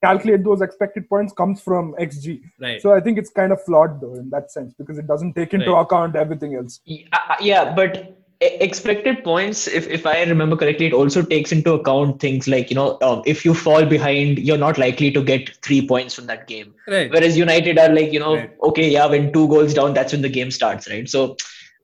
calculate 0.03 0.43
those 0.43 0.61
expected 0.61 1.07
points 1.07 1.33
comes 1.33 1.61
from 1.61 1.93
xg 1.99 2.41
right 2.59 2.81
so 2.81 2.93
i 2.93 2.99
think 2.99 3.17
it's 3.17 3.29
kind 3.29 3.51
of 3.51 3.63
flawed 3.63 4.01
though 4.01 4.15
in 4.15 4.29
that 4.29 4.51
sense 4.51 4.73
because 4.73 4.97
it 4.97 5.07
doesn't 5.07 5.33
take 5.33 5.53
into 5.53 5.71
right. 5.71 5.81
account 5.81 6.15
everything 6.15 6.55
else 6.55 6.79
uh, 7.13 7.35
yeah 7.39 7.73
but 7.75 8.17
expected 8.41 9.23
points 9.23 9.67
if, 9.67 9.87
if 9.87 10.05
i 10.07 10.23
remember 10.23 10.55
correctly 10.55 10.87
it 10.87 10.93
also 10.93 11.21
takes 11.21 11.51
into 11.51 11.73
account 11.73 12.19
things 12.19 12.47
like 12.47 12.71
you 12.71 12.75
know 12.75 12.97
um, 13.03 13.21
if 13.25 13.45
you 13.45 13.53
fall 13.53 13.85
behind 13.85 14.39
you're 14.39 14.57
not 14.57 14.79
likely 14.79 15.11
to 15.11 15.23
get 15.23 15.55
three 15.57 15.85
points 15.87 16.15
from 16.15 16.25
that 16.25 16.47
game. 16.47 16.73
Right. 16.87 17.11
whereas 17.11 17.37
united 17.37 17.77
are 17.77 17.89
like 17.89 18.11
you 18.11 18.19
know 18.19 18.35
right. 18.37 18.57
okay 18.63 18.89
yeah 18.89 19.05
when 19.05 19.31
two 19.31 19.47
goals 19.47 19.75
down 19.75 19.93
that's 19.93 20.11
when 20.11 20.23
the 20.23 20.29
game 20.29 20.49
starts 20.49 20.89
right? 20.89 21.07
So 21.07 21.35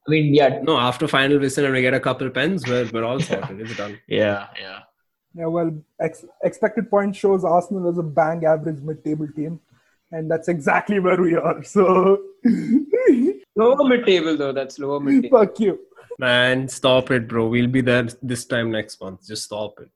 i 0.07 0.09
mean 0.09 0.33
yeah. 0.33 0.59
No 0.63 0.79
after 0.79 1.07
final 1.07 1.37
whistle 1.37 1.65
and 1.65 1.73
we 1.73 1.81
get 1.81 1.93
a 1.93 1.99
couple 1.99 2.25
of 2.25 2.33
pens 2.33 2.67
we're, 2.67 2.89
we're 2.91 3.03
all 3.03 3.19
sorted. 3.19 3.61
It's 3.61 3.77
done. 3.77 3.99
Yeah 4.07 4.47
yeah. 4.59 4.79
Yeah 5.35 5.45
well 5.45 5.71
ex- 6.01 6.25
expected 6.43 6.89
point 6.89 7.15
shows 7.15 7.43
arsenal 7.43 7.87
as 7.87 7.99
a 7.99 8.03
bang 8.03 8.45
average 8.45 8.81
mid-table 8.81 9.27
team 9.35 9.59
and 10.11 10.31
that's 10.31 10.47
exactly 10.47 10.99
where 10.99 11.21
we 11.21 11.35
are 11.35 11.61
so. 11.63 12.23
Lower 13.55 13.87
mid-table 13.87 14.37
though 14.37 14.53
that's 14.53 14.79
lower 14.79 14.99
mid-table. 14.99 15.39
Fuck 15.39 15.59
you 15.59 15.79
Man, 16.19 16.67
stop 16.67 17.11
it, 17.11 17.27
bro. 17.27 17.47
We'll 17.47 17.67
be 17.67 17.81
there 17.81 18.07
this 18.23 18.45
time 18.45 18.71
next 18.71 18.99
month. 19.01 19.27
Just 19.27 19.43
stop 19.43 19.79
it. 19.79 19.89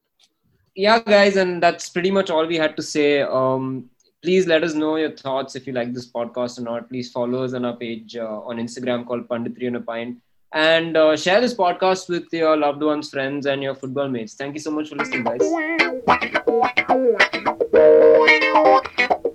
yeah, 0.75 0.99
guys, 0.99 1.35
and 1.35 1.61
that's 1.61 1.89
pretty 1.89 2.11
much 2.11 2.29
all 2.29 2.45
we 2.45 2.57
had 2.57 2.75
to 2.77 2.83
say. 2.83 3.21
Um, 3.21 3.89
please 4.21 4.45
let 4.47 4.63
us 4.63 4.73
know 4.73 4.95
your 4.97 5.11
thoughts 5.11 5.55
if 5.55 5.65
you 5.67 5.73
like 5.73 5.93
this 5.93 6.09
podcast 6.11 6.59
or 6.59 6.61
not. 6.61 6.89
Please 6.89 7.11
follow 7.11 7.43
us 7.43 7.53
on 7.53 7.65
our 7.65 7.75
page 7.75 8.15
uh, 8.15 8.39
on 8.41 8.57
Instagram 8.57 9.05
called 9.05 9.27
Panditri 9.27 9.67
on 9.67 9.75
a 9.75 9.81
Pint. 9.81 10.19
And 10.53 10.97
uh, 10.97 11.15
share 11.15 11.41
this 11.41 11.53
podcast 11.53 12.09
with 12.09 12.27
your 12.31 12.57
loved 12.57 12.83
ones, 12.83 13.09
friends, 13.09 13.45
and 13.45 13.63
your 13.63 13.73
football 13.73 14.09
mates. 14.09 14.33
Thank 14.33 14.53
you 14.55 14.59
so 14.59 14.71
much 14.71 14.89
for 14.89 14.95
listening, 14.97 15.23
guys. 15.23 15.41